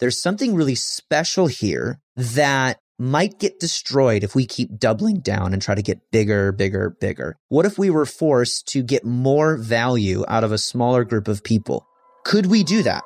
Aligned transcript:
there's 0.00 0.20
something 0.20 0.56
really 0.56 0.74
special 0.74 1.46
here 1.46 2.00
that 2.16 2.78
might 2.98 3.38
get 3.38 3.60
destroyed 3.60 4.24
if 4.24 4.34
we 4.34 4.44
keep 4.44 4.76
doubling 4.76 5.20
down 5.20 5.52
and 5.52 5.62
try 5.62 5.74
to 5.74 5.82
get 5.82 6.10
bigger, 6.10 6.50
bigger, 6.50 6.90
bigger. 7.00 7.36
What 7.48 7.64
if 7.64 7.78
we 7.78 7.90
were 7.90 8.06
forced 8.06 8.66
to 8.68 8.82
get 8.82 9.04
more 9.04 9.56
value 9.56 10.24
out 10.26 10.42
of 10.42 10.50
a 10.50 10.58
smaller 10.58 11.04
group 11.04 11.28
of 11.28 11.44
people? 11.44 11.86
Could 12.24 12.46
we 12.46 12.64
do 12.64 12.82
that? 12.82 13.04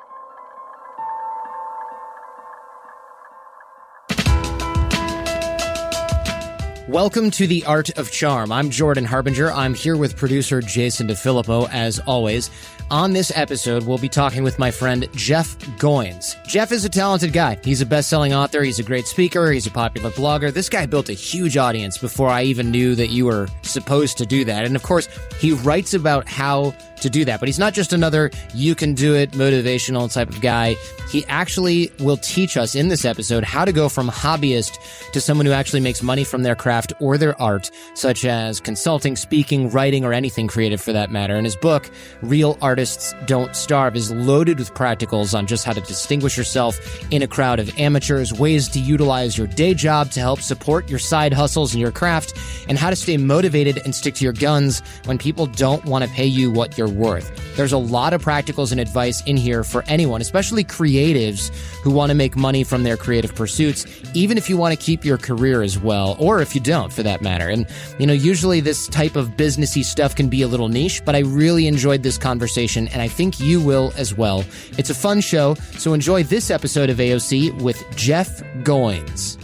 Welcome 6.87 7.29
to 7.31 7.45
the 7.45 7.65
Art 7.65 7.91
of 7.99 8.11
Charm. 8.11 8.51
I'm 8.51 8.71
Jordan 8.71 9.05
Harbinger. 9.05 9.51
I'm 9.51 9.75
here 9.75 9.95
with 9.95 10.17
producer 10.17 10.59
Jason 10.59 11.07
DeFilippo, 11.07 11.69
as 11.69 11.99
always. 11.99 12.49
On 12.91 13.13
this 13.13 13.31
episode, 13.35 13.83
we'll 13.83 13.99
be 13.99 14.09
talking 14.09 14.41
with 14.41 14.57
my 14.57 14.71
friend 14.71 15.07
Jeff 15.13 15.59
Goins. 15.77 16.35
Jeff 16.47 16.71
is 16.71 16.85
a 16.85 16.89
talented 16.89 17.33
guy. 17.33 17.59
He's 17.63 17.81
a 17.81 17.85
best 17.85 18.09
selling 18.09 18.33
author, 18.33 18.63
he's 18.63 18.79
a 18.79 18.83
great 18.83 19.05
speaker, 19.05 19.51
he's 19.51 19.67
a 19.67 19.71
popular 19.71 20.09
blogger. 20.09 20.51
This 20.51 20.69
guy 20.69 20.87
built 20.87 21.07
a 21.07 21.13
huge 21.13 21.55
audience 21.55 21.99
before 21.99 22.29
I 22.29 22.43
even 22.43 22.71
knew 22.71 22.95
that 22.95 23.09
you 23.09 23.25
were 23.25 23.47
supposed 23.61 24.17
to 24.17 24.25
do 24.25 24.43
that. 24.45 24.65
And 24.65 24.75
of 24.75 24.81
course, 24.81 25.07
he 25.39 25.51
writes 25.51 25.93
about 25.93 26.27
how 26.27 26.73
to 27.01 27.09
do 27.09 27.25
that. 27.25 27.39
But 27.39 27.47
he's 27.47 27.59
not 27.59 27.73
just 27.73 27.93
another 27.93 28.31
you 28.53 28.75
can 28.75 28.93
do 28.93 29.15
it 29.15 29.31
motivational 29.31 30.11
type 30.11 30.29
of 30.29 30.41
guy. 30.41 30.75
He 31.09 31.25
actually 31.27 31.91
will 31.99 32.17
teach 32.17 32.57
us 32.57 32.75
in 32.75 32.87
this 32.87 33.05
episode 33.05 33.43
how 33.43 33.65
to 33.65 33.71
go 33.71 33.89
from 33.89 34.09
hobbyist 34.09 35.11
to 35.11 35.21
someone 35.21 35.45
who 35.45 35.51
actually 35.51 35.79
makes 35.79 36.03
money 36.03 36.23
from 36.23 36.43
their 36.43 36.55
craft 36.55 36.93
or 36.99 37.17
their 37.17 37.39
art, 37.41 37.71
such 37.95 38.25
as 38.25 38.59
consulting, 38.59 39.15
speaking, 39.15 39.69
writing, 39.69 40.05
or 40.05 40.13
anything 40.13 40.47
creative 40.47 40.81
for 40.81 40.93
that 40.93 41.09
matter. 41.11 41.35
In 41.35 41.45
his 41.45 41.55
book, 41.55 41.89
Real 42.21 42.57
Artists 42.79 43.13
Don't 43.25 43.53
Starve, 43.57 43.97
is 43.97 44.09
loaded 44.09 44.57
with 44.57 44.73
practicals 44.73 45.37
on 45.37 45.47
just 45.47 45.65
how 45.65 45.73
to 45.73 45.81
distinguish 45.81 46.37
yourself 46.37 46.79
in 47.11 47.21
a 47.21 47.27
crowd 47.27 47.59
of 47.59 47.77
amateurs, 47.77 48.31
ways 48.31 48.69
to 48.69 48.79
utilize 48.79 49.37
your 49.37 49.47
day 49.47 49.73
job 49.73 50.11
to 50.11 50.21
help 50.21 50.39
support 50.39 50.89
your 50.89 50.97
side 50.97 51.33
hustles 51.33 51.73
and 51.73 51.81
your 51.81 51.91
craft, 51.91 52.37
and 52.69 52.77
how 52.77 52.89
to 52.89 52.95
stay 52.95 53.17
motivated 53.17 53.81
and 53.83 53.93
stick 53.93 54.13
to 54.13 54.23
your 54.23 54.31
guns 54.31 54.81
when 55.03 55.17
people 55.17 55.45
don't 55.45 55.83
want 55.83 56.05
to 56.05 56.09
pay 56.11 56.25
you 56.25 56.49
what 56.51 56.77
you're 56.77 56.87
worth. 56.87 57.29
There's 57.57 57.73
a 57.73 57.77
lot 57.77 58.13
of 58.13 58.23
practicals 58.23 58.71
and 58.71 58.79
advice 58.79 59.21
in 59.25 59.35
here 59.35 59.65
for 59.65 59.83
anyone, 59.87 60.21
especially 60.21 60.63
creatives 60.63 61.53
who 61.83 61.91
want 61.91 62.11
to 62.11 62.15
make 62.15 62.37
money 62.37 62.63
from 62.63 62.83
their 62.83 62.95
creative 62.95 63.35
pursuits, 63.35 63.85
even 64.13 64.37
if 64.37 64.49
you 64.49 64.55
want 64.55 64.71
to 64.71 64.81
keep 64.81 65.03
your 65.03 65.17
career 65.17 65.63
as 65.63 65.77
well, 65.77 66.15
or 66.17 66.39
if 66.39 66.55
you 66.55 66.61
don't 66.61 66.93
for 66.93 67.03
that 67.03 67.21
matter. 67.21 67.49
And, 67.49 67.67
you 67.97 68.07
know, 68.07 68.13
usually 68.13 68.61
this 68.61 68.87
type 68.87 69.17
of 69.17 69.31
businessy 69.31 69.83
stuff 69.83 70.15
can 70.15 70.29
be 70.29 70.43
a 70.43 70.47
little 70.47 70.69
niche, 70.69 71.01
but 71.03 71.13
I 71.13 71.19
really 71.19 71.67
enjoyed 71.67 72.03
this 72.03 72.17
conversation 72.17 72.68
and 72.77 73.01
I 73.01 73.07
think 73.07 73.39
you 73.39 73.59
will 73.61 73.91
as 73.97 74.15
well. 74.15 74.43
It's 74.77 74.89
a 74.89 74.95
fun 74.95 75.21
show, 75.21 75.55
so 75.77 75.93
enjoy 75.93 76.23
this 76.23 76.51
episode 76.51 76.89
of 76.89 76.97
AOC 76.97 77.61
with 77.61 77.83
Jeff 77.95 78.41
Goins. 78.63 79.37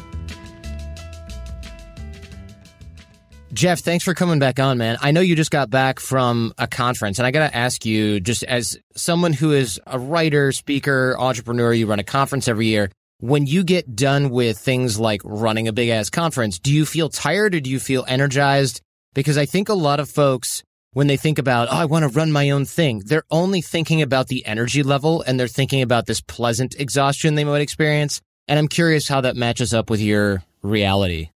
Jeff, 3.55 3.79
thanks 3.79 4.03
for 4.03 4.13
coming 4.13 4.37
back 4.37 4.59
on, 4.59 4.77
man. 4.77 4.97
I 4.99 5.11
know 5.11 5.21
you 5.21 5.33
just 5.33 5.49
got 5.49 5.69
back 5.69 6.01
from 6.01 6.53
a 6.57 6.67
conference, 6.67 7.19
and 7.19 7.25
I 7.25 7.31
got 7.31 7.49
to 7.49 7.55
ask 7.55 7.85
you, 7.85 8.19
just 8.19 8.43
as 8.43 8.77
someone 8.97 9.31
who 9.31 9.53
is 9.53 9.79
a 9.87 9.97
writer, 9.97 10.51
speaker, 10.51 11.15
entrepreneur, 11.17 11.71
you 11.71 11.87
run 11.87 11.99
a 11.99 12.03
conference 12.03 12.49
every 12.49 12.65
year. 12.65 12.91
When 13.19 13.47
you 13.47 13.63
get 13.63 13.95
done 13.95 14.29
with 14.29 14.57
things 14.57 14.99
like 14.99 15.21
running 15.23 15.69
a 15.69 15.73
big 15.73 15.87
ass 15.87 16.09
conference, 16.09 16.59
do 16.59 16.73
you 16.73 16.85
feel 16.85 17.07
tired 17.07 17.55
or 17.55 17.61
do 17.61 17.69
you 17.69 17.79
feel 17.79 18.03
energized? 18.09 18.81
Because 19.13 19.37
I 19.37 19.45
think 19.45 19.69
a 19.69 19.73
lot 19.73 20.01
of 20.01 20.09
folks, 20.09 20.61
when 20.95 21.07
they 21.07 21.17
think 21.17 21.37
about, 21.37 21.67
oh, 21.69 21.75
I 21.75 21.83
want 21.83 22.03
to 22.03 22.17
run 22.17 22.31
my 22.31 22.51
own 22.51 22.63
thing, 22.63 23.01
they're 23.05 23.25
only 23.29 23.59
thinking 23.59 24.01
about 24.01 24.27
the 24.27 24.45
energy 24.45 24.81
level 24.81 25.21
and 25.27 25.37
they're 25.37 25.45
thinking 25.49 25.81
about 25.81 26.05
this 26.05 26.21
pleasant 26.21 26.73
exhaustion 26.79 27.35
they 27.35 27.43
might 27.43 27.59
experience. 27.59 28.21
And 28.47 28.57
I'm 28.57 28.69
curious 28.69 29.09
how 29.09 29.19
that 29.19 29.35
matches 29.35 29.73
up 29.73 29.89
with 29.89 29.99
your 29.99 30.41
reality. 30.61 31.31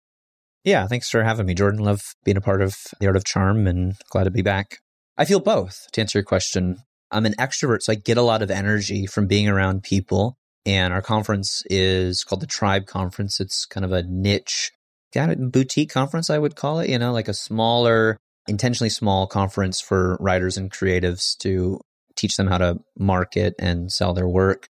Yeah, 0.63 0.87
thanks 0.87 1.11
for 1.11 1.25
having 1.25 1.47
me, 1.47 1.55
Jordan. 1.55 1.81
Love 1.81 2.03
being 2.25 2.37
a 2.37 2.41
part 2.41 2.63
of 2.63 2.77
the 3.01 3.09
Art 3.09 3.17
of 3.17 3.25
Charm 3.25 3.67
and 3.67 3.95
glad 4.11 4.25
to 4.25 4.31
be 4.31 4.43
back. 4.43 4.79
I 5.17 5.25
feel 5.25 5.41
both, 5.41 5.89
to 5.91 6.01
answer 6.01 6.19
your 6.19 6.25
question. 6.25 6.77
I'm 7.11 7.27
an 7.27 7.35
extrovert, 7.35 7.83
so 7.83 7.91
I 7.93 7.97
get 7.97 8.17
a 8.17 8.23
lot 8.23 8.43
of 8.43 8.53
energy 8.53 9.07
from 9.07 9.27
being 9.27 9.49
around 9.49 9.83
people. 9.83 10.37
And 10.67 10.95
our 10.95 11.03
conference 11.03 11.65
is 11.69 12.23
called 12.23 12.43
the 12.43 12.47
Tribe 12.47 12.87
Conference. 12.87 13.41
It's 13.41 13.67
kind 13.67 13.85
of 13.85 13.91
a 13.91 14.05
niche, 14.05 14.71
kind 15.13 15.33
of 15.33 15.51
boutique 15.51 15.91
conference, 15.91 16.31
I 16.31 16.39
would 16.39 16.55
call 16.55 16.79
it, 16.79 16.91
you 16.91 16.99
know, 17.01 17.13
like 17.13 17.27
a 17.27 17.35
smaller, 17.35 18.19
intentionally 18.49 18.91
small 18.91 19.27
conference 19.27 19.81
for 19.81 20.17
writers 20.21 20.57
and 20.57 20.71
creatives 20.71 21.37
to 21.39 21.81
teach 22.17 22.37
them 22.37 22.47
how 22.47 22.59
to 22.59 22.79
market 22.99 23.55
and 23.59 23.93
sell 23.93 24.15
their 24.15 24.29
work 24.29 24.69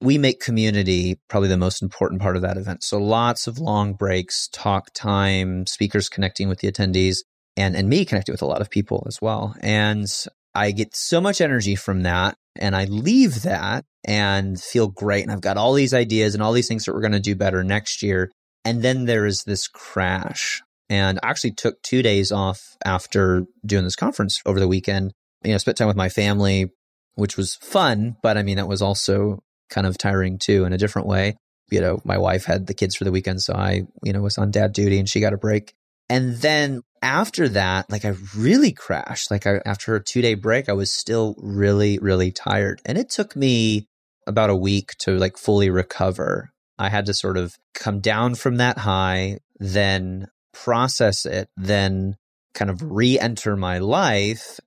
we 0.00 0.18
make 0.18 0.40
community 0.40 1.18
probably 1.28 1.48
the 1.48 1.56
most 1.56 1.82
important 1.82 2.20
part 2.20 2.36
of 2.36 2.42
that 2.42 2.56
event. 2.56 2.82
So 2.82 2.98
lots 2.98 3.46
of 3.46 3.58
long 3.58 3.94
breaks, 3.94 4.48
talk 4.52 4.90
time, 4.92 5.66
speakers 5.66 6.08
connecting 6.08 6.48
with 6.48 6.60
the 6.60 6.70
attendees, 6.70 7.18
and, 7.56 7.74
and 7.74 7.88
me 7.88 8.04
connecting 8.04 8.32
with 8.32 8.42
a 8.42 8.46
lot 8.46 8.60
of 8.60 8.70
people 8.70 9.04
as 9.06 9.20
well. 9.22 9.56
And 9.60 10.06
I 10.54 10.72
get 10.72 10.94
so 10.94 11.20
much 11.20 11.40
energy 11.40 11.76
from 11.76 12.02
that. 12.02 12.36
And 12.58 12.74
I 12.74 12.84
leave 12.84 13.42
that 13.42 13.84
and 14.06 14.60
feel 14.60 14.88
great. 14.88 15.22
And 15.22 15.32
I've 15.32 15.40
got 15.40 15.56
all 15.56 15.74
these 15.74 15.94
ideas 15.94 16.34
and 16.34 16.42
all 16.42 16.52
these 16.52 16.68
things 16.68 16.84
that 16.84 16.94
we're 16.94 17.00
going 17.00 17.12
to 17.12 17.20
do 17.20 17.34
better 17.34 17.62
next 17.62 18.02
year. 18.02 18.30
And 18.64 18.82
then 18.82 19.04
there 19.04 19.26
is 19.26 19.44
this 19.44 19.68
crash. 19.68 20.62
And 20.88 21.18
I 21.22 21.30
actually 21.30 21.52
took 21.52 21.82
two 21.82 22.02
days 22.02 22.30
off 22.30 22.60
after 22.84 23.44
doing 23.64 23.84
this 23.84 23.96
conference 23.96 24.40
over 24.46 24.60
the 24.60 24.68
weekend. 24.68 25.12
You 25.44 25.52
know, 25.52 25.58
spent 25.58 25.76
time 25.76 25.88
with 25.88 25.96
my 25.96 26.08
family, 26.08 26.70
which 27.14 27.36
was 27.36 27.56
fun, 27.56 28.16
but 28.22 28.36
I 28.36 28.42
mean, 28.42 28.56
that 28.56 28.68
was 28.68 28.82
also 28.82 29.42
kind 29.70 29.86
of 29.86 29.98
tiring 29.98 30.38
too 30.38 30.64
in 30.64 30.72
a 30.72 30.78
different 30.78 31.08
way. 31.08 31.36
You 31.70 31.80
know, 31.80 32.00
my 32.04 32.18
wife 32.18 32.44
had 32.44 32.66
the 32.66 32.74
kids 32.74 32.94
for 32.94 33.04
the 33.04 33.10
weekend, 33.10 33.42
so 33.42 33.54
I, 33.54 33.82
you 34.04 34.12
know, 34.12 34.20
was 34.20 34.38
on 34.38 34.52
dad 34.52 34.72
duty 34.72 34.98
and 34.98 35.08
she 35.08 35.20
got 35.20 35.32
a 35.32 35.38
break. 35.38 35.74
And 36.08 36.36
then 36.36 36.82
after 37.02 37.48
that, 37.48 37.90
like 37.90 38.04
I 38.04 38.14
really 38.36 38.72
crashed. 38.72 39.30
Like 39.30 39.46
I, 39.46 39.60
after 39.66 39.96
a 39.96 40.02
two 40.02 40.22
day 40.22 40.34
break, 40.34 40.68
I 40.68 40.72
was 40.74 40.92
still 40.92 41.34
really, 41.38 41.98
really 41.98 42.30
tired. 42.30 42.80
And 42.84 42.96
it 42.96 43.10
took 43.10 43.34
me 43.34 43.88
about 44.26 44.50
a 44.50 44.56
week 44.56 44.92
to 44.98 45.12
like 45.12 45.36
fully 45.36 45.70
recover. 45.70 46.50
I 46.78 46.88
had 46.88 47.06
to 47.06 47.14
sort 47.14 47.36
of 47.36 47.54
come 47.74 48.00
down 48.00 48.34
from 48.34 48.56
that 48.56 48.78
high, 48.78 49.38
then 49.58 50.26
process 50.64 51.26
it, 51.26 51.48
then 51.56 52.16
kind 52.54 52.70
of 52.70 52.82
re 52.82 53.18
enter 53.18 53.56
my 53.56 53.78
life 53.78 54.58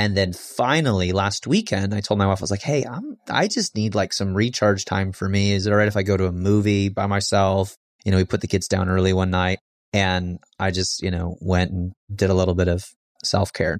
and 0.00 0.16
then 0.16 0.32
finally 0.32 1.12
last 1.12 1.46
weekend, 1.46 1.94
I 1.94 2.00
told 2.00 2.16
my 2.16 2.26
wife, 2.26 2.40
I 2.40 2.42
was 2.42 2.50
like, 2.50 2.62
Hey, 2.62 2.86
I'm, 2.86 3.18
I 3.28 3.48
just 3.48 3.76
need 3.76 3.94
like 3.94 4.14
some 4.14 4.32
recharge 4.34 4.86
time 4.86 5.12
for 5.12 5.28
me. 5.28 5.52
Is 5.52 5.66
it 5.66 5.72
all 5.72 5.76
right 5.76 5.88
if 5.88 5.96
I 5.96 6.02
go 6.02 6.16
to 6.16 6.24
a 6.26 6.32
movie 6.32 6.88
by 6.88 7.06
myself? 7.06 7.76
You 8.04 8.12
know, 8.12 8.16
we 8.16 8.24
put 8.24 8.40
the 8.40 8.46
kids 8.46 8.66
down 8.66 8.88
early 8.88 9.12
one 9.12 9.30
night 9.30 9.58
and 9.92 10.38
I 10.58 10.70
just, 10.70 11.02
you 11.02 11.10
know, 11.10 11.36
went 11.42 11.70
and 11.72 11.92
did 12.14 12.30
a 12.30 12.34
little 12.34 12.54
bit 12.54 12.68
of 12.68 12.88
self 13.24 13.52
care. 13.52 13.78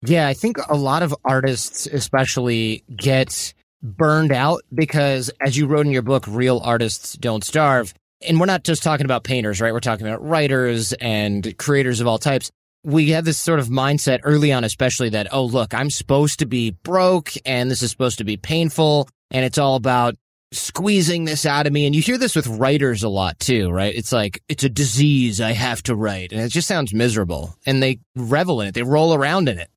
Yeah. 0.00 0.28
I 0.28 0.32
think 0.32 0.56
a 0.70 0.76
lot 0.76 1.02
of 1.02 1.14
artists, 1.26 1.86
especially 1.86 2.84
get 2.96 3.52
burned 3.82 4.32
out 4.32 4.62
because 4.72 5.30
as 5.42 5.58
you 5.58 5.66
wrote 5.66 5.84
in 5.84 5.92
your 5.92 6.00
book, 6.00 6.24
real 6.26 6.62
artists 6.64 7.14
don't 7.14 7.44
starve. 7.44 7.92
And 8.26 8.38
we're 8.38 8.46
not 8.46 8.64
just 8.64 8.82
talking 8.82 9.06
about 9.06 9.24
painters, 9.24 9.60
right? 9.60 9.72
We're 9.72 9.80
talking 9.80 10.06
about 10.06 10.22
writers 10.22 10.92
and 10.92 11.56
creators 11.56 12.00
of 12.00 12.06
all 12.06 12.18
types 12.18 12.50
we 12.82 13.10
have 13.10 13.24
this 13.24 13.38
sort 13.38 13.60
of 13.60 13.68
mindset 13.68 14.20
early 14.22 14.52
on, 14.52 14.64
especially 14.64 15.10
that, 15.10 15.28
oh, 15.32 15.44
look, 15.44 15.74
I'm 15.74 15.90
supposed 15.90 16.38
to 16.38 16.46
be 16.46 16.70
broke 16.70 17.32
and 17.44 17.70
this 17.70 17.82
is 17.82 17.90
supposed 17.90 18.18
to 18.18 18.24
be 18.24 18.36
painful. 18.36 19.08
And 19.30 19.44
it's 19.44 19.58
all 19.58 19.76
about 19.76 20.16
squeezing 20.52 21.24
this 21.24 21.46
out 21.46 21.66
of 21.66 21.72
me. 21.72 21.86
And 21.86 21.94
you 21.94 22.02
hear 22.02 22.18
this 22.18 22.34
with 22.34 22.46
writers 22.46 23.02
a 23.02 23.08
lot 23.08 23.38
too, 23.38 23.70
right? 23.70 23.94
It's 23.94 24.12
like, 24.12 24.42
it's 24.48 24.64
a 24.64 24.68
disease 24.68 25.40
I 25.40 25.52
have 25.52 25.82
to 25.84 25.94
write. 25.94 26.32
And 26.32 26.40
it 26.40 26.48
just 26.48 26.68
sounds 26.68 26.94
miserable. 26.94 27.54
And 27.66 27.82
they 27.82 28.00
revel 28.16 28.60
in 28.60 28.68
it, 28.68 28.74
they 28.74 28.82
roll 28.82 29.14
around 29.14 29.48
in 29.48 29.58
it. 29.58 29.68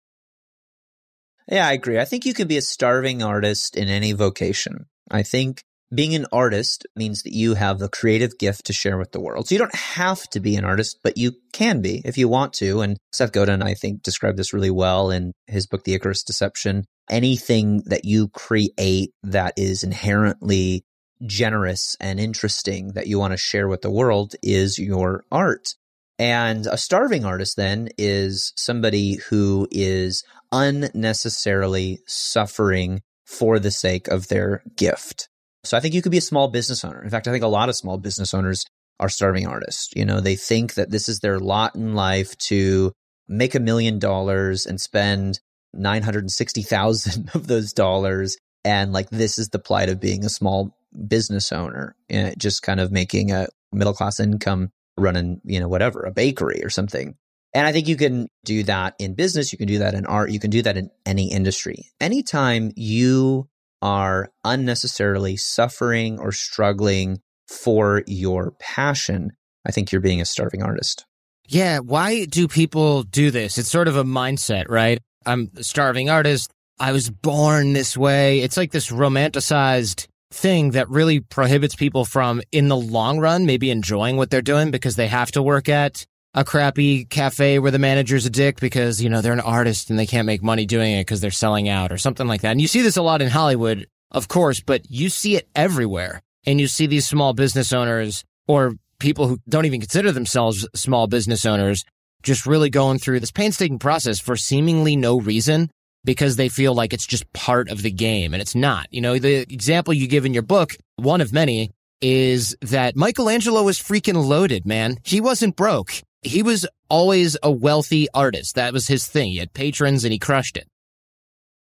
Yeah, 1.49 1.67
I 1.67 1.73
agree. 1.73 1.99
I 1.99 2.05
think 2.05 2.25
you 2.25 2.33
can 2.33 2.47
be 2.47 2.57
a 2.57 2.61
starving 2.61 3.21
artist 3.21 3.75
in 3.75 3.89
any 3.89 4.13
vocation. 4.13 4.85
I 5.11 5.23
think 5.23 5.63
being 5.93 6.15
an 6.15 6.25
artist 6.31 6.85
means 6.95 7.23
that 7.23 7.33
you 7.33 7.55
have 7.55 7.79
the 7.79 7.89
creative 7.89 8.37
gift 8.37 8.65
to 8.65 8.73
share 8.73 8.97
with 8.97 9.11
the 9.11 9.19
world. 9.19 9.47
So 9.47 9.55
you 9.55 9.59
don't 9.59 9.75
have 9.75 10.27
to 10.29 10.39
be 10.39 10.55
an 10.55 10.65
artist, 10.65 10.99
but 11.03 11.17
you 11.17 11.33
can 11.51 11.81
be 11.81 12.01
if 12.05 12.17
you 12.17 12.27
want 12.27 12.53
to. 12.53 12.81
And 12.81 12.97
Seth 13.11 13.31
Godin, 13.31 13.61
I 13.61 13.73
think, 13.73 14.01
described 14.01 14.37
this 14.37 14.53
really 14.53 14.71
well 14.71 15.11
in 15.11 15.33
his 15.47 15.67
book, 15.67 15.83
The 15.83 15.93
Icarus 15.93 16.23
Deception. 16.23 16.85
Anything 17.09 17.83
that 17.85 18.05
you 18.05 18.29
create 18.29 19.11
that 19.23 19.53
is 19.57 19.83
inherently 19.83 20.83
generous 21.25 21.95
and 21.99 22.19
interesting 22.19 22.93
that 22.93 23.07
you 23.07 23.19
want 23.19 23.31
to 23.31 23.37
share 23.37 23.67
with 23.67 23.81
the 23.81 23.91
world 23.91 24.35
is 24.41 24.79
your 24.79 25.23
art. 25.31 25.75
And 26.19 26.67
a 26.67 26.77
starving 26.77 27.25
artist 27.25 27.57
then 27.57 27.89
is 27.97 28.53
somebody 28.55 29.15
who 29.29 29.67
is 29.71 30.23
unnecessarily 30.51 31.99
suffering 32.05 33.01
for 33.25 33.59
the 33.59 33.71
sake 33.71 34.07
of 34.07 34.27
their 34.27 34.63
gift. 34.75 35.27
So 35.63 35.77
I 35.77 35.79
think 35.79 35.93
you 35.93 36.01
could 36.01 36.11
be 36.11 36.17
a 36.17 36.21
small 36.21 36.49
business 36.49 36.83
owner. 36.83 37.01
In 37.01 37.09
fact, 37.09 37.27
I 37.27 37.31
think 37.31 37.43
a 37.43 37.47
lot 37.47 37.69
of 37.69 37.75
small 37.75 37.97
business 37.97 38.33
owners 38.33 38.65
are 38.99 39.09
starving 39.09 39.47
artists. 39.47 39.89
You 39.95 40.05
know, 40.05 40.19
they 40.19 40.35
think 40.35 40.75
that 40.75 40.89
this 40.89 41.07
is 41.07 41.19
their 41.19 41.39
lot 41.39 41.75
in 41.75 41.93
life 41.93 42.37
to 42.49 42.91
make 43.27 43.55
a 43.55 43.59
million 43.59 43.99
dollars 43.99 44.65
and 44.65 44.79
spend 44.79 45.39
960,000 45.73 47.31
of 47.33 47.47
those 47.47 47.73
dollars. 47.73 48.37
And 48.65 48.93
like, 48.93 49.09
this 49.09 49.37
is 49.37 49.49
the 49.49 49.59
plight 49.59 49.89
of 49.89 49.99
being 49.99 50.25
a 50.25 50.29
small 50.29 50.77
business 51.07 51.51
owner, 51.51 51.95
uh, 52.13 52.31
just 52.37 52.61
kind 52.61 52.79
of 52.79 52.91
making 52.91 53.31
a 53.31 53.47
middle 53.71 53.93
class 53.93 54.19
income 54.19 54.69
running, 54.97 55.41
you 55.43 55.59
know, 55.59 55.67
whatever, 55.67 56.01
a 56.01 56.11
bakery 56.11 56.63
or 56.63 56.69
something. 56.69 57.15
And 57.53 57.67
I 57.67 57.71
think 57.71 57.87
you 57.87 57.95
can 57.95 58.27
do 58.45 58.63
that 58.63 58.95
in 58.99 59.13
business. 59.13 59.51
You 59.51 59.57
can 59.57 59.67
do 59.67 59.79
that 59.79 59.93
in 59.93 60.05
art. 60.05 60.31
You 60.31 60.39
can 60.39 60.49
do 60.49 60.61
that 60.63 60.77
in 60.77 60.89
any 61.05 61.31
industry. 61.31 61.85
Anytime 61.99 62.71
you 62.75 63.47
are 63.83 64.29
unnecessarily 64.45 65.35
suffering 65.35 66.17
or 66.17 66.31
struggling 66.31 67.19
for 67.49 68.01
your 68.07 68.53
passion, 68.59 69.31
I 69.67 69.71
think 69.71 69.91
you're 69.91 70.01
being 70.01 70.21
a 70.21 70.25
starving 70.25 70.63
artist. 70.63 71.05
Yeah. 71.49 71.79
Why 71.79 72.23
do 72.23 72.47
people 72.47 73.03
do 73.03 73.29
this? 73.29 73.57
It's 73.57 73.69
sort 73.69 73.89
of 73.89 73.97
a 73.97 74.05
mindset, 74.05 74.69
right? 74.69 74.99
I'm 75.25 75.51
a 75.57 75.63
starving 75.63 76.09
artist. 76.09 76.49
I 76.79 76.93
was 76.93 77.09
born 77.09 77.73
this 77.73 77.97
way. 77.97 78.39
It's 78.39 78.55
like 78.55 78.71
this 78.71 78.89
romanticized 78.89 80.07
thing 80.31 80.71
that 80.71 80.89
really 80.89 81.19
prohibits 81.19 81.75
people 81.75 82.05
from, 82.05 82.41
in 82.53 82.69
the 82.69 82.77
long 82.77 83.19
run, 83.19 83.45
maybe 83.45 83.69
enjoying 83.69 84.15
what 84.15 84.29
they're 84.29 84.41
doing 84.41 84.71
because 84.71 84.95
they 84.95 85.07
have 85.07 85.31
to 85.33 85.43
work 85.43 85.67
at 85.67 86.05
a 86.33 86.43
crappy 86.43 87.05
cafe 87.05 87.59
where 87.59 87.71
the 87.71 87.79
manager's 87.79 88.25
a 88.25 88.29
dick 88.29 88.59
because, 88.59 89.01
you 89.01 89.09
know, 89.09 89.21
they're 89.21 89.33
an 89.33 89.39
artist 89.39 89.89
and 89.89 89.99
they 89.99 90.07
can't 90.07 90.25
make 90.25 90.41
money 90.41 90.65
doing 90.65 90.93
it 90.93 91.01
because 91.01 91.21
they're 91.21 91.31
selling 91.31 91.69
out 91.69 91.91
or 91.91 91.97
something 91.97 92.27
like 92.27 92.41
that. 92.41 92.51
And 92.51 92.61
you 92.61 92.67
see 92.67 92.81
this 92.81 92.97
a 92.97 93.01
lot 93.01 93.21
in 93.21 93.29
Hollywood, 93.29 93.87
of 94.11 94.27
course, 94.27 94.59
but 94.59 94.89
you 94.89 95.09
see 95.09 95.35
it 95.35 95.47
everywhere. 95.55 96.21
And 96.45 96.59
you 96.59 96.67
see 96.67 96.87
these 96.87 97.07
small 97.07 97.33
business 97.33 97.71
owners 97.71 98.25
or 98.47 98.73
people 98.99 99.27
who 99.27 99.39
don't 99.47 99.65
even 99.65 99.79
consider 99.79 100.11
themselves 100.11 100.67
small 100.75 101.07
business 101.07 101.45
owners 101.45 101.85
just 102.23 102.45
really 102.45 102.69
going 102.69 102.99
through 102.99 103.19
this 103.19 103.31
painstaking 103.31 103.79
process 103.79 104.19
for 104.19 104.35
seemingly 104.35 104.95
no 104.95 105.19
reason 105.19 105.69
because 106.05 106.35
they 106.35 106.49
feel 106.49 106.73
like 106.73 106.93
it's 106.93 107.05
just 107.05 107.31
part 107.33 107.69
of 107.69 107.81
the 107.81 107.91
game 107.91 108.33
and 108.33 108.41
it's 108.41 108.55
not. 108.55 108.87
You 108.91 109.01
know, 109.01 109.19
the 109.19 109.41
example 109.41 109.93
you 109.93 110.07
give 110.07 110.25
in 110.25 110.33
your 110.33 110.43
book, 110.43 110.75
one 110.95 111.21
of 111.21 111.31
many, 111.31 111.71
is 112.01 112.55
that 112.61 112.95
Michelangelo 112.95 113.63
was 113.63 113.79
freaking 113.79 114.25
loaded, 114.25 114.65
man. 114.65 114.97
He 115.03 115.21
wasn't 115.21 115.55
broke. 115.55 116.01
He 116.23 116.43
was 116.43 116.65
always 116.89 117.37
a 117.43 117.51
wealthy 117.51 118.07
artist. 118.13 118.55
That 118.55 118.73
was 118.73 118.87
his 118.87 119.07
thing. 119.07 119.31
He 119.31 119.37
had 119.37 119.53
patrons 119.53 120.03
and 120.03 120.13
he 120.13 120.19
crushed 120.19 120.57
it. 120.57 120.67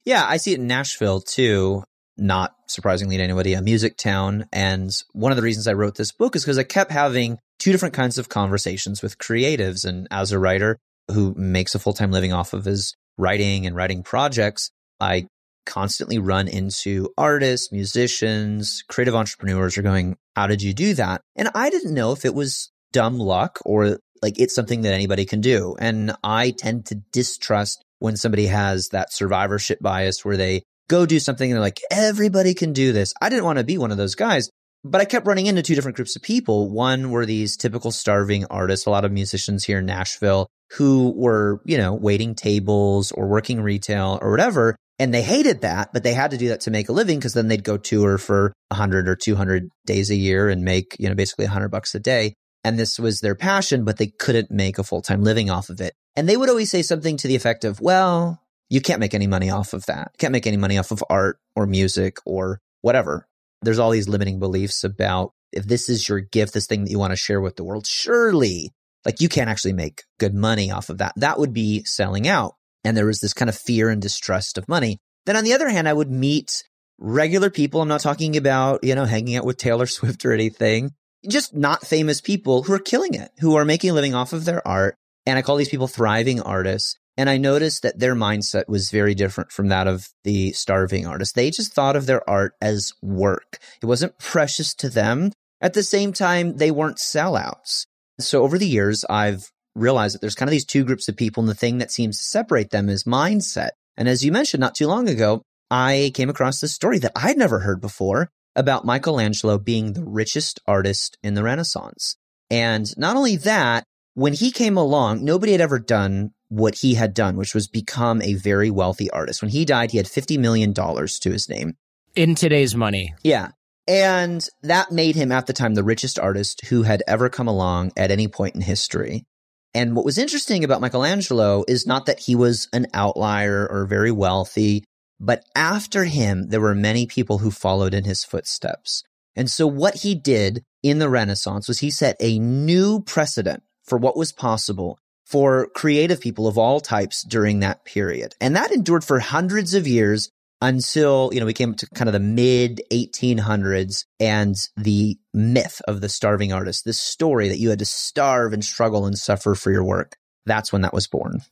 Yeah, 0.04 0.24
I 0.26 0.38
see 0.38 0.52
it 0.52 0.60
in 0.60 0.66
Nashville 0.66 1.20
too. 1.20 1.84
Not 2.16 2.54
surprisingly 2.66 3.16
to 3.16 3.22
anybody, 3.22 3.54
a 3.54 3.62
music 3.62 3.96
town. 3.96 4.46
And 4.52 4.90
one 5.12 5.30
of 5.30 5.36
the 5.36 5.42
reasons 5.42 5.68
I 5.68 5.74
wrote 5.74 5.96
this 5.96 6.12
book 6.12 6.34
is 6.34 6.44
because 6.44 6.58
I 6.58 6.64
kept 6.64 6.90
having 6.90 7.38
two 7.58 7.72
different 7.72 7.94
kinds 7.94 8.18
of 8.18 8.28
conversations 8.28 9.02
with 9.02 9.18
creatives. 9.18 9.84
And 9.84 10.08
as 10.10 10.32
a 10.32 10.38
writer 10.38 10.78
who 11.12 11.34
makes 11.36 11.74
a 11.74 11.78
full 11.78 11.92
time 11.92 12.10
living 12.10 12.32
off 12.32 12.52
of 12.52 12.64
his 12.64 12.94
writing 13.16 13.66
and 13.66 13.76
writing 13.76 14.02
projects, 14.02 14.70
I 14.98 15.26
constantly 15.66 16.18
run 16.18 16.48
into 16.48 17.12
artists, 17.18 17.70
musicians, 17.70 18.82
creative 18.88 19.14
entrepreneurs 19.14 19.76
are 19.76 19.82
going, 19.82 20.16
How 20.34 20.46
did 20.46 20.62
you 20.62 20.72
do 20.72 20.94
that? 20.94 21.20
And 21.36 21.50
I 21.54 21.70
didn't 21.70 21.94
know 21.94 22.12
if 22.12 22.24
it 22.24 22.34
was 22.34 22.72
dumb 22.92 23.18
luck 23.18 23.58
or 23.64 23.98
like 24.22 24.38
it's 24.38 24.54
something 24.54 24.82
that 24.82 24.92
anybody 24.92 25.24
can 25.24 25.40
do. 25.40 25.76
And 25.78 26.14
I 26.22 26.50
tend 26.50 26.86
to 26.86 26.96
distrust 27.12 27.82
when 27.98 28.16
somebody 28.16 28.46
has 28.46 28.88
that 28.88 29.12
survivorship 29.12 29.78
bias 29.80 30.24
where 30.24 30.36
they 30.36 30.62
go 30.88 31.06
do 31.06 31.18
something 31.18 31.50
and 31.50 31.56
they're 31.56 31.62
like, 31.62 31.80
everybody 31.90 32.54
can 32.54 32.72
do 32.72 32.92
this. 32.92 33.12
I 33.20 33.28
didn't 33.28 33.44
want 33.44 33.58
to 33.58 33.64
be 33.64 33.78
one 33.78 33.90
of 33.90 33.96
those 33.96 34.14
guys. 34.14 34.50
But 34.84 35.00
I 35.00 35.06
kept 35.06 35.26
running 35.26 35.46
into 35.46 35.62
two 35.62 35.74
different 35.74 35.96
groups 35.96 36.14
of 36.14 36.22
people. 36.22 36.70
One 36.70 37.10
were 37.10 37.26
these 37.26 37.56
typical 37.56 37.90
starving 37.90 38.44
artists, 38.46 38.86
a 38.86 38.90
lot 38.90 39.04
of 39.04 39.12
musicians 39.12 39.64
here 39.64 39.80
in 39.80 39.86
Nashville 39.86 40.46
who 40.76 41.12
were, 41.16 41.60
you 41.64 41.78
know, 41.78 41.94
waiting 41.94 42.34
tables 42.34 43.10
or 43.12 43.26
working 43.26 43.60
retail 43.60 44.18
or 44.22 44.30
whatever. 44.30 44.76
And 44.98 45.14
they 45.14 45.22
hated 45.22 45.62
that, 45.62 45.92
but 45.92 46.02
they 46.02 46.12
had 46.12 46.32
to 46.32 46.36
do 46.36 46.48
that 46.48 46.60
to 46.62 46.70
make 46.70 46.88
a 46.88 46.92
living 46.92 47.18
because 47.18 47.34
then 47.34 47.48
they'd 47.48 47.64
go 47.64 47.76
tour 47.76 48.18
for 48.18 48.52
100 48.68 49.08
or 49.08 49.16
200 49.16 49.68
days 49.86 50.10
a 50.10 50.16
year 50.16 50.48
and 50.48 50.64
make, 50.64 50.96
you 50.98 51.08
know, 51.08 51.14
basically 51.14 51.46
100 51.46 51.68
bucks 51.68 51.94
a 51.94 52.00
day. 52.00 52.34
And 52.68 52.78
this 52.78 52.98
was 52.98 53.20
their 53.20 53.34
passion, 53.34 53.86
but 53.86 53.96
they 53.96 54.08
couldn't 54.08 54.50
make 54.50 54.76
a 54.78 54.84
full 54.84 55.00
time 55.00 55.24
living 55.24 55.48
off 55.48 55.70
of 55.70 55.80
it. 55.80 55.94
And 56.14 56.28
they 56.28 56.36
would 56.36 56.50
always 56.50 56.70
say 56.70 56.82
something 56.82 57.16
to 57.16 57.26
the 57.26 57.34
effect 57.34 57.64
of, 57.64 57.80
well, 57.80 58.42
you 58.68 58.82
can't 58.82 59.00
make 59.00 59.14
any 59.14 59.26
money 59.26 59.48
off 59.48 59.72
of 59.72 59.86
that. 59.86 60.10
You 60.12 60.18
can't 60.18 60.32
make 60.32 60.46
any 60.46 60.58
money 60.58 60.76
off 60.76 60.90
of 60.90 61.02
art 61.08 61.38
or 61.56 61.66
music 61.66 62.18
or 62.26 62.60
whatever. 62.82 63.26
There's 63.62 63.78
all 63.78 63.90
these 63.90 64.06
limiting 64.06 64.38
beliefs 64.38 64.84
about 64.84 65.32
if 65.50 65.64
this 65.64 65.88
is 65.88 66.06
your 66.06 66.20
gift, 66.20 66.52
this 66.52 66.66
thing 66.66 66.84
that 66.84 66.90
you 66.90 66.98
want 66.98 67.12
to 67.12 67.16
share 67.16 67.40
with 67.40 67.56
the 67.56 67.64
world, 67.64 67.86
surely 67.86 68.74
like 69.06 69.22
you 69.22 69.30
can't 69.30 69.48
actually 69.48 69.72
make 69.72 70.02
good 70.18 70.34
money 70.34 70.70
off 70.70 70.90
of 70.90 70.98
that. 70.98 71.14
That 71.16 71.38
would 71.38 71.54
be 71.54 71.84
selling 71.84 72.28
out. 72.28 72.56
And 72.84 72.94
there 72.94 73.06
was 73.06 73.20
this 73.20 73.32
kind 73.32 73.48
of 73.48 73.56
fear 73.56 73.88
and 73.88 74.02
distrust 74.02 74.58
of 74.58 74.68
money. 74.68 74.98
Then 75.24 75.36
on 75.36 75.44
the 75.44 75.54
other 75.54 75.70
hand, 75.70 75.88
I 75.88 75.94
would 75.94 76.10
meet 76.10 76.64
regular 76.98 77.48
people. 77.48 77.80
I'm 77.80 77.88
not 77.88 78.02
talking 78.02 78.36
about, 78.36 78.84
you 78.84 78.94
know, 78.94 79.06
hanging 79.06 79.36
out 79.36 79.46
with 79.46 79.56
Taylor 79.56 79.86
Swift 79.86 80.26
or 80.26 80.32
anything, 80.32 80.92
just 81.26 81.54
not 81.54 81.86
famous 81.86 82.20
people 82.20 82.62
who 82.62 82.72
are 82.72 82.78
killing 82.78 83.14
it, 83.14 83.30
who 83.40 83.56
are 83.56 83.64
making 83.64 83.90
a 83.90 83.94
living 83.94 84.14
off 84.14 84.32
of 84.32 84.44
their 84.44 84.66
art. 84.66 84.94
And 85.26 85.38
I 85.38 85.42
call 85.42 85.56
these 85.56 85.68
people 85.68 85.88
thriving 85.88 86.40
artists. 86.40 86.96
And 87.16 87.28
I 87.28 87.36
noticed 87.36 87.82
that 87.82 87.98
their 87.98 88.14
mindset 88.14 88.68
was 88.68 88.92
very 88.92 89.14
different 89.14 89.50
from 89.50 89.68
that 89.68 89.88
of 89.88 90.08
the 90.22 90.52
starving 90.52 91.04
artists. 91.04 91.34
They 91.34 91.50
just 91.50 91.74
thought 91.74 91.96
of 91.96 92.06
their 92.06 92.28
art 92.30 92.54
as 92.60 92.92
work. 93.02 93.58
It 93.82 93.86
wasn't 93.86 94.18
precious 94.18 94.72
to 94.76 94.88
them. 94.88 95.32
At 95.60 95.74
the 95.74 95.82
same 95.82 96.12
time, 96.12 96.58
they 96.58 96.70
weren't 96.70 96.98
sellouts. 96.98 97.86
So 98.20 98.44
over 98.44 98.56
the 98.56 98.68
years, 98.68 99.04
I've 99.10 99.50
realized 99.74 100.14
that 100.14 100.20
there's 100.20 100.36
kind 100.36 100.48
of 100.48 100.52
these 100.52 100.64
two 100.64 100.84
groups 100.84 101.08
of 101.08 101.16
people, 101.16 101.40
and 101.40 101.48
the 101.48 101.54
thing 101.54 101.78
that 101.78 101.90
seems 101.90 102.18
to 102.18 102.24
separate 102.24 102.70
them 102.70 102.88
is 102.88 103.02
mindset. 103.02 103.70
And 103.96 104.08
as 104.08 104.24
you 104.24 104.30
mentioned 104.30 104.60
not 104.60 104.76
too 104.76 104.86
long 104.86 105.08
ago, 105.08 105.42
I 105.70 106.12
came 106.14 106.30
across 106.30 106.60
this 106.60 106.72
story 106.72 106.98
that 107.00 107.12
I'd 107.16 107.36
never 107.36 107.60
heard 107.60 107.80
before 107.80 108.30
about 108.58 108.84
Michelangelo 108.84 109.56
being 109.56 109.92
the 109.92 110.04
richest 110.04 110.60
artist 110.66 111.16
in 111.22 111.34
the 111.34 111.44
Renaissance. 111.44 112.16
And 112.50 112.86
not 112.98 113.16
only 113.16 113.36
that, 113.36 113.84
when 114.14 114.32
he 114.32 114.50
came 114.50 114.76
along, 114.76 115.24
nobody 115.24 115.52
had 115.52 115.60
ever 115.60 115.78
done 115.78 116.30
what 116.48 116.74
he 116.76 116.94
had 116.94 117.14
done, 117.14 117.36
which 117.36 117.54
was 117.54 117.68
become 117.68 118.20
a 118.20 118.34
very 118.34 118.68
wealthy 118.68 119.08
artist. 119.10 119.40
When 119.40 119.50
he 119.50 119.64
died, 119.64 119.92
he 119.92 119.98
had 119.98 120.06
$50 120.06 120.38
million 120.38 120.74
to 120.74 121.30
his 121.30 121.48
name. 121.48 121.74
In 122.16 122.34
today's 122.34 122.74
money. 122.74 123.14
Yeah. 123.22 123.50
And 123.86 124.46
that 124.62 124.90
made 124.90 125.14
him 125.14 125.30
at 125.30 125.46
the 125.46 125.52
time 125.52 125.74
the 125.74 125.84
richest 125.84 126.18
artist 126.18 126.66
who 126.66 126.82
had 126.82 127.02
ever 127.06 127.28
come 127.28 127.46
along 127.46 127.92
at 127.96 128.10
any 128.10 128.26
point 128.26 128.56
in 128.56 128.60
history. 128.60 129.24
And 129.72 129.94
what 129.94 130.04
was 130.04 130.18
interesting 130.18 130.64
about 130.64 130.80
Michelangelo 130.80 131.64
is 131.68 131.86
not 131.86 132.06
that 132.06 132.18
he 132.18 132.34
was 132.34 132.68
an 132.72 132.86
outlier 132.92 133.68
or 133.70 133.86
very 133.86 134.10
wealthy, 134.10 134.84
but 135.20 135.44
after 135.54 136.04
him, 136.04 136.48
there 136.48 136.60
were 136.60 136.74
many 136.74 137.06
people 137.06 137.38
who 137.38 137.50
followed 137.50 137.94
in 137.94 138.04
his 138.04 138.24
footsteps. 138.24 139.02
And 139.34 139.50
so 139.50 139.66
what 139.66 139.96
he 139.96 140.14
did 140.14 140.64
in 140.82 140.98
the 140.98 141.08
Renaissance 141.08 141.68
was 141.68 141.80
he 141.80 141.90
set 141.90 142.16
a 142.20 142.38
new 142.38 143.00
precedent 143.00 143.62
for 143.84 143.98
what 143.98 144.16
was 144.16 144.32
possible 144.32 144.98
for 145.26 145.68
creative 145.74 146.20
people 146.20 146.46
of 146.46 146.56
all 146.56 146.80
types 146.80 147.22
during 147.22 147.60
that 147.60 147.84
period. 147.84 148.34
And 148.40 148.56
that 148.56 148.72
endured 148.72 149.04
for 149.04 149.18
hundreds 149.18 149.74
of 149.74 149.86
years 149.86 150.30
until, 150.60 151.30
you 151.32 151.40
know, 151.40 151.46
we 151.46 151.52
came 151.52 151.74
to 151.74 151.86
kind 151.94 152.08
of 152.08 152.12
the 152.12 152.20
mid 152.20 152.80
1800s 152.90 154.04
and 154.18 154.56
the 154.76 155.18
myth 155.32 155.80
of 155.86 156.00
the 156.00 156.08
starving 156.08 156.52
artist, 156.52 156.84
this 156.84 157.00
story 157.00 157.48
that 157.48 157.58
you 157.58 157.70
had 157.70 157.78
to 157.78 157.84
starve 157.84 158.52
and 158.52 158.64
struggle 158.64 159.06
and 159.06 159.18
suffer 159.18 159.54
for 159.54 159.70
your 159.70 159.84
work. 159.84 160.16
That's 160.46 160.72
when 160.72 160.82
that 160.82 160.94
was 160.94 161.06
born. 161.06 161.42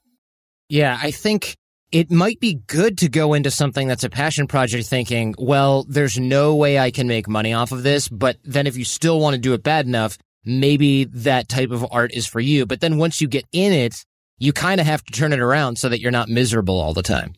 Yeah, 0.69 0.99
I 1.01 1.11
think 1.11 1.57
it 1.93 2.11
might 2.11 2.41
be 2.41 2.61
good 2.67 2.99
to 2.99 3.09
go 3.09 3.35
into 3.35 3.51
something 3.51 3.87
that's 3.89 4.05
a 4.05 4.11
passion 4.11 4.47
project 4.47 4.87
thinking, 4.87 5.35
well, 5.39 5.85
there's 5.89 6.19
no 6.19 6.57
way 6.57 6.79
I 6.79 6.91
can 6.91 7.07
make 7.07 7.29
money 7.29 7.53
off 7.53 7.73
of 7.73 7.83
this. 7.83 8.09
But 8.09 8.39
then 8.45 8.67
if 8.67 8.77
you 8.77 8.85
still 8.85 9.21
want 9.21 9.35
to 9.35 9.41
do 9.41 9.55
it 9.55 9.63
bad 9.63 9.87
enough, 9.87 10.19
maybe 10.45 11.05
that 11.05 11.49
type 11.49 11.71
of 11.71 11.87
art 11.91 12.13
is 12.13 12.27
for 12.27 12.41
you. 12.41 12.67
But 12.67 12.81
then 12.81 12.99
once 12.99 13.21
you 13.21 13.29
get 13.29 13.47
in 13.53 13.73
it, 13.73 14.05
you 14.39 14.53
kind 14.53 14.81
of 14.81 14.87
have 14.87 15.03
to 15.05 15.13
turn 15.13 15.33
it 15.33 15.41
around 15.41 15.79
so 15.79 15.89
that 15.89 16.01
you're 16.01 16.11
not 16.11 16.29
miserable 16.29 16.81
all 16.81 16.93
the 16.93 17.03
time. 17.03 17.35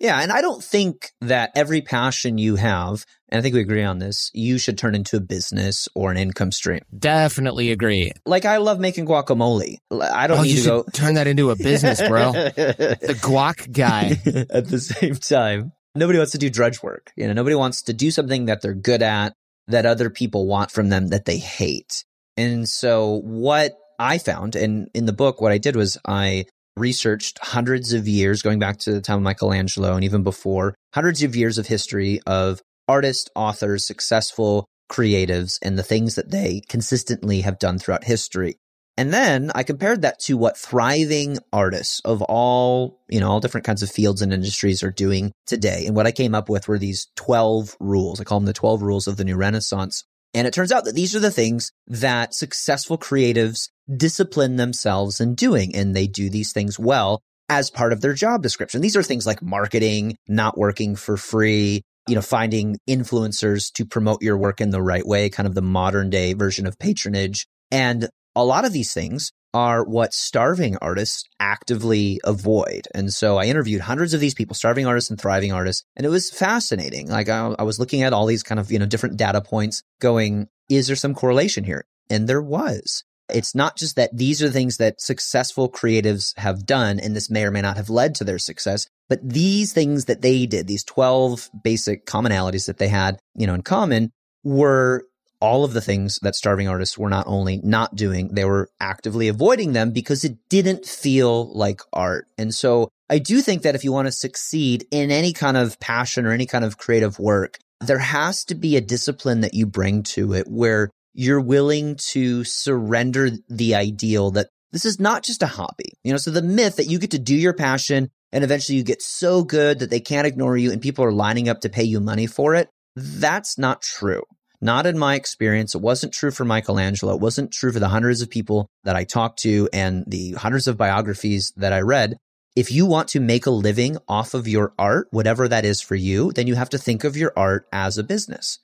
Yeah, 0.00 0.18
and 0.20 0.32
I 0.32 0.40
don't 0.40 0.64
think 0.64 1.10
that 1.20 1.52
every 1.54 1.82
passion 1.82 2.38
you 2.38 2.56
have, 2.56 3.04
and 3.30 3.38
I 3.38 3.42
think 3.42 3.54
we 3.54 3.60
agree 3.60 3.84
on 3.84 3.98
this, 3.98 4.30
you 4.34 4.58
should 4.58 4.76
turn 4.76 4.94
into 4.94 5.16
a 5.16 5.20
business 5.20 5.88
or 5.94 6.10
an 6.10 6.16
income 6.16 6.52
stream. 6.52 6.80
Definitely 6.96 7.70
agree. 7.70 8.12
Like 8.26 8.44
I 8.44 8.56
love 8.58 8.80
making 8.80 9.06
guacamole. 9.06 9.76
I 9.90 10.26
don't 10.26 10.40
oh, 10.40 10.42
need 10.42 10.56
to 10.56 10.64
go 10.64 10.84
turn 10.92 11.14
that 11.14 11.26
into 11.26 11.50
a 11.50 11.56
business, 11.56 12.00
bro. 12.06 12.32
the 12.32 13.18
guac 13.20 13.72
guy. 13.72 14.10
At 14.50 14.68
the 14.68 14.80
same 14.80 15.14
time, 15.14 15.72
nobody 15.94 16.18
wants 16.18 16.32
to 16.32 16.38
do 16.38 16.50
drudge 16.50 16.82
work. 16.82 17.12
You 17.16 17.28
know, 17.28 17.32
nobody 17.32 17.54
wants 17.54 17.82
to 17.82 17.92
do 17.92 18.10
something 18.10 18.46
that 18.46 18.62
they're 18.62 18.74
good 18.74 19.02
at 19.02 19.34
that 19.68 19.86
other 19.86 20.10
people 20.10 20.46
want 20.46 20.70
from 20.70 20.88
them 20.88 21.08
that 21.08 21.24
they 21.24 21.38
hate. 21.38 22.04
And 22.36 22.68
so 22.68 23.20
what 23.24 23.74
I 23.98 24.18
found, 24.18 24.56
and 24.56 24.88
in 24.94 25.06
the 25.06 25.12
book, 25.12 25.40
what 25.40 25.52
I 25.52 25.58
did 25.58 25.76
was 25.76 25.98
I 26.06 26.46
researched 26.76 27.38
hundreds 27.40 27.92
of 27.92 28.08
years, 28.08 28.42
going 28.42 28.58
back 28.58 28.78
to 28.78 28.92
the 28.92 29.00
time 29.00 29.18
of 29.18 29.22
Michelangelo 29.22 29.94
and 29.94 30.04
even 30.04 30.22
before, 30.22 30.74
hundreds 30.94 31.22
of 31.22 31.36
years 31.36 31.58
of 31.58 31.66
history 31.66 32.20
of 32.26 32.60
artists, 32.90 33.30
authors, 33.36 33.86
successful 33.86 34.66
creatives, 34.90 35.58
and 35.62 35.78
the 35.78 35.84
things 35.84 36.16
that 36.16 36.32
they 36.32 36.60
consistently 36.68 37.42
have 37.42 37.60
done 37.60 37.78
throughout 37.78 38.02
history. 38.02 38.56
And 38.96 39.14
then 39.14 39.52
I 39.54 39.62
compared 39.62 40.02
that 40.02 40.18
to 40.24 40.36
what 40.36 40.58
thriving 40.58 41.38
artists 41.52 42.00
of 42.04 42.20
all, 42.22 43.00
you 43.08 43.20
know, 43.20 43.30
all 43.30 43.40
different 43.40 43.64
kinds 43.64 43.84
of 43.84 43.90
fields 43.90 44.20
and 44.20 44.32
industries 44.32 44.82
are 44.82 44.90
doing 44.90 45.32
today. 45.46 45.84
And 45.86 45.94
what 45.94 46.08
I 46.08 46.12
came 46.12 46.34
up 46.34 46.48
with 46.48 46.66
were 46.66 46.78
these 46.78 47.06
12 47.14 47.76
rules. 47.78 48.20
I 48.20 48.24
call 48.24 48.40
them 48.40 48.46
the 48.46 48.52
12 48.52 48.82
rules 48.82 49.06
of 49.06 49.16
the 49.16 49.24
new 49.24 49.36
renaissance. 49.36 50.04
And 50.34 50.46
it 50.46 50.52
turns 50.52 50.72
out 50.72 50.84
that 50.84 50.96
these 50.96 51.14
are 51.14 51.20
the 51.20 51.30
things 51.30 51.70
that 51.86 52.34
successful 52.34 52.98
creatives 52.98 53.68
discipline 53.96 54.56
themselves 54.56 55.20
in 55.20 55.34
doing. 55.34 55.74
And 55.74 55.94
they 55.94 56.08
do 56.08 56.28
these 56.28 56.52
things 56.52 56.78
well 56.78 57.22
as 57.48 57.70
part 57.70 57.92
of 57.92 58.00
their 58.00 58.14
job 58.14 58.42
description. 58.42 58.80
These 58.80 58.96
are 58.96 59.02
things 59.02 59.26
like 59.26 59.42
marketing, 59.42 60.16
not 60.28 60.58
working 60.58 60.94
for 60.94 61.16
free, 61.16 61.82
you 62.08 62.14
know, 62.14 62.22
finding 62.22 62.78
influencers 62.88 63.72
to 63.72 63.84
promote 63.84 64.22
your 64.22 64.36
work 64.36 64.60
in 64.60 64.70
the 64.70 64.82
right 64.82 65.06
way, 65.06 65.28
kind 65.28 65.46
of 65.46 65.54
the 65.54 65.62
modern 65.62 66.10
day 66.10 66.32
version 66.32 66.66
of 66.66 66.78
patronage. 66.78 67.46
And 67.70 68.08
a 68.34 68.44
lot 68.44 68.64
of 68.64 68.72
these 68.72 68.92
things 68.92 69.32
are 69.52 69.84
what 69.84 70.14
starving 70.14 70.76
artists 70.76 71.24
actively 71.40 72.20
avoid. 72.24 72.86
And 72.94 73.12
so 73.12 73.36
I 73.36 73.44
interviewed 73.44 73.80
hundreds 73.80 74.14
of 74.14 74.20
these 74.20 74.34
people, 74.34 74.54
starving 74.54 74.86
artists 74.86 75.10
and 75.10 75.20
thriving 75.20 75.52
artists, 75.52 75.84
and 75.96 76.06
it 76.06 76.10
was 76.10 76.30
fascinating. 76.30 77.08
Like 77.08 77.28
I, 77.28 77.54
I, 77.58 77.64
was 77.64 77.78
looking 77.78 78.02
at 78.02 78.12
all 78.12 78.26
these 78.26 78.44
kind 78.44 78.60
of, 78.60 78.70
you 78.70 78.78
know, 78.78 78.86
different 78.86 79.16
data 79.16 79.40
points 79.40 79.82
going, 80.00 80.46
is 80.68 80.86
there 80.86 80.96
some 80.96 81.14
correlation 81.14 81.64
here? 81.64 81.84
And 82.08 82.28
there 82.28 82.42
was. 82.42 83.04
It's 83.34 83.54
not 83.54 83.76
just 83.76 83.96
that 83.96 84.16
these 84.16 84.42
are 84.42 84.46
the 84.46 84.52
things 84.52 84.76
that 84.78 85.00
successful 85.00 85.70
creatives 85.70 86.36
have 86.38 86.66
done, 86.66 87.00
and 87.00 87.14
this 87.14 87.30
may 87.30 87.44
or 87.44 87.50
may 87.50 87.60
not 87.60 87.76
have 87.76 87.90
led 87.90 88.14
to 88.16 88.24
their 88.24 88.38
success, 88.38 88.86
but 89.08 89.20
these 89.22 89.72
things 89.72 90.06
that 90.06 90.22
they 90.22 90.46
did, 90.46 90.66
these 90.66 90.84
12 90.84 91.50
basic 91.62 92.06
commonalities 92.06 92.66
that 92.66 92.78
they 92.78 92.88
had, 92.88 93.18
you 93.34 93.46
know, 93.46 93.54
in 93.54 93.62
common 93.62 94.10
were 94.44 95.04
all 95.40 95.64
of 95.64 95.72
the 95.72 95.80
things 95.80 96.18
that 96.22 96.34
starving 96.34 96.68
artists 96.68 96.98
were 96.98 97.08
not 97.08 97.26
only 97.26 97.60
not 97.62 97.96
doing, 97.96 98.28
they 98.32 98.44
were 98.44 98.68
actively 98.78 99.28
avoiding 99.28 99.72
them 99.72 99.90
because 99.90 100.22
it 100.22 100.36
didn't 100.48 100.84
feel 100.84 101.52
like 101.56 101.80
art. 101.92 102.26
And 102.36 102.54
so 102.54 102.88
I 103.08 103.18
do 103.18 103.40
think 103.40 103.62
that 103.62 103.74
if 103.74 103.82
you 103.82 103.92
want 103.92 104.06
to 104.06 104.12
succeed 104.12 104.86
in 104.90 105.10
any 105.10 105.32
kind 105.32 105.56
of 105.56 105.80
passion 105.80 106.26
or 106.26 106.32
any 106.32 106.46
kind 106.46 106.64
of 106.64 106.76
creative 106.76 107.18
work, 107.18 107.58
there 107.80 107.98
has 107.98 108.44
to 108.44 108.54
be 108.54 108.76
a 108.76 108.82
discipline 108.82 109.40
that 109.40 109.54
you 109.54 109.66
bring 109.66 110.02
to 110.02 110.34
it 110.34 110.46
where 110.46 110.90
you're 111.12 111.40
willing 111.40 111.96
to 111.96 112.44
surrender 112.44 113.30
the 113.48 113.74
ideal 113.74 114.30
that 114.32 114.48
this 114.72 114.84
is 114.84 115.00
not 115.00 115.24
just 115.24 115.42
a 115.42 115.46
hobby. 115.46 115.92
You 116.04 116.12
know, 116.12 116.18
so 116.18 116.30
the 116.30 116.42
myth 116.42 116.76
that 116.76 116.86
you 116.86 116.98
get 116.98 117.10
to 117.12 117.18
do 117.18 117.34
your 117.34 117.54
passion 117.54 118.10
and 118.32 118.44
eventually 118.44 118.78
you 118.78 118.84
get 118.84 119.02
so 119.02 119.42
good 119.42 119.80
that 119.80 119.90
they 119.90 120.00
can't 120.00 120.26
ignore 120.26 120.56
you 120.56 120.70
and 120.70 120.80
people 120.80 121.04
are 121.04 121.12
lining 121.12 121.48
up 121.48 121.60
to 121.60 121.68
pay 121.68 121.82
you 121.82 122.00
money 122.00 122.26
for 122.26 122.54
it, 122.54 122.68
that's 122.94 123.58
not 123.58 123.82
true. 123.82 124.22
Not 124.60 124.86
in 124.86 124.98
my 124.98 125.14
experience. 125.14 125.74
It 125.74 125.80
wasn't 125.80 126.12
true 126.12 126.30
for 126.30 126.44
Michelangelo. 126.44 127.14
It 127.14 127.20
wasn't 127.20 127.52
true 127.52 127.72
for 127.72 127.80
the 127.80 127.88
hundreds 127.88 128.20
of 128.20 128.30
people 128.30 128.68
that 128.84 128.94
I 128.94 129.04
talked 129.04 129.40
to 129.40 129.68
and 129.72 130.04
the 130.06 130.32
hundreds 130.32 130.68
of 130.68 130.76
biographies 130.76 131.52
that 131.56 131.72
I 131.72 131.80
read. 131.80 132.16
If 132.54 132.70
you 132.70 132.84
want 132.84 133.08
to 133.08 133.20
make 133.20 133.46
a 133.46 133.50
living 133.50 133.96
off 134.06 134.34
of 134.34 134.46
your 134.46 134.74
art, 134.78 135.08
whatever 135.12 135.48
that 135.48 135.64
is 135.64 135.80
for 135.80 135.94
you, 135.94 136.32
then 136.32 136.46
you 136.46 136.56
have 136.56 136.70
to 136.70 136.78
think 136.78 137.04
of 137.04 137.16
your 137.16 137.32
art 137.36 137.64
as 137.72 137.96
a 137.96 138.04
business. 138.04 138.58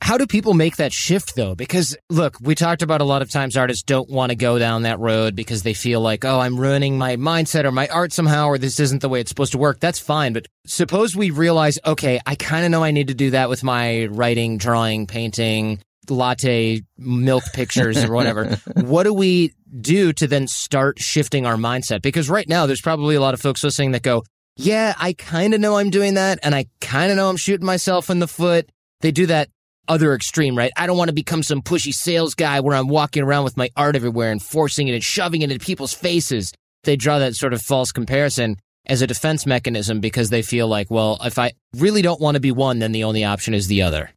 How 0.00 0.16
do 0.16 0.26
people 0.26 0.54
make 0.54 0.76
that 0.76 0.92
shift 0.92 1.34
though? 1.34 1.54
Because 1.54 1.96
look, 2.08 2.36
we 2.40 2.54
talked 2.54 2.82
about 2.82 3.00
a 3.00 3.04
lot 3.04 3.22
of 3.22 3.30
times 3.30 3.56
artists 3.56 3.82
don't 3.82 4.08
want 4.08 4.30
to 4.30 4.36
go 4.36 4.58
down 4.58 4.82
that 4.82 4.98
road 4.98 5.34
because 5.34 5.62
they 5.62 5.74
feel 5.74 6.00
like, 6.00 6.24
oh, 6.24 6.40
I'm 6.40 6.58
ruining 6.58 6.98
my 6.98 7.16
mindset 7.16 7.64
or 7.64 7.72
my 7.72 7.88
art 7.88 8.12
somehow, 8.12 8.46
or 8.46 8.58
this 8.58 8.80
isn't 8.80 9.02
the 9.02 9.08
way 9.08 9.20
it's 9.20 9.28
supposed 9.28 9.52
to 9.52 9.58
work. 9.58 9.80
That's 9.80 9.98
fine. 9.98 10.32
But 10.32 10.46
suppose 10.66 11.16
we 11.16 11.30
realize, 11.30 11.78
okay, 11.84 12.20
I 12.26 12.36
kind 12.36 12.64
of 12.64 12.70
know 12.70 12.84
I 12.84 12.90
need 12.90 13.08
to 13.08 13.14
do 13.14 13.30
that 13.30 13.48
with 13.48 13.64
my 13.64 14.06
writing, 14.06 14.56
drawing, 14.56 15.06
painting, 15.06 15.80
latte 16.08 16.82
milk 16.96 17.44
pictures 17.52 18.02
or 18.02 18.12
whatever. 18.12 18.56
what 18.74 19.02
do 19.02 19.12
we 19.12 19.52
do 19.80 20.12
to 20.14 20.26
then 20.26 20.46
start 20.46 20.98
shifting 20.98 21.44
our 21.44 21.56
mindset? 21.56 22.02
Because 22.02 22.30
right 22.30 22.48
now 22.48 22.66
there's 22.66 22.80
probably 22.80 23.14
a 23.14 23.20
lot 23.20 23.34
of 23.34 23.40
folks 23.40 23.62
listening 23.64 23.92
that 23.92 24.02
go, 24.02 24.22
yeah, 24.56 24.94
I 24.98 25.12
kind 25.12 25.54
of 25.54 25.60
know 25.60 25.76
I'm 25.76 25.90
doing 25.90 26.14
that 26.14 26.38
and 26.42 26.54
I 26.54 26.66
kind 26.80 27.10
of 27.10 27.16
know 27.16 27.28
I'm 27.28 27.36
shooting 27.36 27.66
myself 27.66 28.10
in 28.10 28.18
the 28.18 28.28
foot. 28.28 28.70
They 29.00 29.12
do 29.12 29.26
that 29.26 29.48
other 29.88 30.14
extreme, 30.14 30.56
right? 30.56 30.72
I 30.76 30.86
don't 30.86 30.98
want 30.98 31.08
to 31.08 31.14
become 31.14 31.42
some 31.42 31.62
pushy 31.62 31.92
sales 31.92 32.34
guy 32.34 32.60
where 32.60 32.76
I'm 32.76 32.88
walking 32.88 33.22
around 33.22 33.44
with 33.44 33.56
my 33.56 33.70
art 33.76 33.96
everywhere 33.96 34.30
and 34.30 34.42
forcing 34.42 34.88
it 34.88 34.94
and 34.94 35.02
shoving 35.02 35.42
it 35.42 35.50
in 35.50 35.58
people's 35.58 35.94
faces. 35.94 36.52
They 36.84 36.96
draw 36.96 37.18
that 37.18 37.34
sort 37.34 37.52
of 37.52 37.62
false 37.62 37.92
comparison 37.92 38.56
as 38.86 39.02
a 39.02 39.06
defense 39.06 39.46
mechanism 39.46 40.00
because 40.00 40.30
they 40.30 40.42
feel 40.42 40.68
like, 40.68 40.90
well, 40.90 41.18
if 41.22 41.38
I 41.38 41.52
really 41.76 42.02
don't 42.02 42.20
want 42.20 42.36
to 42.36 42.40
be 42.40 42.52
one, 42.52 42.78
then 42.78 42.92
the 42.92 43.04
only 43.04 43.24
option 43.24 43.54
is 43.54 43.66
the 43.66 43.82
other. 43.82 44.10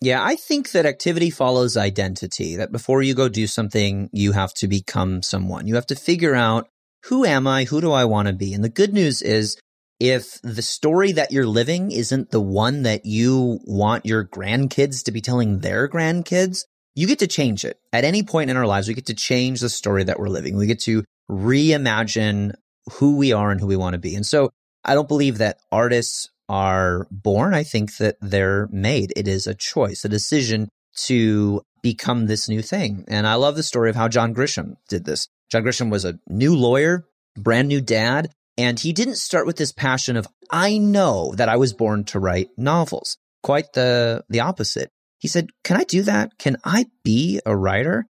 Yeah, 0.00 0.22
I 0.22 0.36
think 0.36 0.70
that 0.70 0.86
activity 0.86 1.30
follows 1.30 1.76
identity, 1.76 2.56
that 2.56 2.70
before 2.70 3.02
you 3.02 3.14
go 3.14 3.28
do 3.28 3.46
something, 3.48 4.08
you 4.12 4.32
have 4.32 4.54
to 4.54 4.68
become 4.68 5.22
someone. 5.22 5.66
You 5.66 5.74
have 5.74 5.86
to 5.86 5.96
figure 5.96 6.36
out 6.36 6.68
who 7.04 7.24
am 7.24 7.46
I? 7.46 7.64
Who 7.64 7.80
do 7.80 7.92
I 7.92 8.04
want 8.04 8.28
to 8.28 8.34
be? 8.34 8.54
And 8.54 8.62
the 8.62 8.68
good 8.68 8.92
news 8.92 9.22
is 9.22 9.56
if 10.00 10.40
the 10.42 10.62
story 10.62 11.12
that 11.12 11.32
you're 11.32 11.46
living 11.46 11.90
isn't 11.90 12.30
the 12.30 12.40
one 12.40 12.82
that 12.82 13.04
you 13.04 13.60
want 13.64 14.06
your 14.06 14.24
grandkids 14.24 15.04
to 15.04 15.12
be 15.12 15.20
telling 15.20 15.60
their 15.60 15.88
grandkids, 15.88 16.64
you 16.94 17.06
get 17.06 17.18
to 17.20 17.26
change 17.26 17.64
it. 17.64 17.78
At 17.92 18.04
any 18.04 18.22
point 18.22 18.50
in 18.50 18.56
our 18.56 18.66
lives, 18.66 18.88
we 18.88 18.94
get 18.94 19.06
to 19.06 19.14
change 19.14 19.60
the 19.60 19.68
story 19.68 20.04
that 20.04 20.18
we're 20.18 20.28
living. 20.28 20.56
We 20.56 20.66
get 20.66 20.80
to 20.80 21.04
reimagine 21.30 22.54
who 22.94 23.16
we 23.16 23.32
are 23.32 23.50
and 23.50 23.60
who 23.60 23.66
we 23.66 23.76
want 23.76 23.94
to 23.94 23.98
be. 23.98 24.14
And 24.14 24.26
so 24.26 24.50
I 24.84 24.94
don't 24.94 25.08
believe 25.08 25.38
that 25.38 25.58
artists 25.70 26.30
are 26.48 27.06
born. 27.10 27.54
I 27.54 27.62
think 27.62 27.96
that 27.98 28.16
they're 28.20 28.68
made. 28.72 29.12
It 29.16 29.28
is 29.28 29.46
a 29.46 29.54
choice, 29.54 30.04
a 30.04 30.08
decision 30.08 30.68
to 31.04 31.60
become 31.82 32.26
this 32.26 32.48
new 32.48 32.62
thing. 32.62 33.04
And 33.08 33.26
I 33.26 33.34
love 33.34 33.56
the 33.56 33.62
story 33.62 33.90
of 33.90 33.96
how 33.96 34.08
John 34.08 34.34
Grisham 34.34 34.76
did 34.88 35.04
this. 35.04 35.28
John 35.50 35.62
Grisham 35.62 35.90
was 35.90 36.04
a 36.04 36.18
new 36.28 36.56
lawyer, 36.56 37.04
brand 37.36 37.68
new 37.68 37.80
dad, 37.80 38.30
and 38.58 38.78
he 38.80 38.92
didn't 38.92 39.16
start 39.16 39.46
with 39.46 39.56
this 39.56 39.72
passion 39.72 40.16
of, 40.16 40.26
I 40.50 40.78
know 40.78 41.32
that 41.36 41.48
I 41.48 41.56
was 41.56 41.72
born 41.72 42.04
to 42.06 42.18
write 42.18 42.48
novels. 42.58 43.16
Quite 43.44 43.72
the, 43.74 44.24
the 44.28 44.40
opposite. 44.40 44.90
He 45.18 45.28
said, 45.28 45.50
Can 45.62 45.76
I 45.76 45.84
do 45.84 46.02
that? 46.02 46.36
Can 46.38 46.56
I 46.64 46.86
be 47.04 47.40
a 47.46 47.56
writer? 47.56 48.06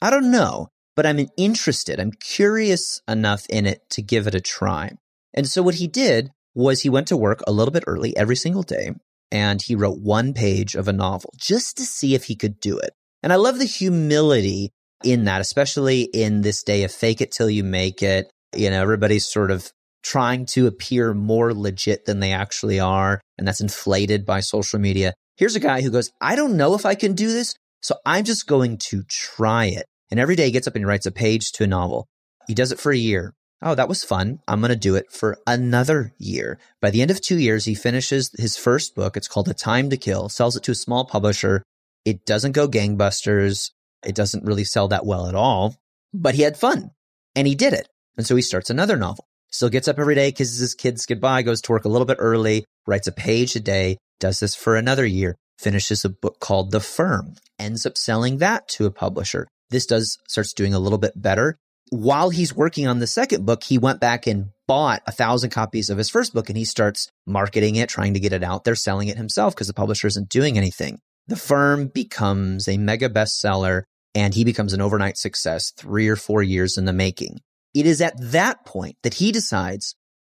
I 0.00 0.08
don't 0.08 0.30
know, 0.30 0.68
but 0.96 1.04
I'm 1.04 1.28
interested. 1.36 2.00
I'm 2.00 2.12
curious 2.12 3.02
enough 3.06 3.44
in 3.50 3.66
it 3.66 3.82
to 3.90 4.02
give 4.02 4.26
it 4.26 4.34
a 4.34 4.40
try. 4.40 4.92
And 5.34 5.46
so 5.46 5.62
what 5.62 5.76
he 5.76 5.86
did 5.86 6.30
was 6.54 6.80
he 6.80 6.88
went 6.88 7.08
to 7.08 7.16
work 7.16 7.42
a 7.46 7.52
little 7.52 7.72
bit 7.72 7.84
early 7.86 8.16
every 8.16 8.36
single 8.36 8.62
day 8.62 8.92
and 9.30 9.60
he 9.62 9.74
wrote 9.74 10.00
one 10.00 10.32
page 10.32 10.74
of 10.74 10.88
a 10.88 10.92
novel 10.92 11.32
just 11.36 11.76
to 11.76 11.84
see 11.84 12.14
if 12.14 12.24
he 12.24 12.34
could 12.34 12.58
do 12.58 12.78
it. 12.78 12.94
And 13.22 13.32
I 13.32 13.36
love 13.36 13.58
the 13.58 13.66
humility 13.66 14.72
in 15.04 15.24
that, 15.24 15.40
especially 15.40 16.02
in 16.02 16.40
this 16.40 16.62
day 16.62 16.84
of 16.84 16.92
fake 16.92 17.20
it 17.20 17.30
till 17.30 17.50
you 17.50 17.62
make 17.62 18.02
it. 18.02 18.32
You 18.56 18.70
know, 18.70 18.82
everybody's 18.82 19.30
sort 19.30 19.50
of 19.50 19.70
trying 20.02 20.46
to 20.46 20.66
appear 20.66 21.14
more 21.14 21.52
legit 21.54 22.04
than 22.04 22.20
they 22.20 22.32
actually 22.32 22.80
are. 22.80 23.20
And 23.38 23.46
that's 23.46 23.60
inflated 23.60 24.24
by 24.24 24.40
social 24.40 24.78
media. 24.78 25.14
Here's 25.36 25.56
a 25.56 25.60
guy 25.60 25.82
who 25.82 25.90
goes, 25.90 26.10
I 26.20 26.36
don't 26.36 26.56
know 26.56 26.74
if 26.74 26.84
I 26.84 26.94
can 26.94 27.14
do 27.14 27.32
this. 27.32 27.54
So 27.82 27.96
I'm 28.04 28.24
just 28.24 28.46
going 28.46 28.76
to 28.78 29.02
try 29.04 29.66
it. 29.66 29.86
And 30.10 30.20
every 30.20 30.36
day 30.36 30.46
he 30.46 30.50
gets 30.50 30.66
up 30.66 30.74
and 30.74 30.82
he 30.82 30.86
writes 30.86 31.06
a 31.06 31.12
page 31.12 31.52
to 31.52 31.64
a 31.64 31.66
novel. 31.66 32.06
He 32.46 32.54
does 32.54 32.72
it 32.72 32.80
for 32.80 32.92
a 32.92 32.96
year. 32.96 33.34
Oh, 33.62 33.74
that 33.74 33.88
was 33.88 34.04
fun. 34.04 34.40
I'm 34.48 34.60
going 34.60 34.70
to 34.70 34.76
do 34.76 34.96
it 34.96 35.12
for 35.12 35.38
another 35.46 36.14
year. 36.18 36.58
By 36.80 36.90
the 36.90 37.02
end 37.02 37.10
of 37.10 37.20
two 37.20 37.38
years, 37.38 37.66
he 37.66 37.74
finishes 37.74 38.30
his 38.38 38.56
first 38.56 38.94
book. 38.94 39.16
It's 39.16 39.28
called 39.28 39.48
A 39.48 39.54
Time 39.54 39.90
to 39.90 39.96
Kill, 39.96 40.28
sells 40.28 40.56
it 40.56 40.62
to 40.64 40.72
a 40.72 40.74
small 40.74 41.04
publisher. 41.04 41.62
It 42.04 42.24
doesn't 42.24 42.52
go 42.52 42.68
gangbusters. 42.68 43.70
It 44.04 44.14
doesn't 44.14 44.44
really 44.44 44.64
sell 44.64 44.88
that 44.88 45.04
well 45.04 45.26
at 45.26 45.34
all, 45.34 45.76
but 46.14 46.34
he 46.34 46.42
had 46.42 46.56
fun 46.56 46.90
and 47.36 47.46
he 47.46 47.54
did 47.54 47.74
it. 47.74 47.88
And 48.16 48.26
so 48.26 48.34
he 48.34 48.42
starts 48.42 48.70
another 48.70 48.96
novel. 48.96 49.26
Still 49.52 49.68
gets 49.68 49.88
up 49.88 49.98
every 49.98 50.14
day, 50.14 50.32
kisses 50.32 50.58
his 50.58 50.74
kids 50.74 51.06
goodbye, 51.06 51.42
goes 51.42 51.60
to 51.62 51.72
work 51.72 51.84
a 51.84 51.88
little 51.88 52.06
bit 52.06 52.18
early, 52.20 52.64
writes 52.86 53.08
a 53.08 53.12
page 53.12 53.56
a 53.56 53.60
day, 53.60 53.98
does 54.20 54.38
this 54.38 54.54
for 54.54 54.76
another 54.76 55.04
year, 55.04 55.36
finishes 55.58 56.04
a 56.04 56.08
book 56.08 56.38
called 56.38 56.70
The 56.70 56.80
Firm, 56.80 57.34
ends 57.58 57.84
up 57.84 57.98
selling 57.98 58.38
that 58.38 58.68
to 58.68 58.86
a 58.86 58.92
publisher. 58.92 59.48
This 59.70 59.86
does 59.86 60.18
starts 60.28 60.52
doing 60.52 60.74
a 60.74 60.78
little 60.78 60.98
bit 60.98 61.20
better. 61.20 61.56
While 61.90 62.30
he's 62.30 62.54
working 62.54 62.86
on 62.86 63.00
the 63.00 63.06
second 63.08 63.44
book, 63.44 63.64
he 63.64 63.76
went 63.76 64.00
back 64.00 64.28
and 64.28 64.50
bought 64.68 65.02
a 65.06 65.12
thousand 65.12 65.50
copies 65.50 65.90
of 65.90 65.98
his 65.98 66.10
first 66.10 66.32
book 66.32 66.48
and 66.48 66.56
he 66.56 66.64
starts 66.64 67.08
marketing 67.26 67.74
it, 67.74 67.88
trying 67.88 68.14
to 68.14 68.20
get 68.20 68.32
it 68.32 68.44
out 68.44 68.62
there, 68.62 68.76
selling 68.76 69.08
it 69.08 69.16
himself 69.16 69.54
because 69.54 69.66
the 69.66 69.74
publisher 69.74 70.06
isn't 70.06 70.28
doing 70.28 70.56
anything. 70.56 71.00
The 71.26 71.34
firm 71.34 71.88
becomes 71.88 72.68
a 72.68 72.78
mega 72.78 73.08
bestseller 73.08 73.82
and 74.14 74.34
he 74.34 74.44
becomes 74.44 74.72
an 74.72 74.80
overnight 74.80 75.16
success 75.16 75.72
three 75.76 76.08
or 76.08 76.16
four 76.16 76.42
years 76.42 76.78
in 76.78 76.84
the 76.84 76.92
making. 76.92 77.40
It 77.74 77.86
is 77.86 78.00
at 78.00 78.14
that 78.18 78.64
point 78.64 78.96
that 79.02 79.14
he 79.14 79.32
decides, 79.32 79.94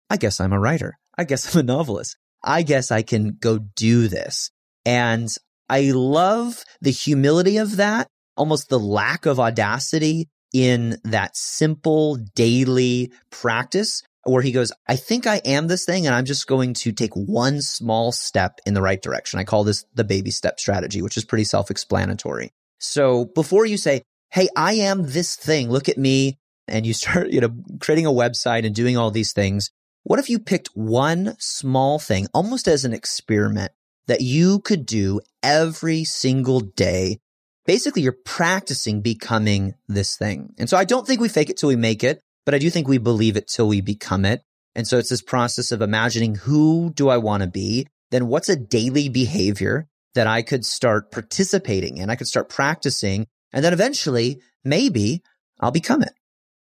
I 0.08 0.16
guess 0.16 0.40
I'm 0.40 0.52
a 0.52 0.60
writer. 0.60 0.98
I 1.16 1.24
guess 1.24 1.54
I'm 1.54 1.60
a 1.60 1.64
novelist. 1.64 2.16
I 2.42 2.62
guess 2.62 2.90
I 2.90 3.02
can 3.02 3.36
go 3.38 3.58
do 3.58 4.08
this. 4.08 4.50
And 4.84 5.28
I 5.68 5.92
love 5.92 6.64
the 6.80 6.90
humility 6.90 7.58
of 7.58 7.76
that, 7.76 8.08
almost 8.36 8.68
the 8.68 8.78
lack 8.78 9.26
of 9.26 9.38
audacity 9.38 10.28
in 10.52 10.98
that 11.04 11.36
simple 11.36 12.16
daily 12.34 13.12
practice 13.30 14.02
where 14.24 14.42
he 14.42 14.52
goes, 14.52 14.72
I 14.86 14.96
think 14.96 15.26
I 15.26 15.36
am 15.44 15.68
this 15.68 15.84
thing 15.84 16.06
and 16.06 16.14
I'm 16.14 16.24
just 16.24 16.46
going 16.46 16.74
to 16.74 16.92
take 16.92 17.14
one 17.14 17.62
small 17.62 18.12
step 18.12 18.60
in 18.66 18.74
the 18.74 18.82
right 18.82 19.00
direction. 19.00 19.38
I 19.38 19.44
call 19.44 19.64
this 19.64 19.84
the 19.94 20.04
baby 20.04 20.30
step 20.30 20.60
strategy, 20.60 21.02
which 21.02 21.16
is 21.16 21.24
pretty 21.24 21.44
self 21.44 21.70
explanatory. 21.70 22.50
So 22.78 23.26
before 23.26 23.66
you 23.66 23.76
say, 23.76 24.02
hey, 24.30 24.48
I 24.56 24.74
am 24.74 25.02
this 25.10 25.36
thing. 25.36 25.70
Look 25.70 25.88
at 25.88 25.98
me. 25.98 26.38
And 26.68 26.86
you 26.86 26.92
start, 26.94 27.28
you 27.30 27.40
know, 27.40 27.54
creating 27.80 28.06
a 28.06 28.10
website 28.10 28.64
and 28.64 28.74
doing 28.74 28.96
all 28.96 29.10
these 29.10 29.32
things. 29.32 29.70
What 30.02 30.18
if 30.18 30.30
you 30.30 30.38
picked 30.38 30.68
one 30.74 31.36
small 31.38 31.98
thing, 31.98 32.26
almost 32.32 32.66
as 32.66 32.84
an 32.84 32.92
experiment, 32.92 33.72
that 34.06 34.22
you 34.22 34.60
could 34.60 34.86
do 34.86 35.20
every 35.42 36.04
single 36.04 36.60
day? 36.60 37.18
Basically, 37.66 38.02
you're 38.02 38.16
practicing 38.24 39.02
becoming 39.02 39.74
this 39.88 40.16
thing. 40.16 40.54
And 40.58 40.68
so 40.68 40.76
I 40.76 40.84
don't 40.84 41.06
think 41.06 41.20
we 41.20 41.28
fake 41.28 41.50
it 41.50 41.58
till 41.58 41.68
we 41.68 41.76
make 41.76 42.02
it, 42.02 42.20
but 42.46 42.54
I 42.54 42.58
do 42.58 42.70
think 42.70 42.88
we 42.88 42.98
believe 42.98 43.36
it 43.36 43.46
till 43.46 43.68
we 43.68 43.80
become 43.82 44.24
it. 44.24 44.42
And 44.74 44.86
so 44.86 44.98
it's 44.98 45.10
this 45.10 45.22
process 45.22 45.72
of 45.72 45.82
imagining 45.82 46.36
who 46.36 46.92
do 46.94 47.08
I 47.08 47.18
want 47.18 47.42
to 47.42 47.48
be? 47.48 47.86
Then 48.10 48.28
what's 48.28 48.48
a 48.48 48.56
daily 48.56 49.08
behavior 49.08 49.86
that 50.14 50.26
I 50.26 50.42
could 50.42 50.64
start 50.64 51.12
participating 51.12 51.98
in? 51.98 52.10
I 52.10 52.16
could 52.16 52.26
start 52.26 52.48
practicing. 52.48 53.26
And 53.52 53.64
then 53.64 53.72
eventually, 53.72 54.40
maybe 54.64 55.22
I'll 55.60 55.70
become 55.70 56.02
it. 56.02 56.12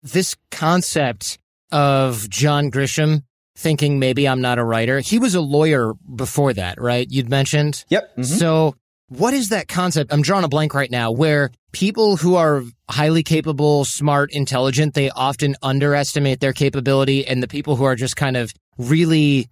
This 0.02 0.36
concept 0.52 1.38
of 1.72 2.30
John 2.30 2.72
Grisham 2.72 3.24
thinking 3.56 4.00
maybe 4.00 4.28
I'm 4.28 4.42
not 4.42 4.58
a 4.58 4.64
writer. 4.64 5.00
He 5.00 5.20
was 5.20 5.36
a 5.36 5.42
lawyer 5.42 5.94
before 6.16 6.54
that, 6.54 6.80
right? 6.80 7.06
You'd 7.10 7.30
mentioned. 7.30 7.84
Yep. 7.90 8.12
Mm-hmm. 8.12 8.24
So 8.24 8.76
what 9.10 9.34
is 9.34 9.50
that 9.50 9.68
concept? 9.68 10.14
I'm 10.14 10.22
drawing 10.22 10.46
a 10.46 10.48
blank 10.48 10.74
right 10.74 10.90
now 10.90 11.12
where 11.12 11.52
people 11.72 12.16
who 12.16 12.36
are 12.36 12.64
highly 12.90 13.24
capable, 13.24 13.84
smart, 13.84 14.32
intelligent, 14.32 14.94
they 14.94 15.10
often 15.10 15.56
underestimate 15.62 16.40
their 16.40 16.54
capability. 16.54 17.28
And 17.28 17.44
the 17.44 17.48
people 17.48 17.76
who 17.76 17.84
are 17.84 17.96
just 17.96 18.16
kind 18.16 18.38
of 18.38 18.54
really 18.78 19.50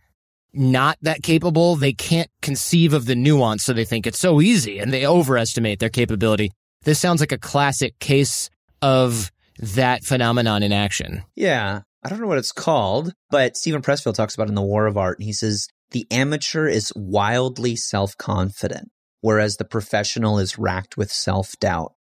not 0.54 0.98
that 1.02 1.22
capable, 1.22 1.76
they 1.76 1.94
can't 1.94 2.30
conceive 2.42 2.94
of 2.94 3.06
the 3.08 3.16
nuance. 3.16 3.64
So 3.64 3.74
they 3.74 3.86
think 3.86 4.08
it's 4.08 4.20
so 4.20 4.40
easy 4.42 4.80
and 4.80 4.94
they 4.94 5.06
overestimate 5.06 5.80
their 5.80 5.90
capability. 5.90 6.52
This 6.84 7.00
sounds 7.00 7.20
like 7.20 7.34
a 7.34 7.38
classic 7.38 8.00
case 8.00 8.50
of 8.82 9.32
that 9.60 10.04
phenomenon 10.04 10.64
in 10.64 10.72
action. 10.72 11.24
Yeah. 11.36 11.82
I 12.04 12.10
don't 12.10 12.22
know 12.22 12.28
what 12.28 12.38
it's 12.38 12.52
called, 12.52 13.14
but 13.32 13.58
Steven 13.58 13.82
Pressfield 13.82 14.14
talks 14.14 14.36
about 14.36 14.50
in 14.50 14.56
The 14.56 14.62
War 14.62 14.86
of 14.86 14.98
Art. 14.98 15.18
And 15.20 15.26
he 15.26 15.34
says, 15.34 15.68
the 15.92 16.06
amateur 16.12 16.68
is 16.68 16.92
wildly 16.96 17.76
self 17.76 18.16
confident, 18.18 18.90
whereas 19.22 19.58
the 19.58 19.66
professional 19.66 20.40
is 20.40 20.60
racked 20.60 20.98
with 20.98 21.12
self 21.12 21.54
doubt. 21.60 21.94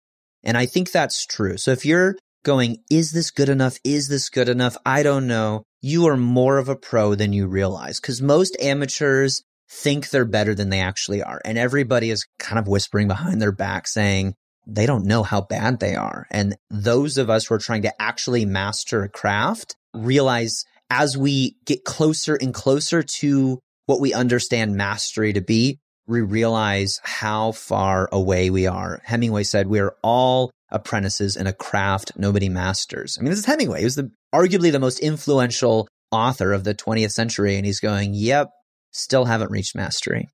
And 0.42 0.58
I 0.58 0.66
think 0.66 0.90
that's 0.90 1.24
true. 1.24 1.56
So 1.56 1.70
if 1.70 1.86
you're 1.86 2.16
going, 2.44 2.78
is 2.90 3.12
this 3.12 3.30
good 3.30 3.48
enough? 3.48 3.78
Is 3.84 4.08
this 4.08 4.28
good 4.28 4.48
enough? 4.48 4.76
I 4.84 5.02
don't 5.02 5.26
know. 5.26 5.62
You 5.80 6.06
are 6.06 6.16
more 6.16 6.58
of 6.58 6.68
a 6.68 6.76
pro 6.76 7.14
than 7.14 7.32
you 7.32 7.46
realize 7.46 8.00
because 8.00 8.22
most 8.22 8.56
amateurs 8.60 9.42
think 9.70 10.10
they're 10.10 10.24
better 10.24 10.54
than 10.54 10.70
they 10.70 10.80
actually 10.80 11.22
are. 11.22 11.40
And 11.44 11.58
everybody 11.58 12.10
is 12.10 12.26
kind 12.38 12.58
of 12.58 12.68
whispering 12.68 13.08
behind 13.08 13.40
their 13.40 13.52
back 13.52 13.86
saying, 13.86 14.34
they 14.66 14.86
don't 14.86 15.04
know 15.04 15.22
how 15.22 15.40
bad 15.40 15.80
they 15.80 15.94
are. 15.94 16.26
And 16.30 16.56
those 16.70 17.18
of 17.18 17.30
us 17.30 17.46
who 17.46 17.54
are 17.54 17.58
trying 17.58 17.82
to 17.82 18.02
actually 18.02 18.44
master 18.44 19.02
a 19.02 19.08
craft 19.08 19.76
realize 19.92 20.64
as 20.90 21.16
we 21.16 21.56
get 21.64 21.84
closer 21.84 22.34
and 22.34 22.52
closer 22.52 23.02
to 23.02 23.58
what 23.86 24.00
we 24.00 24.12
understand 24.12 24.76
mastery 24.76 25.32
to 25.32 25.40
be, 25.40 25.78
we 26.06 26.20
realize 26.20 27.00
how 27.02 27.52
far 27.52 28.08
away 28.12 28.50
we 28.50 28.66
are. 28.66 29.00
Hemingway 29.04 29.44
said, 29.44 29.66
we 29.66 29.80
are 29.80 29.94
all 30.02 30.50
apprentices 30.70 31.36
in 31.36 31.46
a 31.46 31.52
craft 31.52 32.12
nobody 32.16 32.48
masters. 32.48 33.16
I 33.18 33.22
mean, 33.22 33.30
this 33.30 33.38
is 33.38 33.46
Hemingway. 33.46 33.78
He 33.80 33.84
was 33.84 33.96
the, 33.96 34.10
arguably 34.34 34.72
the 34.72 34.78
most 34.78 35.00
influential 35.00 35.88
author 36.10 36.52
of 36.52 36.64
the 36.64 36.74
20th 36.74 37.12
century. 37.12 37.56
And 37.56 37.64
he's 37.64 37.80
going, 37.80 38.12
yep, 38.14 38.50
still 38.92 39.24
haven't 39.24 39.50
reached 39.50 39.74
mastery. 39.74 40.28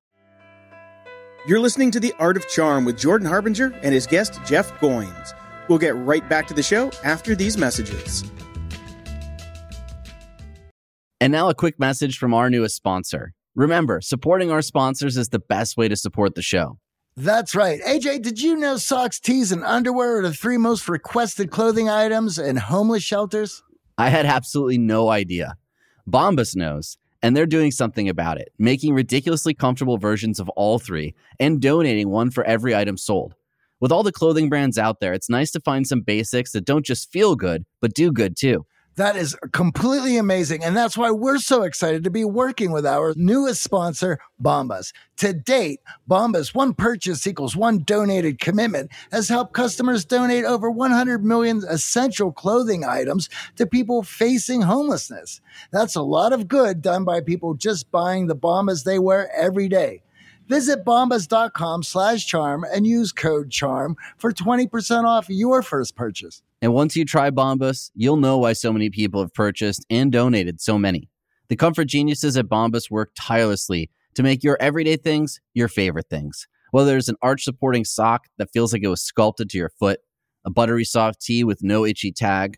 You're 1.43 1.59
listening 1.59 1.89
to 1.91 1.99
The 1.99 2.13
Art 2.19 2.37
of 2.37 2.47
Charm 2.47 2.85
with 2.85 2.99
Jordan 2.99 3.27
Harbinger 3.27 3.73
and 3.81 3.95
his 3.95 4.05
guest, 4.05 4.39
Jeff 4.45 4.71
Goins. 4.79 5.33
We'll 5.67 5.79
get 5.79 5.95
right 5.95 6.27
back 6.29 6.45
to 6.49 6.53
the 6.53 6.61
show 6.61 6.91
after 7.03 7.35
these 7.35 7.57
messages. 7.57 8.23
And 11.19 11.31
now 11.31 11.49
a 11.49 11.55
quick 11.55 11.79
message 11.79 12.19
from 12.19 12.35
our 12.35 12.51
newest 12.51 12.75
sponsor. 12.75 13.33
Remember, 13.55 14.01
supporting 14.01 14.51
our 14.51 14.61
sponsors 14.61 15.17
is 15.17 15.29
the 15.29 15.39
best 15.39 15.77
way 15.77 15.87
to 15.87 15.95
support 15.95 16.35
the 16.35 16.43
show. 16.43 16.77
That's 17.17 17.55
right. 17.55 17.81
AJ, 17.81 18.21
did 18.21 18.39
you 18.39 18.55
know 18.55 18.77
socks, 18.77 19.19
tees, 19.19 19.51
and 19.51 19.63
underwear 19.63 20.19
are 20.19 20.21
the 20.21 20.33
three 20.33 20.57
most 20.57 20.87
requested 20.87 21.49
clothing 21.49 21.89
items 21.89 22.37
in 22.37 22.57
homeless 22.57 23.01
shelters? 23.01 23.63
I 23.97 24.09
had 24.09 24.27
absolutely 24.27 24.77
no 24.77 25.09
idea. 25.09 25.55
Bombas 26.07 26.55
knows 26.55 26.97
and 27.21 27.35
they're 27.35 27.45
doing 27.45 27.71
something 27.71 28.09
about 28.09 28.39
it, 28.39 28.51
making 28.57 28.93
ridiculously 28.93 29.53
comfortable 29.53 29.97
versions 29.97 30.39
of 30.39 30.49
all 30.49 30.79
three 30.79 31.13
and 31.39 31.61
donating 31.61 32.09
one 32.09 32.31
for 32.31 32.43
every 32.43 32.75
item 32.75 32.97
sold. 32.97 33.35
With 33.79 33.91
all 33.91 34.03
the 34.03 34.11
clothing 34.11 34.49
brands 34.49 34.77
out 34.77 34.99
there, 34.99 35.13
it's 35.13 35.29
nice 35.29 35.51
to 35.51 35.59
find 35.59 35.87
some 35.87 36.01
basics 36.01 36.51
that 36.51 36.65
don't 36.65 36.85
just 36.85 37.11
feel 37.11 37.35
good, 37.35 37.65
but 37.79 37.93
do 37.93 38.11
good 38.11 38.37
too. 38.37 38.65
That 38.95 39.15
is 39.15 39.37
completely 39.53 40.17
amazing. 40.17 40.63
And 40.63 40.75
that's 40.75 40.97
why 40.97 41.11
we're 41.11 41.37
so 41.37 41.63
excited 41.63 42.03
to 42.03 42.09
be 42.09 42.25
working 42.25 42.71
with 42.71 42.85
our 42.85 43.13
newest 43.15 43.63
sponsor, 43.63 44.19
Bombas. 44.41 44.91
To 45.17 45.31
date, 45.33 45.79
Bombas, 46.09 46.53
one 46.53 46.73
purchase 46.73 47.25
equals 47.25 47.55
one 47.55 47.83
donated 47.85 48.39
commitment, 48.39 48.91
has 49.11 49.29
helped 49.29 49.53
customers 49.53 50.03
donate 50.03 50.43
over 50.43 50.69
100 50.69 51.23
million 51.23 51.63
essential 51.69 52.33
clothing 52.33 52.83
items 52.83 53.29
to 53.55 53.65
people 53.65 54.03
facing 54.03 54.63
homelessness. 54.63 55.39
That's 55.71 55.95
a 55.95 56.01
lot 56.01 56.33
of 56.33 56.49
good 56.49 56.81
done 56.81 57.05
by 57.05 57.21
people 57.21 57.53
just 57.53 57.91
buying 57.91 58.27
the 58.27 58.35
Bombas 58.35 58.83
they 58.83 58.99
wear 58.99 59.31
every 59.33 59.69
day. 59.69 60.03
Visit 60.49 60.83
bombas.com 60.83 61.83
slash 61.83 62.25
charm 62.25 62.65
and 62.69 62.85
use 62.85 63.13
code 63.13 63.51
CHARM 63.51 63.95
for 64.17 64.33
20% 64.33 65.05
off 65.05 65.29
your 65.29 65.61
first 65.61 65.95
purchase. 65.95 66.43
And 66.61 66.73
once 66.73 66.95
you 66.95 67.05
try 67.05 67.31
Bombas, 67.31 67.89
you'll 67.95 68.17
know 68.17 68.37
why 68.37 68.53
so 68.53 68.71
many 68.71 68.89
people 68.89 69.21
have 69.21 69.33
purchased 69.33 69.85
and 69.89 70.11
donated 70.11 70.61
so 70.61 70.77
many. 70.77 71.09
The 71.49 71.55
comfort 71.55 71.85
geniuses 71.85 72.37
at 72.37 72.45
Bombas 72.45 72.91
work 72.91 73.11
tirelessly 73.15 73.89
to 74.15 74.23
make 74.23 74.43
your 74.43 74.57
everyday 74.61 74.95
things 74.95 75.39
your 75.53 75.67
favorite 75.67 76.07
things. 76.09 76.47
Whether 76.71 76.97
it's 76.97 77.09
an 77.09 77.17
arch 77.21 77.43
supporting 77.43 77.83
sock 77.83 78.27
that 78.37 78.51
feels 78.53 78.73
like 78.73 78.83
it 78.83 78.87
was 78.87 79.01
sculpted 79.03 79.49
to 79.49 79.57
your 79.57 79.71
foot, 79.79 79.99
a 80.45 80.49
buttery 80.49 80.85
soft 80.85 81.21
tee 81.21 81.43
with 81.43 81.63
no 81.63 81.85
itchy 81.85 82.11
tag, 82.11 82.57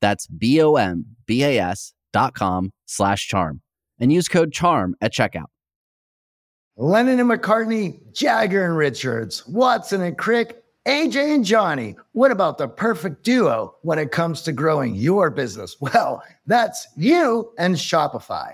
That's 0.00 0.26
B-O-M-B-A-S 0.26 1.92
dot 2.12 2.34
com 2.34 2.72
slash 2.86 3.26
charm 3.26 3.60
and 4.00 4.12
use 4.12 4.28
code 4.28 4.52
CHARM 4.52 4.94
at 5.00 5.12
checkout. 5.12 5.46
Lennon 6.76 7.18
and 7.18 7.28
McCartney, 7.28 8.00
Jagger 8.12 8.64
and 8.64 8.76
Richards, 8.76 9.46
Watson 9.48 10.00
and 10.00 10.16
Crick, 10.16 10.62
AJ 10.86 11.34
and 11.34 11.44
Johnny. 11.44 11.96
What 12.12 12.30
about 12.30 12.56
the 12.56 12.68
perfect 12.68 13.24
duo 13.24 13.74
when 13.82 13.98
it 13.98 14.12
comes 14.12 14.42
to 14.42 14.52
growing 14.52 14.94
your 14.94 15.30
business? 15.30 15.76
Well, 15.80 16.22
that's 16.46 16.86
you 16.96 17.52
and 17.58 17.74
Shopify. 17.74 18.52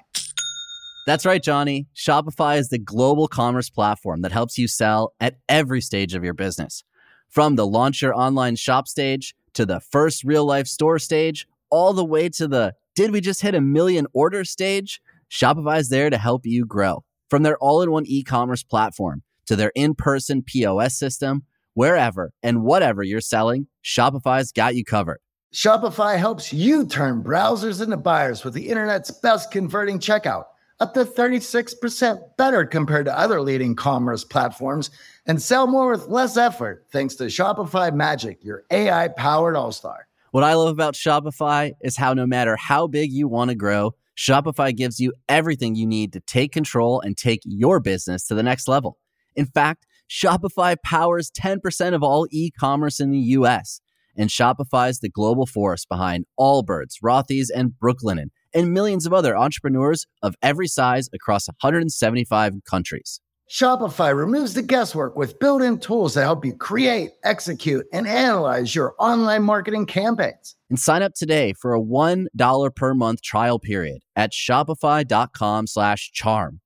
That's 1.07 1.26
right, 1.26 1.42
Johnny. 1.42 1.87
Shopify 1.94 2.57
is 2.57 2.70
the 2.70 2.78
global 2.78 3.28
commerce 3.28 3.68
platform 3.68 4.22
that 4.22 4.33
helps 4.33 4.57
you 4.57 4.68
sell 4.68 5.12
at 5.20 5.37
every 5.50 5.83
stage 5.83 6.14
of 6.14 6.24
your 6.24 6.33
business. 6.33 6.83
From 7.28 7.57
the 7.57 7.66
launch 7.66 8.00
your 8.00 8.14
online 8.14 8.57
shop 8.57 8.88
stage 8.88 9.35
to 9.54 9.66
the 9.66 9.80
first 9.80 10.24
real 10.24 10.44
life 10.44 10.66
store 10.66 10.98
stage, 10.98 11.46
all 11.70 11.92
the 11.92 12.04
way 12.04 12.28
to 12.30 12.46
the 12.46 12.74
did 12.94 13.10
we 13.10 13.20
just 13.20 13.40
hit 13.40 13.54
a 13.54 13.60
million 13.60 14.06
order 14.12 14.44
stage? 14.44 15.00
Shopify's 15.30 15.88
there 15.88 16.10
to 16.10 16.18
help 16.18 16.46
you 16.46 16.64
grow. 16.64 17.04
From 17.28 17.42
their 17.42 17.56
all 17.58 17.82
in 17.82 17.90
one 17.90 18.04
e 18.06 18.22
commerce 18.22 18.62
platform 18.62 19.22
to 19.46 19.56
their 19.56 19.72
in 19.74 19.94
person 19.94 20.42
POS 20.42 20.96
system, 20.96 21.42
wherever 21.74 22.32
and 22.42 22.62
whatever 22.62 23.02
you're 23.02 23.20
selling, 23.20 23.66
Shopify's 23.84 24.52
got 24.52 24.76
you 24.76 24.84
covered. 24.84 25.18
Shopify 25.52 26.18
helps 26.18 26.52
you 26.52 26.86
turn 26.86 27.22
browsers 27.22 27.82
into 27.82 27.96
buyers 27.96 28.44
with 28.44 28.54
the 28.54 28.68
internet's 28.68 29.10
best 29.10 29.50
converting 29.50 29.98
checkout 29.98 30.44
up 30.80 30.94
to 30.94 31.04
36% 31.04 32.36
better 32.36 32.64
compared 32.64 33.06
to 33.06 33.18
other 33.18 33.40
leading 33.40 33.76
commerce 33.76 34.24
platforms, 34.24 34.90
and 35.26 35.40
sell 35.40 35.66
more 35.66 35.90
with 35.90 36.08
less 36.08 36.37
effort 36.37 36.87
thanks 36.92 37.14
to 37.16 37.24
Shopify 37.24 37.94
Magic, 37.94 38.42
your 38.42 38.64
AI 38.70 39.08
powered 39.08 39.56
all 39.56 39.72
star. 39.72 40.06
What 40.30 40.44
I 40.44 40.54
love 40.54 40.68
about 40.68 40.94
Shopify 40.94 41.72
is 41.80 41.96
how 41.96 42.12
no 42.12 42.26
matter 42.26 42.56
how 42.56 42.87
big 42.87 43.12
you 43.12 43.28
want 43.28 43.50
to 43.50 43.54
grow, 43.54 43.94
Shopify 44.16 44.74
gives 44.74 45.00
you 45.00 45.12
everything 45.28 45.74
you 45.74 45.87
need 45.87 46.12
to 46.12 46.20
take 46.20 46.52
control 46.52 47.00
and 47.00 47.16
take 47.16 47.40
your 47.44 47.80
business 47.80 48.26
to 48.26 48.34
the 48.34 48.42
next 48.42 48.68
level. 48.68 48.98
In 49.37 49.46
fact, 49.46 49.87
Shopify 50.10 50.76
powers 50.84 51.30
10% 51.30 51.94
of 51.94 52.02
all 52.02 52.26
e 52.30 52.50
commerce 52.50 53.00
in 53.00 53.10
the 53.10 53.18
US, 53.18 53.80
and 54.16 54.30
Shopify 54.30 54.90
is 54.90 55.00
the 55.00 55.08
global 55.08 55.46
force 55.46 55.84
behind 55.84 56.26
Allbirds, 56.38 56.94
Rothy's, 57.02 57.50
and 57.50 57.72
Brooklinen, 57.82 58.28
and 58.52 58.72
millions 58.72 59.06
of 59.06 59.12
other 59.12 59.37
entrepreneurs 59.37 60.06
of 60.22 60.37
every 60.42 60.68
size 60.68 61.08
across 61.12 61.48
175 61.48 62.54
countries. 62.68 63.20
Shopify 63.50 64.16
removes 64.16 64.54
the 64.54 64.62
guesswork 64.62 65.16
with 65.16 65.38
built 65.38 65.61
in 65.61 65.78
tools 65.78 66.14
that 66.14 66.22
help 66.22 66.44
you 66.44 66.54
create, 66.54 67.12
execute, 67.24 67.87
and 67.92 68.07
analyze 68.07 68.74
your 68.74 68.94
online 68.98 69.42
marketing 69.42 69.87
campaigns. 69.87 70.57
And 70.70 70.78
sign 70.78 71.02
up 71.02 71.14
today 71.14 71.52
for 71.52 71.74
a 71.74 71.80
$1 71.80 72.74
per 72.74 72.94
month 72.94 73.22
trial 73.22 73.59
period 73.59 74.02
at 74.16 74.33
shopify.com 74.33 75.66
slash 75.66 76.11
charm. 76.12 76.61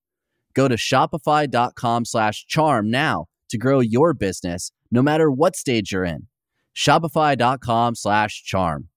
Go 0.54 0.68
to 0.68 0.76
shopify.com 0.76 2.04
slash 2.04 2.46
charm 2.46 2.90
now 2.90 3.26
to 3.50 3.58
grow 3.58 3.80
your 3.80 4.14
business 4.14 4.70
no 4.90 5.02
matter 5.02 5.30
what 5.30 5.56
stage 5.56 5.92
you're 5.92 6.04
in. 6.04 6.28
Shopify.com 6.76 7.96
slash 7.96 8.44
charm. 8.44 8.88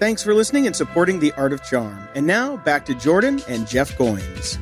Thanks 0.00 0.22
for 0.22 0.34
listening 0.34 0.66
and 0.66 0.74
supporting 0.74 1.20
The 1.20 1.32
Art 1.32 1.52
of 1.52 1.62
Charm. 1.62 2.08
And 2.14 2.26
now 2.26 2.56
back 2.58 2.84
to 2.86 2.94
Jordan 2.94 3.40
and 3.48 3.66
Jeff 3.66 3.96
Goins. 3.96 4.58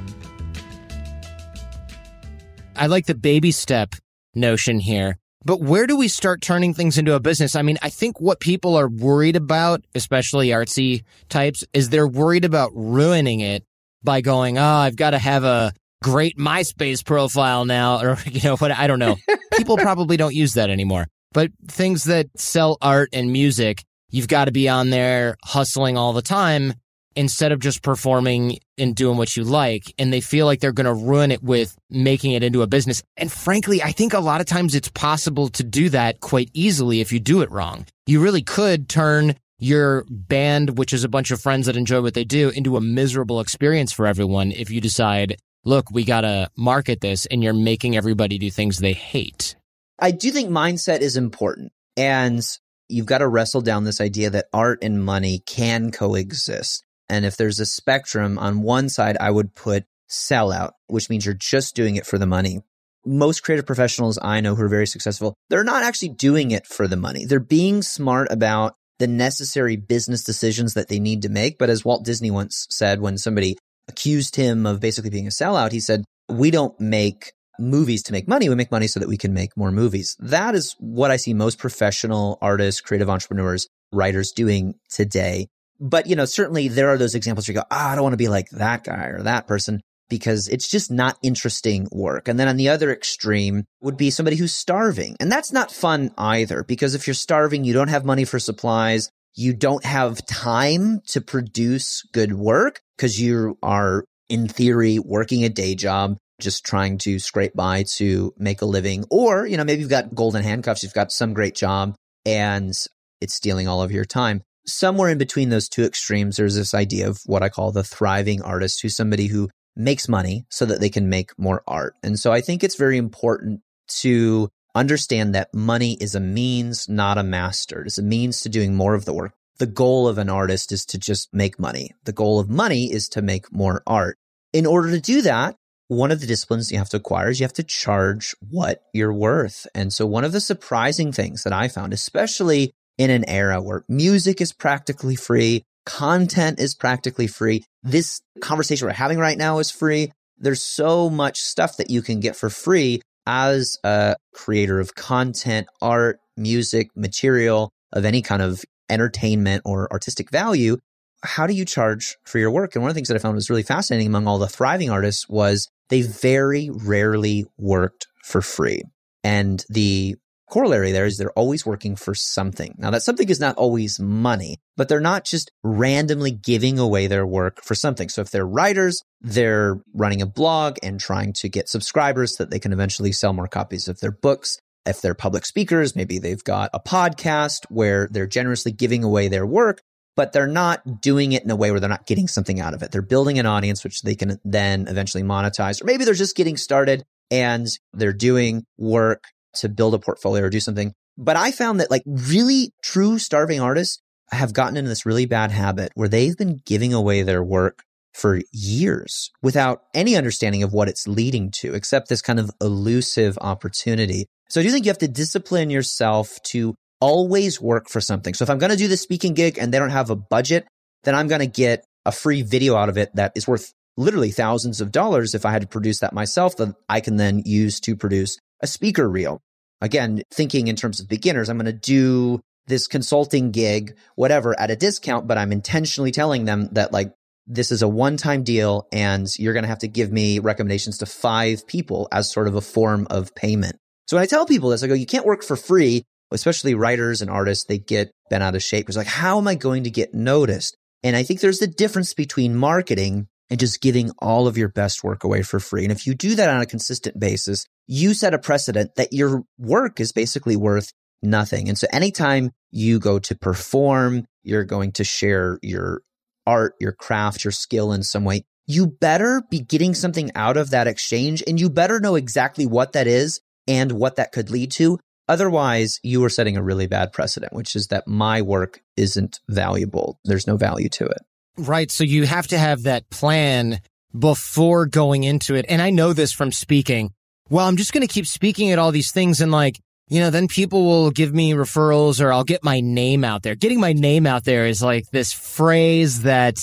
I 2.77 2.87
like 2.87 3.07
the 3.07 3.15
baby 3.15 3.51
step 3.51 3.95
notion 4.35 4.79
here. 4.79 5.19
But 5.45 5.61
where 5.61 5.87
do 5.87 5.97
we 5.97 6.07
start 6.09 6.41
turning 6.41 6.75
things 6.75 6.99
into 6.99 7.15
a 7.15 7.21
business? 7.21 7.57
I 7.57 7.63
mean, 7.63 7.79
I 7.83 7.89
think 7.89 8.21
what 8.21 8.41
people 8.41 8.77
are 8.77 8.89
worried 8.89 9.35
about, 9.35 9.85
especially 9.95 10.49
artsy 10.49 11.03
types, 11.29 11.65
is 11.73 11.89
they're 11.89 12.07
worried 12.07 12.45
about 12.45 12.71
ruining 12.75 13.41
it 13.41 13.65
by 14.05 14.21
going, 14.21 14.59
oh, 14.59 14.63
I've 14.65 14.97
got 14.97 15.11
to 15.11 15.19
have 15.19 15.45
a 15.45 15.73
great 16.03 16.39
MySpace 16.39 17.05
profile 17.05 17.65
now, 17.65 18.01
or, 18.03 18.19
you 18.31 18.43
know, 18.43 18.57
what 18.57 18.71
I 18.71 18.87
don't 18.87 18.99
know. 18.99 19.17
people 19.57 19.77
probably 19.77 20.17
don't 20.17 20.35
use 20.35 20.55
that 20.55 20.71
anymore. 20.71 21.07
But 21.33 21.51
things 21.67 22.05
that 22.05 22.27
sell 22.37 22.77
art 22.81 23.09
and 23.13 23.33
music, 23.33 23.83
you've 24.13 24.29
got 24.29 24.45
to 24.45 24.53
be 24.53 24.69
on 24.69 24.91
there 24.91 25.37
hustling 25.43 25.97
all 25.97 26.13
the 26.13 26.23
time 26.23 26.75
instead 27.17 27.53
of 27.53 27.59
just 27.61 27.83
performing 27.83 28.59
and 28.79 28.95
doing 28.95 29.19
what 29.19 29.37
you 29.37 29.45
like. 29.45 29.93
And 29.99 30.13
they 30.13 30.21
feel 30.21 30.47
like 30.47 30.61
they're 30.61 30.73
going 30.73 30.87
to 30.87 30.95
ruin 30.95 31.31
it 31.31 31.43
with 31.43 31.77
making 31.91 32.33
it 32.33 32.43
into 32.43 32.63
a 32.63 32.67
business. 32.67 33.03
And 33.17 33.31
frankly, 33.31 33.83
I 33.83 33.93
think 33.93 34.15
a 34.15 34.21
lot 34.21 34.41
of 34.41 34.47
times 34.47 34.75
it's 34.75 34.89
possible 34.89 35.49
to 35.49 35.63
do 35.65 35.89
that 35.91 36.21
quite 36.21 36.51
easily 36.55 37.01
if 37.01 37.13
you 37.13 37.21
do 37.21 37.43
it 37.43 37.51
wrong. 37.51 37.87
You 38.07 38.23
really 38.23 38.43
could 38.43 38.89
turn 38.89 39.35
your 39.59 40.05
band, 40.09 40.79
which 40.79 40.93
is 40.93 41.05
a 41.05 41.09
bunch 41.09 41.31
of 41.31 41.41
friends 41.41 41.67
that 41.67 41.77
enjoy 41.77 42.01
what 42.03 42.15
they 42.15 42.25
do, 42.25 42.49
into 42.51 42.77
a 42.77 42.81
miserable 42.81 43.41
experience 43.41 43.93
for 43.93 44.07
everyone 44.07 44.51
if 44.51 44.71
you 44.71 44.81
decide, 44.81 45.37
look, 45.65 45.91
we 45.91 46.05
got 46.05 46.23
to 46.23 46.51
market 46.57 47.01
this 47.01 47.27
and 47.27 47.45
you're 47.45 47.53
making 47.53 47.97
everybody 47.97 48.39
do 48.39 48.51
things 48.51 48.79
they 48.79 48.93
hate. 48.93 49.55
I 49.99 50.11
do 50.11 50.33
think 50.33 50.51
mindset 50.51 51.01
is 51.01 51.17
important. 51.17 51.73
And 51.97 52.43
you've 52.89 53.07
got 53.07 53.19
to 53.19 53.29
wrestle 53.29 53.61
down 53.61 53.85
this 53.85 54.01
idea 54.01 54.31
that 54.31 54.49
art 54.53 54.79
and 54.83 55.05
money 55.05 55.43
can 55.47 55.91
coexist. 55.91 56.85
And 57.09 57.25
if 57.25 57.37
there's 57.37 57.61
a 57.61 57.67
spectrum, 57.67 58.39
on 58.39 58.63
one 58.63 58.89
side, 58.89 59.17
I 59.21 59.31
would 59.31 59.55
put 59.55 59.85
sellout, 60.11 60.73
which 60.87 61.11
means 61.11 61.25
you're 61.25 61.35
just 61.35 61.75
doing 61.75 61.97
it 61.97 62.07
for 62.07 62.19
the 62.19 62.27
money. 62.27 62.61
Most 63.05 63.43
creative 63.43 63.67
professionals 63.67 64.19
I 64.23 64.41
know 64.41 64.55
who 64.55 64.63
are 64.63 64.69
very 64.69 64.87
successful, 64.87 65.35
they're 65.49 65.65
not 65.65 65.83
actually 65.83 66.11
doing 66.11 66.53
it 66.53 66.67
for 66.67 66.87
the 66.87 66.97
money. 66.97 67.25
They're 67.25 67.41
being 67.41 67.83
smart 67.83 68.29
about 68.31 68.75
the 68.99 69.09
necessary 69.09 69.77
business 69.77 70.23
decisions 70.23 70.75
that 70.75 70.89
they 70.89 71.01
need 71.01 71.23
to 71.23 71.29
make. 71.29 71.59
But 71.59 71.71
as 71.71 71.85
Walt 71.85 72.05
Disney 72.05 72.31
once 72.31 72.67
said, 72.71 73.01
when 73.01 73.19
somebody 73.19 73.57
accused 73.89 74.37
him 74.37 74.65
of 74.65 74.81
basically 74.81 75.11
being 75.11 75.27
a 75.27 75.31
sellout, 75.31 75.73
he 75.73 75.81
said, 75.81 76.05
We 76.29 76.51
don't 76.51 76.79
make 76.81 77.33
movies 77.59 78.03
to 78.05 78.13
make 78.13 78.29
money. 78.29 78.49
We 78.49 78.55
make 78.55 78.71
money 78.71 78.87
so 78.87 79.01
that 79.01 79.09
we 79.09 79.17
can 79.17 79.35
make 79.35 79.57
more 79.57 79.71
movies. 79.71 80.17
That 80.19 80.55
is 80.55 80.75
what 80.79 81.11
I 81.11 81.17
see 81.17 81.35
most 81.35 81.59
professional 81.59 82.39
artists, 82.41 82.81
creative 82.81 83.11
entrepreneurs, 83.11 83.69
writers 83.93 84.33
doing 84.33 84.75
today. 84.91 85.49
But, 85.81 86.07
you 86.07 86.17
know, 86.17 86.25
certainly 86.25 86.69
there 86.69 86.89
are 86.91 86.99
those 86.99 87.15
examples 87.15 87.49
where 87.49 87.55
you 87.55 87.61
go, 87.61 87.67
oh, 87.71 87.77
I 87.77 87.95
don't 87.95 88.05
want 88.05 88.13
to 88.13 88.19
be 88.19 88.29
like 88.29 88.49
that 88.51 88.85
guy 88.85 89.07
or 89.07 89.23
that 89.23 89.47
person 89.47 89.81
because 90.09 90.47
it's 90.49 90.69
just 90.69 90.91
not 90.91 91.17
interesting 91.23 91.89
work. 91.91 92.29
And 92.29 92.39
then 92.39 92.47
on 92.47 92.57
the 92.57 92.69
other 92.69 92.93
extreme 92.93 93.65
would 93.81 93.97
be 93.97 94.11
somebody 94.11 94.37
who's 94.37 94.55
starving. 94.55 95.17
And 95.19 95.33
that's 95.33 95.53
not 95.53 95.73
fun 95.73 96.13
either 96.19 96.63
because 96.65 96.95
if 96.95 97.07
you're 97.07 97.15
starving, 97.15 97.65
you 97.65 97.73
don't 97.73 97.89
have 97.89 98.05
money 98.05 98.25
for 98.25 98.39
supplies. 98.39 99.11
You 99.35 99.55
don't 99.55 99.85
have 99.85 100.25
time 100.27 101.01
to 101.09 101.23
produce 101.23 102.03
good 102.13 102.35
work 102.35 102.81
because 102.97 103.19
you 103.19 103.57
are 103.63 104.05
in 104.29 104.49
theory 104.49 104.99
working 104.99 105.45
a 105.45 105.49
day 105.49 105.75
job 105.75 106.19
just 106.41 106.65
trying 106.65 106.99
to 106.99 107.19
scrape 107.19 107.55
by 107.55 107.85
to 107.97 108.35
make 108.37 108.63
a 108.63 108.67
living. 108.67 109.05
Or, 109.11 109.47
you 109.47 109.57
know, 109.57 109.65
maybe 109.65 109.81
you've 109.81 109.91
got 109.91 110.15
golden 110.15 110.43
handcuffs, 110.43 110.83
you've 110.83 110.95
got 110.95 111.13
some 111.13 111.35
great 111.35 111.55
job 111.55 111.95
and 112.25 112.75
it's 113.21 113.35
stealing 113.35 113.69
all 113.69 113.83
of 113.83 113.93
your 113.93 114.05
time. 114.05 114.43
Somewhere 114.67 115.11
in 115.11 115.19
between 115.19 115.49
those 115.49 115.69
two 115.69 115.85
extremes, 115.85 116.37
there's 116.37 116.55
this 116.55 116.75
idea 116.75 117.09
of 117.09 117.21
what 117.27 117.43
I 117.43 117.49
call 117.49 117.73
the 117.73 117.85
thriving 117.85 118.43
artist, 118.43 118.81
who's 118.83 118.97
somebody 118.97 119.27
who 119.27 119.49
makes 119.75 120.09
money 120.09 120.45
so 120.51 120.65
that 120.67 120.81
they 120.81 120.91
can 120.91 121.09
make 121.09 121.37
more 121.39 121.63
art. 121.67 121.95
And 122.03 122.19
so 122.19 122.33
I 122.33 122.41
think 122.41 122.63
it's 122.63 122.77
very 122.77 122.97
important 122.97 123.61
to 124.01 124.49
understand 124.75 125.35
that 125.35 125.53
money 125.53 125.97
is 126.01 126.15
a 126.15 126.21
means, 126.21 126.89
not 126.89 127.19
a 127.19 127.23
master. 127.23 127.83
It's 127.83 127.99
a 127.99 128.03
means 128.03 128.41
to 128.43 128.49
doing 128.49 128.75
more 128.75 128.95
of 128.95 129.05
the 129.05 129.13
work. 129.13 129.33
The 129.59 129.67
goal 129.67 130.09
of 130.09 130.19
an 130.19 130.31
artist 130.31 130.73
is 130.73 130.87
to 130.87 130.99
just 130.99 131.29
make 131.33 131.59
money. 131.59 131.93
The 132.05 132.13
goal 132.13 132.39
of 132.39 132.49
money 132.49 132.93
is 132.93 133.09
to 133.11 133.23
make 133.23 133.53
more 133.53 133.83
art. 133.87 134.17
In 134.53 134.67
order 134.67 134.91
to 134.91 135.01
do 135.01 135.23
that, 135.23 135.57
one 135.93 136.11
of 136.11 136.21
the 136.21 136.27
disciplines 136.27 136.73
you 136.73 136.79
have 136.79 136.89
to 136.89 136.97
acquire 136.97 137.29
is 137.29 137.39
you 137.39 137.45
have 137.45 137.53
to 137.53 137.63
charge 137.63 138.35
what 138.51 138.83
you're 138.95 139.13
worth. 139.13 139.67
And 139.75 139.93
so 139.93 140.07
one 140.07 140.25
of 140.25 140.33
the 140.33 140.41
surprising 140.41 141.13
things 141.13 141.43
that 141.43 141.53
I 141.53 141.69
found, 141.69 141.93
especially 141.93 142.73
in 142.99 143.11
an 143.11 143.29
era 143.29 143.61
where 143.61 143.85
music 143.89 144.41
is 144.41 144.53
practically 144.53 145.17
free, 145.17 145.65
content 145.85 146.59
is 146.59 146.75
practically 146.75 147.27
free, 147.27 147.65
this 147.83 148.21
conversation 148.41 148.87
we're 148.87 148.95
having 148.95 149.19
right 149.19 149.37
now 149.37 149.59
is 149.59 149.71
free. 149.71 150.13
There's 150.39 150.63
so 150.63 151.11
much 151.11 151.41
stuff 151.41 151.77
that 151.77 151.91
you 151.91 152.01
can 152.03 152.21
get 152.21 152.37
for 152.37 152.49
free 152.49 153.03
as 153.27 153.79
a 153.85 154.17
creator 154.35 154.81
of 154.81 154.95
content, 154.95 155.69
art, 155.81 156.21
music, 156.37 156.89
material 156.97 157.71
of 157.93 158.05
any 158.05 158.23
kind 158.23 158.43
of 158.43 158.65
entertainment 158.89 159.63
or 159.65 159.93
artistic 159.93 160.31
value. 160.31 160.79
How 161.25 161.47
do 161.47 161.55
you 161.55 161.65
charge 161.65 162.17
for 162.25 162.39
your 162.39 162.51
work? 162.51 162.75
And 162.75 162.83
one 162.83 162.91
of 162.91 162.95
the 162.95 162.99
things 162.99 163.09
that 163.09 163.15
I 163.15 163.21
found 163.21 163.37
was 163.37 163.51
really 163.51 163.63
fascinating 163.63 164.07
among 164.07 164.27
all 164.27 164.39
the 164.39 164.49
thriving 164.49 164.91
artists 164.91 165.29
was 165.29 165.69
they 165.89 166.03
very 166.03 166.71
rarely 166.71 167.45
worked 167.59 168.07
for 168.25 168.43
free. 168.43 168.83
And 169.23 169.65
the 169.69 170.17
corollary 170.51 170.93
there 170.93 171.07
is 171.07 171.17
they're 171.17 171.31
always 171.33 171.65
working 171.65 171.97
for 171.97 172.15
something. 172.15 172.75
Now 172.77 172.91
that 172.91 173.03
something 173.03 173.29
is 173.29 173.41
not 173.41 173.57
always 173.57 173.99
money, 173.99 174.59
but 174.77 174.89
they're 174.89 175.01
not 175.01 175.25
just 175.25 175.51
randomly 175.63 176.31
giving 176.31 176.79
away 176.79 177.07
their 177.07 177.27
work 177.27 177.63
for 177.63 177.75
something. 177.75 178.11
So 178.11 178.21
if 178.21 178.31
they're 178.31 178.47
writers, 178.47 179.03
they're 179.23 179.81
running 179.95 180.21
a 180.21 180.27
blog 180.27 180.77
and 180.83 181.01
trying 181.01 181.33
to 181.35 181.49
get 181.49 181.71
subscribers 181.71 182.37
so 182.37 182.45
that 182.45 182.51
they 182.51 182.59
can 182.59 182.73
eventually 182.73 183.13
sell 183.13 183.33
more 183.33 183.49
copies 183.49 183.89
of 183.89 184.01
their 184.01 184.13
books. 184.13 184.59
If 184.85 185.01
they're 185.01 185.15
public 185.15 185.47
speakers, 185.47 185.97
maybe 185.97 186.19
they've 186.19 186.45
got 186.45 186.69
a 186.75 186.81
podcast 186.81 187.65
where 187.71 188.09
they're 188.11 188.27
generously 188.27 188.73
giving 188.73 189.05
away 189.05 189.29
their 189.29 189.47
work 189.47 189.81
but 190.17 190.33
they're 190.33 190.47
not 190.47 191.01
doing 191.01 191.33
it 191.33 191.43
in 191.43 191.51
a 191.51 191.57
way 191.57 191.71
where 191.71 191.81
they're 191.81 191.89
not 191.89 192.07
getting 192.07 192.29
something 192.29 192.61
out 192.61 192.75
of 192.75 192.83
it. 192.83 192.93
They're 192.93 193.03
building 193.03 193.39
an 193.39 193.47
audience, 193.47 193.85
which 193.85 194.03
they 194.03 194.15
can 194.15 194.39
then 194.45 194.87
eventually 194.89 195.23
monetize. 195.23 195.83
Or 195.83 195.87
maybe 195.87 196.05
they're 196.05 196.15
just 196.15 196.37
getting 196.37 196.57
started 196.57 197.05
and 197.31 197.67
they're 197.93 198.13
doing 198.13 198.65
work 198.77 199.25
to 199.55 199.69
build 199.69 199.95
a 199.95 199.99
portfolio 199.99 200.45
or 200.45 200.51
do 200.51 200.61
something. 200.61 200.93
But 201.17 201.37
I 201.37 201.51
found 201.51 201.81
that 201.81 201.91
like 201.91 202.03
really 202.07 202.73
true 202.83 203.19
starving 203.19 203.61
artists 203.61 204.01
have 204.31 204.55
gotten 204.55 204.77
into 204.77 204.89
this 204.89 205.05
really 205.05 205.27
bad 205.27 205.51
habit 205.51 205.93
where 205.95 206.09
they've 206.09 206.37
been 206.37 206.61
giving 206.65 206.95
away 206.95 207.23
their 207.23 207.45
work 207.45 207.83
for 208.15 208.41
years 208.53 209.31
without 209.43 209.83
any 209.95 210.17
understanding 210.17 210.63
of 210.63 210.73
what 210.73 210.89
it's 210.89 211.07
leading 211.09 211.51
to, 211.51 211.75
except 211.75 212.09
this 212.09 212.23
kind 212.23 212.39
of 212.39 212.51
elusive 212.61 213.39
opportunity. 213.41 214.27
So 214.49 214.61
I 214.61 214.65
do 214.65 214.71
think 214.71 214.85
you 214.85 214.91
have 214.91 214.99
to 214.99 215.09
discipline 215.09 215.71
yourself 215.71 216.39
to 216.45 216.75
always 217.03 217.61
work 217.61 217.89
for 217.89 218.01
something. 218.01 218.33
So 218.33 218.45
if 218.45 218.49
I'm 218.49 218.59
going 218.59 218.71
to 218.71 218.77
do 218.77 218.87
the 218.87 218.97
speaking 218.97 219.35
gig 219.35 219.59
and 219.59 219.75
they 219.75 219.81
don't 219.81 219.91
have 219.91 220.09
a 220.09 220.15
budget, 220.15 220.69
then 221.03 221.17
I'm 221.17 221.27
going 221.27 221.41
to 221.41 221.49
get 221.49 221.85
a 222.07 222.13
free 222.13 222.43
video 222.43 222.77
out 222.77 222.89
of 222.89 222.97
it 222.97 223.15
that 223.17 223.33
is 223.35 223.49
worth 223.49 223.73
literally 223.97 224.31
thousands 224.31 224.81
of 224.81 224.93
dollars 224.93 225.35
if 225.35 225.45
I 225.45 225.51
had 225.51 225.63
to 225.63 225.69
produce 225.69 225.99
that 225.99 226.13
myself 226.13 226.57
that 226.59 226.77
I 226.89 227.01
can 227.01 227.17
then 227.17 227.43
use 227.45 227.81
to 227.81 227.97
produce 227.97 228.39
a 228.61 228.69
speaker 228.69 229.09
reel. 229.09 229.41
Again, 229.81 230.23
thinking 230.33 230.69
in 230.69 230.77
terms 230.77 231.01
of 231.01 231.09
beginners, 231.09 231.49
I'm 231.49 231.59
going 231.59 231.67
to 231.67 231.73
do 231.73 232.41
this 232.69 232.87
consulting 232.87 233.51
gig, 233.51 233.97
whatever, 234.15 234.59
at 234.59 234.71
a 234.71 234.77
discount, 234.77 235.27
but 235.27 235.37
I'm 235.37 235.51
intentionally 235.51 236.13
telling 236.13 236.45
them 236.45 236.69
that 236.71 236.93
like 236.93 237.13
this 237.49 237.73
is 237.73 237.83
a 237.83 237.89
one 237.89 238.17
time 238.17 238.45
deal 238.45 238.87
and 238.93 239.27
you're 239.41 239.55
going 239.55 239.65
to 239.65 239.69
have 239.69 239.81
to 239.81 239.89
give 239.89 240.13
me 240.13 240.39
recommendations 240.39 240.99
to 240.99 241.07
five 241.07 241.67
people 241.67 242.07
as 242.13 242.31
sort 242.31 242.47
of 242.47 242.55
a 242.55 242.61
form 242.61 243.09
of 243.11 243.35
payment. 243.35 243.77
So 244.07 244.17
when 244.17 244.23
I 244.23 244.27
tell 244.27 244.47
people 244.47 244.71
this, 244.71 244.85
I 244.85 244.87
go, 244.87 244.95
you 244.95 245.07
can't 245.07 245.27
work 245.27 245.43
for 245.43 245.57
free, 245.57 246.05
especially 246.33 246.75
writers 246.75 247.23
and 247.23 247.31
artists. 247.31 247.65
They 247.65 247.79
get 247.79 248.11
bent 248.31 248.43
out 248.43 248.55
of 248.55 248.63
shape. 248.63 248.89
It's 248.89 248.97
like, 248.97 249.07
how 249.07 249.39
am 249.39 249.49
I 249.49 249.55
going 249.55 249.85
to 249.85 249.91
get 249.91 250.15
noticed? 250.15 250.77
And 251.03 251.17
I 251.17 251.23
think 251.23 251.41
there's 251.41 251.59
the 251.59 251.67
difference 251.67 252.15
between 252.15 252.57
marketing 252.57 253.29
and 253.51 253.61
just 253.61 253.81
giving 253.81 254.11
all 254.19 254.47
of 254.47 254.57
your 254.57 254.69
best 254.69 255.05
work 255.05 255.25
away 255.25 255.43
for 255.43 255.61
free. 255.61 255.83
And 255.83 255.93
if 255.93 256.07
you 256.07 256.15
do 256.15 256.35
that 256.37 256.49
on 256.49 256.61
a 256.61 256.67
consistent 256.67 257.19
basis, 257.19 257.67
you 257.87 258.15
set 258.15 258.35
a 258.35 258.39
precedent 258.39 258.95
that 258.97 259.13
your 259.13 259.43
work 259.59 260.01
is 260.01 260.13
basically 260.13 260.57
worth 260.57 260.93
nothing. 261.23 261.69
And 261.69 261.77
so 261.77 261.87
anytime 261.93 262.51
you 262.71 262.99
go 262.99 263.19
to 263.19 263.37
perform, 263.37 264.27
you're 264.43 264.65
going 264.65 264.93
to 264.93 265.05
share 265.05 265.59
your 265.63 266.03
art, 266.47 266.75
your 266.81 266.93
craft, 266.93 267.45
your 267.45 267.53
skill 267.53 267.93
in 267.93 268.03
some 268.03 268.25
way, 268.25 268.45
you 268.67 268.87
better 268.87 269.43
be 269.51 269.61
getting 269.61 269.95
something 269.95 270.31
out 270.35 270.57
of 270.57 270.71
that 270.71 270.87
exchange 270.87 271.43
and 271.47 271.61
you 271.61 271.69
better 271.69 272.01
know 272.01 272.15
exactly 272.15 272.67
what 272.67 272.93
that 272.93 273.07
is 273.07 273.41
and 273.67 273.93
what 273.93 274.17
that 274.17 274.33
could 274.33 274.51
lead 274.51 274.71
to. 274.73 274.99
Otherwise, 275.29 276.01
you 276.03 276.23
are 276.25 276.29
setting 276.29 276.57
a 276.57 276.63
really 276.63 276.87
bad 276.87 277.13
precedent, 277.13 277.53
which 277.53 277.77
is 277.77 277.89
that 277.89 278.09
my 278.09 278.43
work 278.43 278.81
isn't 278.97 279.41
valuable. 279.49 280.19
There's 280.25 280.47
no 280.47 280.57
value 280.57 280.89
to 280.91 281.07
it. 281.07 281.19
Right. 281.57 281.91
So 281.91 282.05
you 282.05 282.25
have 282.27 282.47
to 282.49 282.59
have 282.59 282.85
that 282.85 283.09
plan 283.11 283.81
before 284.19 284.87
going 284.87 285.25
into 285.25 285.55
it. 285.55 285.67
And 285.69 285.81
I 285.81 285.91
know 285.91 286.13
this 286.13 286.33
from 286.33 286.53
speaking. 286.53 287.13
Well, 287.49 287.67
I'm 287.67 287.77
just 287.77 287.93
going 287.93 288.07
to 288.07 288.13
keep 288.13 288.27
speaking 288.27 288.71
at 288.71 288.79
all 288.79 288.93
these 288.93 289.13
things 289.13 289.41
and 289.41 289.53
like, 289.53 289.79
you 290.09 290.21
know, 290.21 290.31
then 290.31 290.49
people 290.49 290.85
will 290.85 291.11
give 291.11 291.33
me 291.33 291.53
referrals 291.53 292.21
or 292.21 292.33
I'll 292.33 292.45
get 292.45 292.65
my 292.65 292.81
name 292.81 293.25
out 293.25 293.43
there. 293.43 293.55
Getting 293.55 293.81
my 293.81 293.93
name 293.93 294.27
out 294.27 294.45
there 294.45 294.67
is 294.67 294.83
like 294.83 295.05
this 295.11 295.33
phrase 295.33 296.23
that 296.23 296.57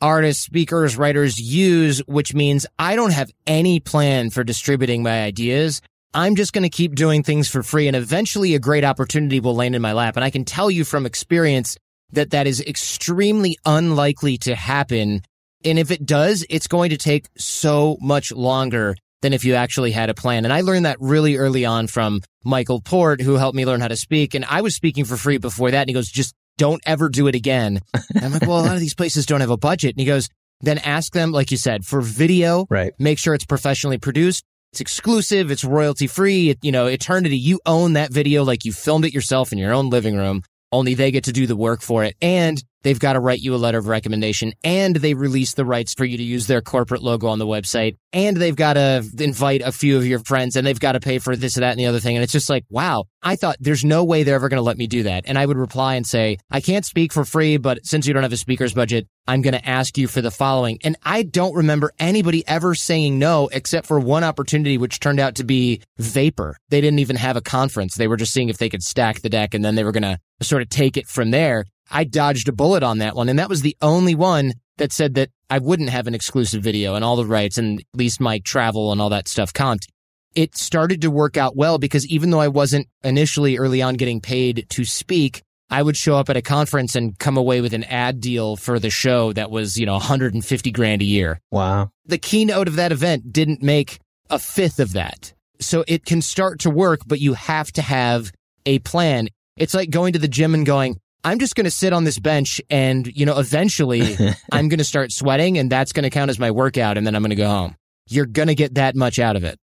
artists, 0.00 0.44
speakers, 0.44 0.96
writers 0.96 1.40
use, 1.40 2.00
which 2.06 2.34
means 2.34 2.66
I 2.78 2.96
don't 2.96 3.12
have 3.12 3.30
any 3.46 3.80
plan 3.80 4.30
for 4.30 4.44
distributing 4.44 5.02
my 5.02 5.22
ideas. 5.22 5.80
I'm 6.14 6.36
just 6.36 6.52
going 6.52 6.64
to 6.64 6.68
keep 6.68 6.94
doing 6.94 7.22
things 7.22 7.48
for 7.48 7.62
free 7.62 7.86
and 7.86 7.96
eventually 7.96 8.54
a 8.54 8.58
great 8.58 8.84
opportunity 8.84 9.40
will 9.40 9.54
land 9.54 9.74
in 9.74 9.82
my 9.82 9.92
lap. 9.92 10.16
And 10.16 10.24
I 10.24 10.30
can 10.30 10.44
tell 10.44 10.70
you 10.70 10.84
from 10.84 11.06
experience 11.06 11.76
that 12.12 12.30
that 12.30 12.46
is 12.46 12.60
extremely 12.60 13.56
unlikely 13.64 14.36
to 14.38 14.54
happen. 14.54 15.22
And 15.64 15.78
if 15.78 15.90
it 15.90 16.04
does, 16.04 16.44
it's 16.50 16.66
going 16.66 16.90
to 16.90 16.98
take 16.98 17.28
so 17.38 17.96
much 18.00 18.30
longer 18.30 18.94
than 19.22 19.32
if 19.32 19.44
you 19.44 19.54
actually 19.54 19.92
had 19.92 20.10
a 20.10 20.14
plan. 20.14 20.44
And 20.44 20.52
I 20.52 20.60
learned 20.60 20.84
that 20.84 20.98
really 21.00 21.36
early 21.36 21.64
on 21.64 21.86
from 21.86 22.20
Michael 22.44 22.80
Port, 22.80 23.20
who 23.20 23.36
helped 23.36 23.56
me 23.56 23.64
learn 23.64 23.80
how 23.80 23.88
to 23.88 23.96
speak. 23.96 24.34
And 24.34 24.44
I 24.44 24.60
was 24.60 24.74
speaking 24.74 25.04
for 25.04 25.16
free 25.16 25.38
before 25.38 25.70
that. 25.70 25.82
And 25.82 25.88
he 25.88 25.94
goes, 25.94 26.08
just 26.08 26.34
don't 26.58 26.82
ever 26.84 27.08
do 27.08 27.26
it 27.28 27.34
again. 27.34 27.80
And 28.14 28.24
I'm 28.26 28.32
like, 28.32 28.42
well, 28.42 28.60
a 28.60 28.66
lot 28.66 28.74
of 28.74 28.80
these 28.80 28.94
places 28.94 29.24
don't 29.24 29.40
have 29.40 29.50
a 29.50 29.56
budget. 29.56 29.94
And 29.94 30.00
he 30.00 30.06
goes, 30.06 30.28
then 30.60 30.78
ask 30.78 31.12
them, 31.12 31.32
like 31.32 31.50
you 31.50 31.56
said, 31.56 31.84
for 31.84 32.02
video, 32.02 32.66
right? 32.68 32.92
Make 32.98 33.18
sure 33.18 33.34
it's 33.34 33.46
professionally 33.46 33.98
produced. 33.98 34.44
It's 34.72 34.80
exclusive. 34.80 35.50
It's 35.50 35.64
royalty 35.64 36.06
free. 36.06 36.48
It, 36.48 36.58
you 36.62 36.72
know, 36.72 36.86
eternity. 36.86 37.36
You 37.36 37.60
own 37.66 37.92
that 37.92 38.10
video 38.10 38.42
like 38.42 38.64
you 38.64 38.72
filmed 38.72 39.04
it 39.04 39.12
yourself 39.12 39.52
in 39.52 39.58
your 39.58 39.74
own 39.74 39.90
living 39.90 40.16
room. 40.16 40.44
Only 40.72 40.94
they 40.94 41.10
get 41.10 41.24
to 41.24 41.32
do 41.32 41.46
the 41.46 41.56
work 41.56 41.82
for 41.82 42.02
it. 42.02 42.16
And 42.20 42.62
they've 42.82 42.98
got 42.98 43.12
to 43.12 43.20
write 43.20 43.40
you 43.40 43.54
a 43.54 43.56
letter 43.56 43.78
of 43.78 43.86
recommendation. 43.86 44.54
And 44.64 44.96
they 44.96 45.14
release 45.14 45.54
the 45.54 45.64
rights 45.64 45.94
for 45.94 46.04
you 46.04 46.16
to 46.16 46.22
use 46.22 46.46
their 46.46 46.62
corporate 46.62 47.02
logo 47.02 47.28
on 47.28 47.38
the 47.38 47.46
website. 47.46 47.96
And 48.12 48.36
they've 48.36 48.56
got 48.56 48.74
to 48.74 49.04
invite 49.18 49.62
a 49.62 49.72
few 49.72 49.96
of 49.96 50.06
your 50.06 50.18
friends 50.20 50.56
and 50.56 50.66
they've 50.66 50.78
got 50.78 50.92
to 50.92 51.00
pay 51.00 51.18
for 51.18 51.36
this 51.36 51.56
and 51.56 51.62
that 51.62 51.70
and 51.70 51.80
the 51.80 51.86
other 51.86 52.00
thing. 52.00 52.16
And 52.16 52.22
it's 52.22 52.32
just 52.32 52.50
like 52.50 52.64
wow 52.68 53.04
i 53.22 53.36
thought 53.36 53.56
there's 53.60 53.84
no 53.84 54.04
way 54.04 54.22
they're 54.22 54.34
ever 54.34 54.48
going 54.48 54.58
to 54.58 54.62
let 54.62 54.78
me 54.78 54.86
do 54.86 55.04
that. 55.04 55.24
And 55.26 55.38
i 55.38 55.46
would 55.46 55.56
reply 55.56 55.94
and 55.94 56.06
say 56.06 56.38
i 56.50 56.60
can't 56.60 56.84
speak 56.84 57.12
for 57.12 57.24
free 57.24 57.56
but 57.56 57.84
since 57.86 58.06
you 58.06 58.14
don't 58.14 58.22
have 58.22 58.32
a 58.32 58.36
speaker's 58.36 58.74
budget 58.74 59.06
i'm 59.26 59.42
going 59.42 59.54
to 59.54 59.68
ask 59.68 59.96
you 59.96 60.08
for 60.08 60.20
the 60.20 60.30
following. 60.30 60.78
And 60.84 60.96
i 61.04 61.22
don't 61.22 61.54
remember 61.54 61.92
anybody 61.98 62.46
ever 62.46 62.74
saying 62.74 63.18
no 63.18 63.48
except 63.52 63.86
for 63.86 64.00
one 64.00 64.24
opportunity 64.24 64.78
which 64.78 65.00
turned 65.00 65.20
out 65.20 65.36
to 65.36 65.44
be 65.44 65.80
vapor. 65.98 66.56
They 66.68 66.80
didn't 66.80 66.98
even 66.98 67.16
have 67.16 67.36
a 67.36 67.40
conference. 67.40 67.94
They 67.94 68.08
were 68.08 68.16
just 68.16 68.32
seeing 68.32 68.48
if 68.48 68.58
they 68.58 68.68
could 68.68 68.82
stack 68.82 69.20
the 69.20 69.28
deck 69.28 69.54
and 69.54 69.64
then 69.64 69.74
they 69.74 69.84
were 69.84 69.92
going 69.92 70.02
to 70.02 70.18
sort 70.42 70.62
of 70.62 70.68
take 70.68 70.96
it 70.96 71.06
from 71.06 71.30
there 71.30 71.64
I 71.92 72.04
dodged 72.04 72.48
a 72.48 72.52
bullet 72.52 72.82
on 72.82 72.98
that 72.98 73.14
one. 73.14 73.28
And 73.28 73.38
that 73.38 73.50
was 73.50 73.62
the 73.62 73.76
only 73.82 74.14
one 74.14 74.54
that 74.78 74.92
said 74.92 75.14
that 75.14 75.28
I 75.50 75.58
wouldn't 75.58 75.90
have 75.90 76.06
an 76.06 76.14
exclusive 76.14 76.62
video 76.62 76.94
and 76.94 77.04
all 77.04 77.16
the 77.16 77.26
rights 77.26 77.58
and 77.58 77.80
at 77.80 77.86
least 77.94 78.20
my 78.20 78.38
travel 78.38 78.90
and 78.90 79.00
all 79.00 79.10
that 79.10 79.28
stuff 79.28 79.52
comped. 79.52 79.86
It 80.34 80.56
started 80.56 81.02
to 81.02 81.10
work 81.10 81.36
out 81.36 81.54
well 81.54 81.76
because 81.76 82.06
even 82.06 82.30
though 82.30 82.40
I 82.40 82.48
wasn't 82.48 82.88
initially 83.04 83.58
early 83.58 83.82
on 83.82 83.96
getting 83.96 84.22
paid 84.22 84.66
to 84.70 84.84
speak, 84.86 85.42
I 85.68 85.82
would 85.82 85.96
show 85.96 86.16
up 86.16 86.30
at 86.30 86.38
a 86.38 86.42
conference 86.42 86.96
and 86.96 87.18
come 87.18 87.36
away 87.36 87.60
with 87.60 87.74
an 87.74 87.84
ad 87.84 88.20
deal 88.20 88.56
for 88.56 88.78
the 88.78 88.90
show 88.90 89.34
that 89.34 89.50
was, 89.50 89.78
you 89.78 89.84
know, 89.84 89.92
150 89.92 90.70
grand 90.70 91.02
a 91.02 91.06
year. 91.06 91.38
Wow. 91.50 91.90
The 92.06 92.18
keynote 92.18 92.68
of 92.68 92.76
that 92.76 92.92
event 92.92 93.32
didn't 93.32 93.62
make 93.62 93.98
a 94.30 94.38
fifth 94.38 94.80
of 94.80 94.94
that. 94.94 95.34
So 95.60 95.84
it 95.86 96.06
can 96.06 96.22
start 96.22 96.60
to 96.60 96.70
work, 96.70 97.00
but 97.06 97.20
you 97.20 97.34
have 97.34 97.70
to 97.72 97.82
have 97.82 98.32
a 98.64 98.78
plan. 98.80 99.28
It's 99.56 99.74
like 99.74 99.90
going 99.90 100.14
to 100.14 100.18
the 100.18 100.28
gym 100.28 100.54
and 100.54 100.64
going, 100.64 100.98
I'm 101.24 101.38
just 101.38 101.54
going 101.54 101.64
to 101.64 101.70
sit 101.70 101.92
on 101.92 102.04
this 102.04 102.18
bench 102.18 102.60
and, 102.68 103.06
you 103.06 103.26
know, 103.26 103.38
eventually 103.38 104.16
I'm 104.52 104.68
going 104.68 104.78
to 104.78 104.84
start 104.84 105.12
sweating 105.12 105.58
and 105.58 105.70
that's 105.70 105.92
going 105.92 106.04
to 106.04 106.10
count 106.10 106.30
as 106.30 106.38
my 106.38 106.50
workout 106.50 106.98
and 106.98 107.06
then 107.06 107.14
I'm 107.14 107.22
going 107.22 107.30
to 107.30 107.36
go 107.36 107.48
home. 107.48 107.76
You're 108.08 108.26
going 108.26 108.48
to 108.48 108.54
get 108.54 108.74
that 108.74 108.96
much 108.96 109.18
out 109.18 109.36
of 109.36 109.44
it. 109.44 109.58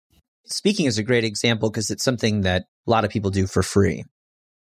Speaking 0.45 0.85
is 0.85 0.97
a 0.97 1.03
great 1.03 1.23
example 1.23 1.69
because 1.69 1.89
it's 1.89 2.03
something 2.03 2.41
that 2.41 2.65
a 2.87 2.91
lot 2.91 3.05
of 3.05 3.11
people 3.11 3.31
do 3.31 3.47
for 3.47 3.63
free. 3.63 4.05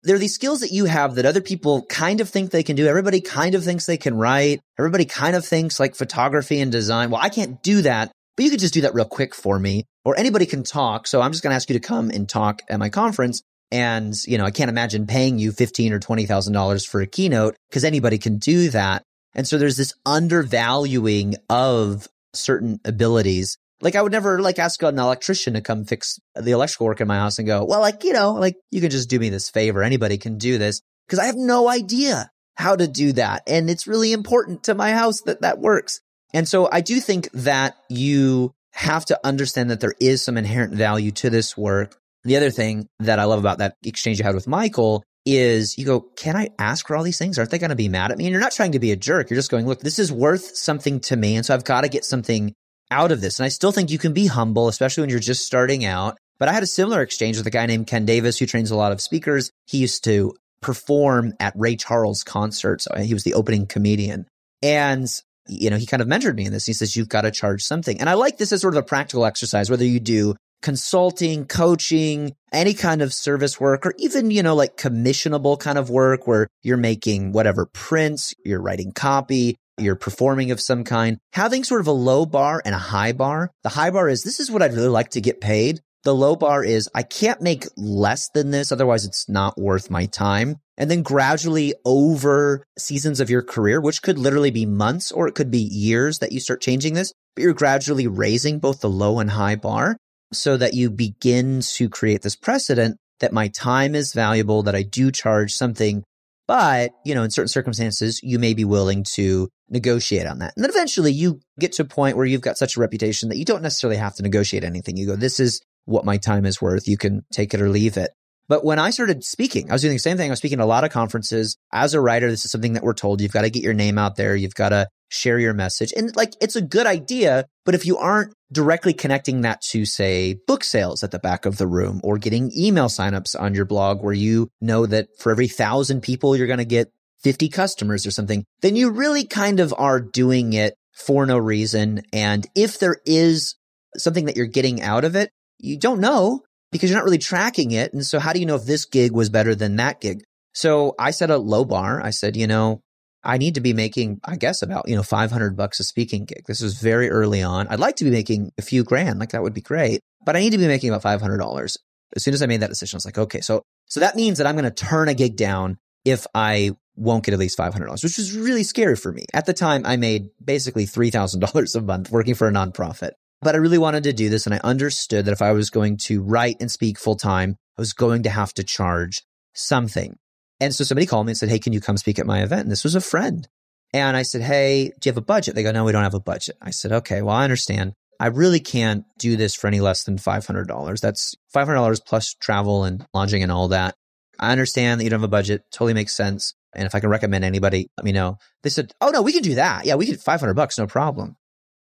There 0.03 0.15
are 0.15 0.19
these 0.19 0.35
skills 0.35 0.61
that 0.61 0.71
you 0.71 0.85
have 0.85 1.15
that 1.15 1.25
other 1.25 1.41
people 1.41 1.85
kind 1.85 2.21
of 2.21 2.29
think 2.29 2.51
they 2.51 2.63
can 2.63 2.75
do. 2.75 2.87
Everybody 2.87 3.21
kind 3.21 3.55
of 3.55 3.63
thinks 3.63 3.85
they 3.85 3.97
can 3.97 4.15
write. 4.15 4.61
Everybody 4.79 5.05
kind 5.05 5.35
of 5.35 5.45
thinks 5.45 5.79
like 5.79 5.95
photography 5.95 6.59
and 6.59 6.71
design. 6.71 7.09
Well, 7.09 7.21
I 7.21 7.29
can't 7.29 7.61
do 7.61 7.81
that, 7.81 8.11
but 8.35 8.43
you 8.43 8.51
could 8.51 8.59
just 8.59 8.73
do 8.73 8.81
that 8.81 8.93
real 8.93 9.05
quick 9.05 9.35
for 9.35 9.59
me. 9.59 9.85
Or 10.05 10.17
anybody 10.17 10.45
can 10.45 10.63
talk. 10.63 11.07
So 11.07 11.21
I'm 11.21 11.31
just 11.31 11.43
going 11.43 11.51
to 11.51 11.55
ask 11.55 11.69
you 11.69 11.73
to 11.73 11.85
come 11.85 12.09
and 12.09 12.29
talk 12.29 12.61
at 12.69 12.79
my 12.79 12.89
conference. 12.89 13.41
And, 13.71 14.15
you 14.25 14.37
know, 14.37 14.45
I 14.45 14.51
can't 14.51 14.69
imagine 14.69 15.07
paying 15.07 15.39
you 15.39 15.51
fifteen 15.51 15.91
or 15.93 15.99
twenty 15.99 16.25
thousand 16.25 16.53
dollars 16.53 16.85
for 16.85 17.01
a 17.01 17.07
keynote 17.07 17.55
because 17.69 17.83
anybody 17.83 18.17
can 18.17 18.37
do 18.37 18.69
that. 18.69 19.03
And 19.35 19.47
so 19.47 19.57
there's 19.57 19.77
this 19.77 19.93
undervaluing 20.05 21.35
of 21.49 22.07
certain 22.33 22.79
abilities. 22.85 23.57
Like 23.81 23.95
I 23.95 24.01
would 24.01 24.11
never 24.11 24.41
like 24.41 24.57
ask 24.57 24.81
an 24.81 24.97
electrician 24.97 25.53
to 25.53 25.61
come 25.61 25.85
fix 25.85 26.19
the 26.35 26.51
electrical 26.51 26.87
work 26.87 27.01
in 27.01 27.07
my 27.07 27.17
house 27.17 27.37
and 27.37 27.47
go, 27.47 27.63
well, 27.65 27.81
like, 27.81 28.03
you 28.03 28.13
know, 28.13 28.33
like 28.33 28.55
you 28.71 28.81
can 28.81 28.89
just 28.89 29.09
do 29.09 29.19
me 29.19 29.29
this 29.29 29.49
favor. 29.49 29.83
Anybody 29.83 30.17
can 30.17 30.37
do 30.37 30.57
this 30.57 30.81
because 31.05 31.19
I 31.19 31.25
have 31.25 31.35
no 31.35 31.69
idea 31.69 32.31
how 32.55 32.75
to 32.75 32.87
do 32.87 33.11
that. 33.13 33.43
And 33.45 33.69
it's 33.69 33.85
really 33.85 34.13
important 34.13 34.63
to 34.63 34.73
my 34.73 34.93
house 34.93 35.21
that 35.21 35.41
that 35.41 35.59
works. 35.59 35.99
And 36.33 36.47
so 36.47 36.67
I 36.71 36.81
do 36.81 36.99
think 36.99 37.29
that 37.33 37.75
you 37.89 38.53
have 38.71 39.05
to 39.05 39.19
understand 39.23 39.69
that 39.69 39.79
there 39.79 39.95
is 39.99 40.23
some 40.23 40.37
inherent 40.37 40.73
value 40.73 41.11
to 41.11 41.29
this 41.29 41.55
work. 41.55 41.97
The 42.23 42.37
other 42.37 42.51
thing 42.51 42.87
that 42.99 43.19
I 43.19 43.25
love 43.25 43.39
about 43.39 43.59
that 43.59 43.75
exchange 43.83 44.19
you 44.19 44.25
had 44.25 44.35
with 44.35 44.47
Michael 44.47 45.03
is 45.25 45.77
you 45.77 45.85
go, 45.85 46.01
can 46.01 46.35
I 46.35 46.49
ask 46.57 46.87
for 46.87 46.95
all 46.95 47.03
these 47.03 47.17
things? 47.17 47.37
Aren't 47.37 47.51
they 47.51 47.59
going 47.59 47.69
to 47.69 47.75
be 47.75 47.89
mad 47.89 48.11
at 48.11 48.17
me? 48.17 48.25
And 48.25 48.31
you're 48.31 48.41
not 48.41 48.53
trying 48.53 48.71
to 48.71 48.79
be 48.79 48.91
a 48.91 48.95
jerk. 48.95 49.29
You're 49.29 49.37
just 49.37 49.51
going, 49.51 49.67
look, 49.67 49.81
this 49.81 49.99
is 49.99 50.11
worth 50.11 50.55
something 50.55 50.99
to 51.01 51.15
me. 51.15 51.35
And 51.35 51.45
so 51.45 51.53
I've 51.53 51.65
got 51.65 51.81
to 51.81 51.89
get 51.89 52.05
something 52.05 52.53
out 52.91 53.11
of 53.11 53.19
this. 53.19 53.39
And 53.39 53.45
I 53.45 53.49
still 53.49 53.71
think 53.71 53.91
you 53.91 53.97
can 53.97 54.13
be 54.13 54.27
humble, 54.27 54.67
especially 54.69 55.01
when 55.01 55.09
you're 55.09 55.19
just 55.19 55.45
starting 55.45 55.83
out. 55.83 56.17
But 56.39 56.47
I 56.47 56.53
had 56.53 56.63
a 56.63 56.67
similar 56.67 57.01
exchange 57.01 57.37
with 57.37 57.47
a 57.47 57.51
guy 57.51 57.65
named 57.65 57.87
Ken 57.87 58.05
Davis 58.05 58.39
who 58.39 58.45
trains 58.45 58.71
a 58.71 58.77
lot 58.77 58.91
of 58.91 59.01
speakers. 59.01 59.51
He 59.65 59.79
used 59.79 60.03
to 60.05 60.33
perform 60.61 61.33
at 61.39 61.53
Ray 61.55 61.75
Charles 61.75 62.23
concerts. 62.23 62.87
Uh, 62.87 63.01
he 63.01 63.13
was 63.13 63.23
the 63.23 63.33
opening 63.33 63.67
comedian. 63.67 64.27
And 64.61 65.07
you 65.49 65.69
know, 65.69 65.77
he 65.77 65.85
kind 65.85 66.01
of 66.01 66.07
mentored 66.07 66.35
me 66.35 66.45
in 66.45 66.51
this. 66.51 66.65
He 66.65 66.73
says, 66.73 66.95
you've 66.95 67.09
got 67.09 67.21
to 67.21 67.31
charge 67.31 67.63
something. 67.63 67.99
And 67.99 68.09
I 68.09 68.13
like 68.13 68.37
this 68.37 68.51
as 68.51 68.61
sort 68.61 68.73
of 68.73 68.79
a 68.79 68.83
practical 68.83 69.25
exercise, 69.25 69.69
whether 69.69 69.85
you 69.85 69.99
do 69.99 70.35
consulting, 70.61 71.45
coaching, 71.45 72.35
any 72.51 72.73
kind 72.73 73.01
of 73.01 73.13
service 73.13 73.59
work, 73.59 73.85
or 73.85 73.93
even, 73.97 74.31
you 74.31 74.43
know, 74.43 74.55
like 74.55 74.77
commissionable 74.77 75.59
kind 75.59 75.77
of 75.77 75.89
work 75.89 76.27
where 76.27 76.47
you're 76.63 76.77
making 76.77 77.31
whatever 77.31 77.65
prints, 77.65 78.33
you're 78.43 78.61
writing 78.61 78.91
copy, 78.91 79.55
you're 79.77 79.95
performing 79.95 80.51
of 80.51 80.59
some 80.59 80.83
kind, 80.83 81.19
having 81.33 81.63
sort 81.63 81.81
of 81.81 81.87
a 81.87 81.91
low 81.91 82.25
bar 82.25 82.61
and 82.65 82.73
a 82.73 82.79
high 82.79 83.11
bar. 83.11 83.51
The 83.63 83.69
high 83.69 83.91
bar 83.91 84.09
is 84.09 84.23
this 84.23 84.39
is 84.39 84.51
what 84.51 84.61
I'd 84.61 84.73
really 84.73 84.87
like 84.87 85.09
to 85.09 85.21
get 85.21 85.41
paid. 85.41 85.81
The 86.03 86.15
low 86.15 86.35
bar 86.35 86.63
is 86.63 86.89
I 86.95 87.03
can't 87.03 87.41
make 87.41 87.65
less 87.75 88.29
than 88.29 88.51
this. 88.51 88.71
Otherwise 88.71 89.05
it's 89.05 89.27
not 89.27 89.57
worth 89.57 89.89
my 89.89 90.05
time. 90.05 90.57
And 90.77 90.89
then 90.89 91.01
gradually 91.01 91.73
over 91.85 92.63
seasons 92.77 93.19
of 93.19 93.29
your 93.29 93.41
career, 93.41 93.81
which 93.81 94.01
could 94.01 94.17
literally 94.17 94.51
be 94.51 94.65
months 94.65 95.11
or 95.11 95.27
it 95.27 95.35
could 95.35 95.51
be 95.51 95.59
years 95.59 96.19
that 96.19 96.31
you 96.31 96.39
start 96.39 96.61
changing 96.61 96.93
this, 96.93 97.13
but 97.35 97.43
you're 97.43 97.53
gradually 97.53 98.07
raising 98.07 98.59
both 98.59 98.79
the 98.79 98.89
low 98.89 99.19
and 99.19 99.31
high 99.31 99.55
bar 99.55 99.97
so 100.33 100.57
that 100.57 100.73
you 100.73 100.89
begin 100.89 101.61
to 101.61 101.89
create 101.89 102.21
this 102.21 102.35
precedent 102.35 102.97
that 103.19 103.33
my 103.33 103.47
time 103.47 103.95
is 103.95 104.13
valuable, 104.13 104.63
that 104.63 104.75
I 104.75 104.83
do 104.83 105.11
charge 105.11 105.53
something. 105.53 106.03
But, 106.47 106.91
you 107.03 107.13
know, 107.13 107.23
in 107.23 107.31
certain 107.31 107.49
circumstances, 107.49 108.21
you 108.23 108.39
may 108.39 108.53
be 108.53 108.63
willing 108.63 109.03
to 109.15 109.49
negotiate 109.69 110.27
on 110.27 110.39
that. 110.39 110.53
And 110.55 110.63
then 110.63 110.71
eventually 110.71 111.11
you 111.11 111.41
get 111.59 111.73
to 111.73 111.81
a 111.81 111.85
point 111.85 112.15
where 112.15 112.25
you've 112.25 112.41
got 112.41 112.57
such 112.57 112.77
a 112.77 112.79
reputation 112.79 113.29
that 113.29 113.37
you 113.37 113.45
don't 113.45 113.61
necessarily 113.61 113.97
have 113.97 114.15
to 114.15 114.23
negotiate 114.23 114.63
anything. 114.63 114.95
You 114.95 115.07
go, 115.07 115.15
this 115.15 115.39
is 115.39 115.61
what 115.85 116.05
my 116.05 116.17
time 116.17 116.45
is 116.45 116.61
worth. 116.61 116.87
You 116.87 116.97
can 116.97 117.23
take 117.33 117.53
it 117.53 117.61
or 117.61 117.69
leave 117.69 117.97
it. 117.97 118.11
But 118.47 118.63
when 118.63 118.79
I 118.79 118.91
started 118.91 119.23
speaking, 119.23 119.69
I 119.69 119.73
was 119.73 119.81
doing 119.81 119.95
the 119.95 119.99
same 119.99 120.17
thing. 120.17 120.29
I 120.29 120.31
was 120.31 120.39
speaking 120.39 120.59
at 120.59 120.63
a 120.63 120.65
lot 120.65 120.83
of 120.83 120.91
conferences. 120.91 121.57
As 121.73 121.93
a 121.93 122.01
writer, 122.01 122.29
this 122.29 122.45
is 122.45 122.51
something 122.51 122.73
that 122.73 122.83
we're 122.83 122.93
told 122.93 123.21
you've 123.21 123.31
got 123.31 123.41
to 123.41 123.49
get 123.49 123.63
your 123.63 123.73
name 123.73 123.97
out 123.97 124.15
there. 124.15 124.35
You've 124.35 124.55
got 124.55 124.69
to 124.69 124.87
share 125.09 125.39
your 125.39 125.53
message. 125.53 125.93
And 125.95 126.15
like, 126.15 126.33
it's 126.41 126.55
a 126.55 126.61
good 126.61 126.87
idea. 126.87 127.45
But 127.65 127.75
if 127.75 127.85
you 127.85 127.97
aren't 127.97 128.33
directly 128.51 128.93
connecting 128.93 129.41
that 129.41 129.61
to, 129.69 129.85
say, 129.85 130.37
book 130.47 130.63
sales 130.63 131.03
at 131.03 131.11
the 131.11 131.19
back 131.19 131.45
of 131.45 131.57
the 131.57 131.67
room 131.67 131.99
or 132.03 132.17
getting 132.17 132.51
email 132.57 132.87
signups 132.87 133.39
on 133.39 133.53
your 133.53 133.65
blog 133.65 134.01
where 134.01 134.13
you 134.13 134.49
know 134.61 134.85
that 134.85 135.07
for 135.19 135.31
every 135.31 135.47
thousand 135.47 136.01
people, 136.01 136.35
you're 136.35 136.47
going 136.47 136.57
to 136.59 136.65
get 136.65 136.91
50 137.23 137.49
customers 137.49 138.05
or 138.05 138.11
something, 138.11 138.45
then 138.61 138.75
you 138.75 138.91
really 138.91 139.25
kind 139.25 139.59
of 139.59 139.73
are 139.77 139.99
doing 139.99 140.53
it 140.53 140.75
for 140.93 141.25
no 141.25 141.37
reason. 141.37 142.01
And 142.13 142.47
if 142.55 142.79
there 142.79 142.97
is 143.05 143.55
something 143.97 144.25
that 144.25 144.37
you're 144.37 144.45
getting 144.45 144.81
out 144.81 145.03
of 145.03 145.15
it, 145.15 145.31
you 145.59 145.77
don't 145.77 145.99
know 145.99 146.41
because 146.71 146.89
you're 146.89 146.99
not 146.99 147.05
really 147.05 147.17
tracking 147.17 147.71
it. 147.71 147.93
And 147.93 148.05
so 148.05 148.19
how 148.19 148.33
do 148.33 148.39
you 148.39 148.45
know 148.45 148.55
if 148.55 148.65
this 148.65 148.85
gig 148.85 149.11
was 149.11 149.29
better 149.29 149.55
than 149.55 149.75
that 149.77 150.01
gig? 150.01 150.23
So 150.53 150.95
I 150.97 151.11
set 151.11 151.29
a 151.29 151.37
low 151.37 151.65
bar. 151.65 152.01
I 152.01 152.09
said, 152.09 152.35
you 152.35 152.47
know, 152.47 152.81
I 153.23 153.37
need 153.37 153.55
to 153.55 153.61
be 153.61 153.73
making, 153.73 154.19
I 154.23 154.37
guess, 154.37 154.61
about, 154.61 154.87
you 154.87 154.95
know, 154.95 155.03
500 155.03 155.55
bucks 155.57 155.79
a 155.79 155.83
speaking 155.83 156.25
gig. 156.25 156.43
This 156.47 156.61
was 156.61 156.79
very 156.79 157.09
early 157.09 157.43
on. 157.43 157.67
I'd 157.67 157.79
like 157.79 157.97
to 157.97 158.03
be 158.03 158.11
making 158.11 158.51
a 158.57 158.61
few 158.61 158.83
grand. 158.83 159.19
Like 159.19 159.31
that 159.31 159.43
would 159.43 159.53
be 159.53 159.61
great, 159.61 160.01
but 160.25 160.35
I 160.35 160.39
need 160.39 160.51
to 160.51 160.57
be 160.57 160.67
making 160.67 160.91
about 160.91 161.03
$500. 161.03 161.77
As 162.15 162.23
soon 162.23 162.33
as 162.33 162.41
I 162.41 162.45
made 162.45 162.61
that 162.61 162.69
decision, 162.69 162.95
I 162.95 162.97
was 162.97 163.05
like, 163.05 163.17
okay, 163.17 163.41
so, 163.41 163.63
so 163.85 163.99
that 163.99 164.15
means 164.15 164.37
that 164.37 164.47
I'm 164.47 164.55
going 164.55 164.65
to 164.65 164.71
turn 164.71 165.09
a 165.09 165.13
gig 165.13 165.35
down 165.35 165.77
if 166.05 166.25
I 166.33 166.71
won't 166.95 167.23
get 167.23 167.33
at 167.33 167.39
least 167.39 167.57
$500, 167.57 168.03
which 168.03 168.17
was 168.17 168.35
really 168.35 168.63
scary 168.63 168.95
for 168.95 169.11
me. 169.11 169.25
At 169.33 169.45
the 169.45 169.53
time, 169.53 169.85
I 169.85 169.97
made 169.97 170.29
basically 170.43 170.85
$3,000 170.85 171.75
a 171.75 171.81
month 171.81 172.09
working 172.09 172.33
for 172.33 172.47
a 172.47 172.51
nonprofit. 172.51 173.11
But 173.41 173.55
I 173.55 173.59
really 173.59 173.77
wanted 173.77 174.03
to 174.03 174.13
do 174.13 174.29
this. 174.29 174.45
And 174.45 174.55
I 174.55 174.59
understood 174.63 175.25
that 175.25 175.31
if 175.31 175.41
I 175.41 175.51
was 175.51 175.69
going 175.69 175.97
to 176.05 176.21
write 176.21 176.57
and 176.59 176.71
speak 176.71 176.97
full 176.97 177.15
time, 177.15 177.57
I 177.77 177.81
was 177.81 177.93
going 177.93 178.23
to 178.23 178.29
have 178.29 178.53
to 178.55 178.63
charge 178.63 179.23
something. 179.53 180.17
And 180.59 180.73
so 180.73 180.83
somebody 180.83 181.05
called 181.05 181.27
me 181.27 181.31
and 181.31 181.37
said, 181.37 181.49
Hey, 181.49 181.59
can 181.59 181.73
you 181.73 181.81
come 181.81 181.97
speak 181.97 182.19
at 182.19 182.25
my 182.25 182.41
event? 182.41 182.63
And 182.63 182.71
this 182.71 182.83
was 182.83 182.95
a 182.95 183.01
friend. 183.01 183.47
And 183.93 184.17
I 184.17 184.23
said, 184.23 184.41
Hey, 184.41 184.91
do 184.99 185.07
you 185.07 185.11
have 185.11 185.17
a 185.17 185.21
budget? 185.21 185.55
They 185.55 185.63
go, 185.63 185.71
No, 185.71 185.85
we 185.85 185.91
don't 185.91 186.03
have 186.03 186.13
a 186.13 186.19
budget. 186.19 186.57
I 186.61 186.71
said, 186.71 186.91
Okay, 186.91 187.21
well, 187.21 187.35
I 187.35 187.43
understand. 187.43 187.93
I 188.19 188.27
really 188.27 188.59
can't 188.59 189.05
do 189.19 189.35
this 189.35 189.53
for 189.53 189.67
any 189.67 189.79
less 189.79 190.03
than 190.03 190.17
$500. 190.17 190.99
That's 190.99 191.35
$500 191.53 192.05
plus 192.05 192.33
travel 192.33 192.83
and 192.83 193.05
lodging 193.13 193.43
and 193.43 193.51
all 193.51 193.67
that. 193.67 193.93
I 194.39 194.51
understand 194.51 194.99
that 194.99 195.03
you 195.03 195.11
don't 195.11 195.19
have 195.19 195.25
a 195.25 195.29
budget. 195.29 195.63
Totally 195.71 195.93
makes 195.93 196.15
sense. 196.15 196.55
And 196.75 196.85
if 196.85 196.95
I 196.95 196.99
can 196.99 197.09
recommend 197.09 197.45
anybody, 197.45 197.89
let 197.97 198.05
me 198.05 198.11
know. 198.11 198.37
They 198.63 198.69
said, 198.69 198.91
Oh, 199.01 199.09
no, 199.09 199.21
we 199.21 199.33
can 199.33 199.43
do 199.43 199.55
that. 199.55 199.85
Yeah, 199.85 199.95
we 199.95 200.07
get 200.07 200.19
500 200.19 200.55
bucks, 200.55 200.79
no 200.79 200.87
problem. 200.87 201.35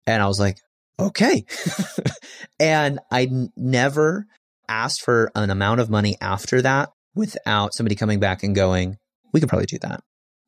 And 0.08 0.22
I 0.22 0.28
was 0.28 0.39
like, 0.39 0.58
okay. 0.99 1.45
and 2.60 2.99
I 3.12 3.29
never 3.56 4.27
asked 4.67 5.01
for 5.01 5.32
an 5.36 5.49
amount 5.49 5.79
of 5.82 5.89
money 5.89 6.17
after 6.21 6.62
that 6.62 6.89
without 7.15 7.73
somebody 7.73 7.95
coming 7.95 8.19
back 8.19 8.43
and 8.43 8.56
going, 8.56 8.97
we 9.32 9.39
could 9.39 9.49
probably 9.49 9.65
do 9.65 9.79
that. 9.79 10.01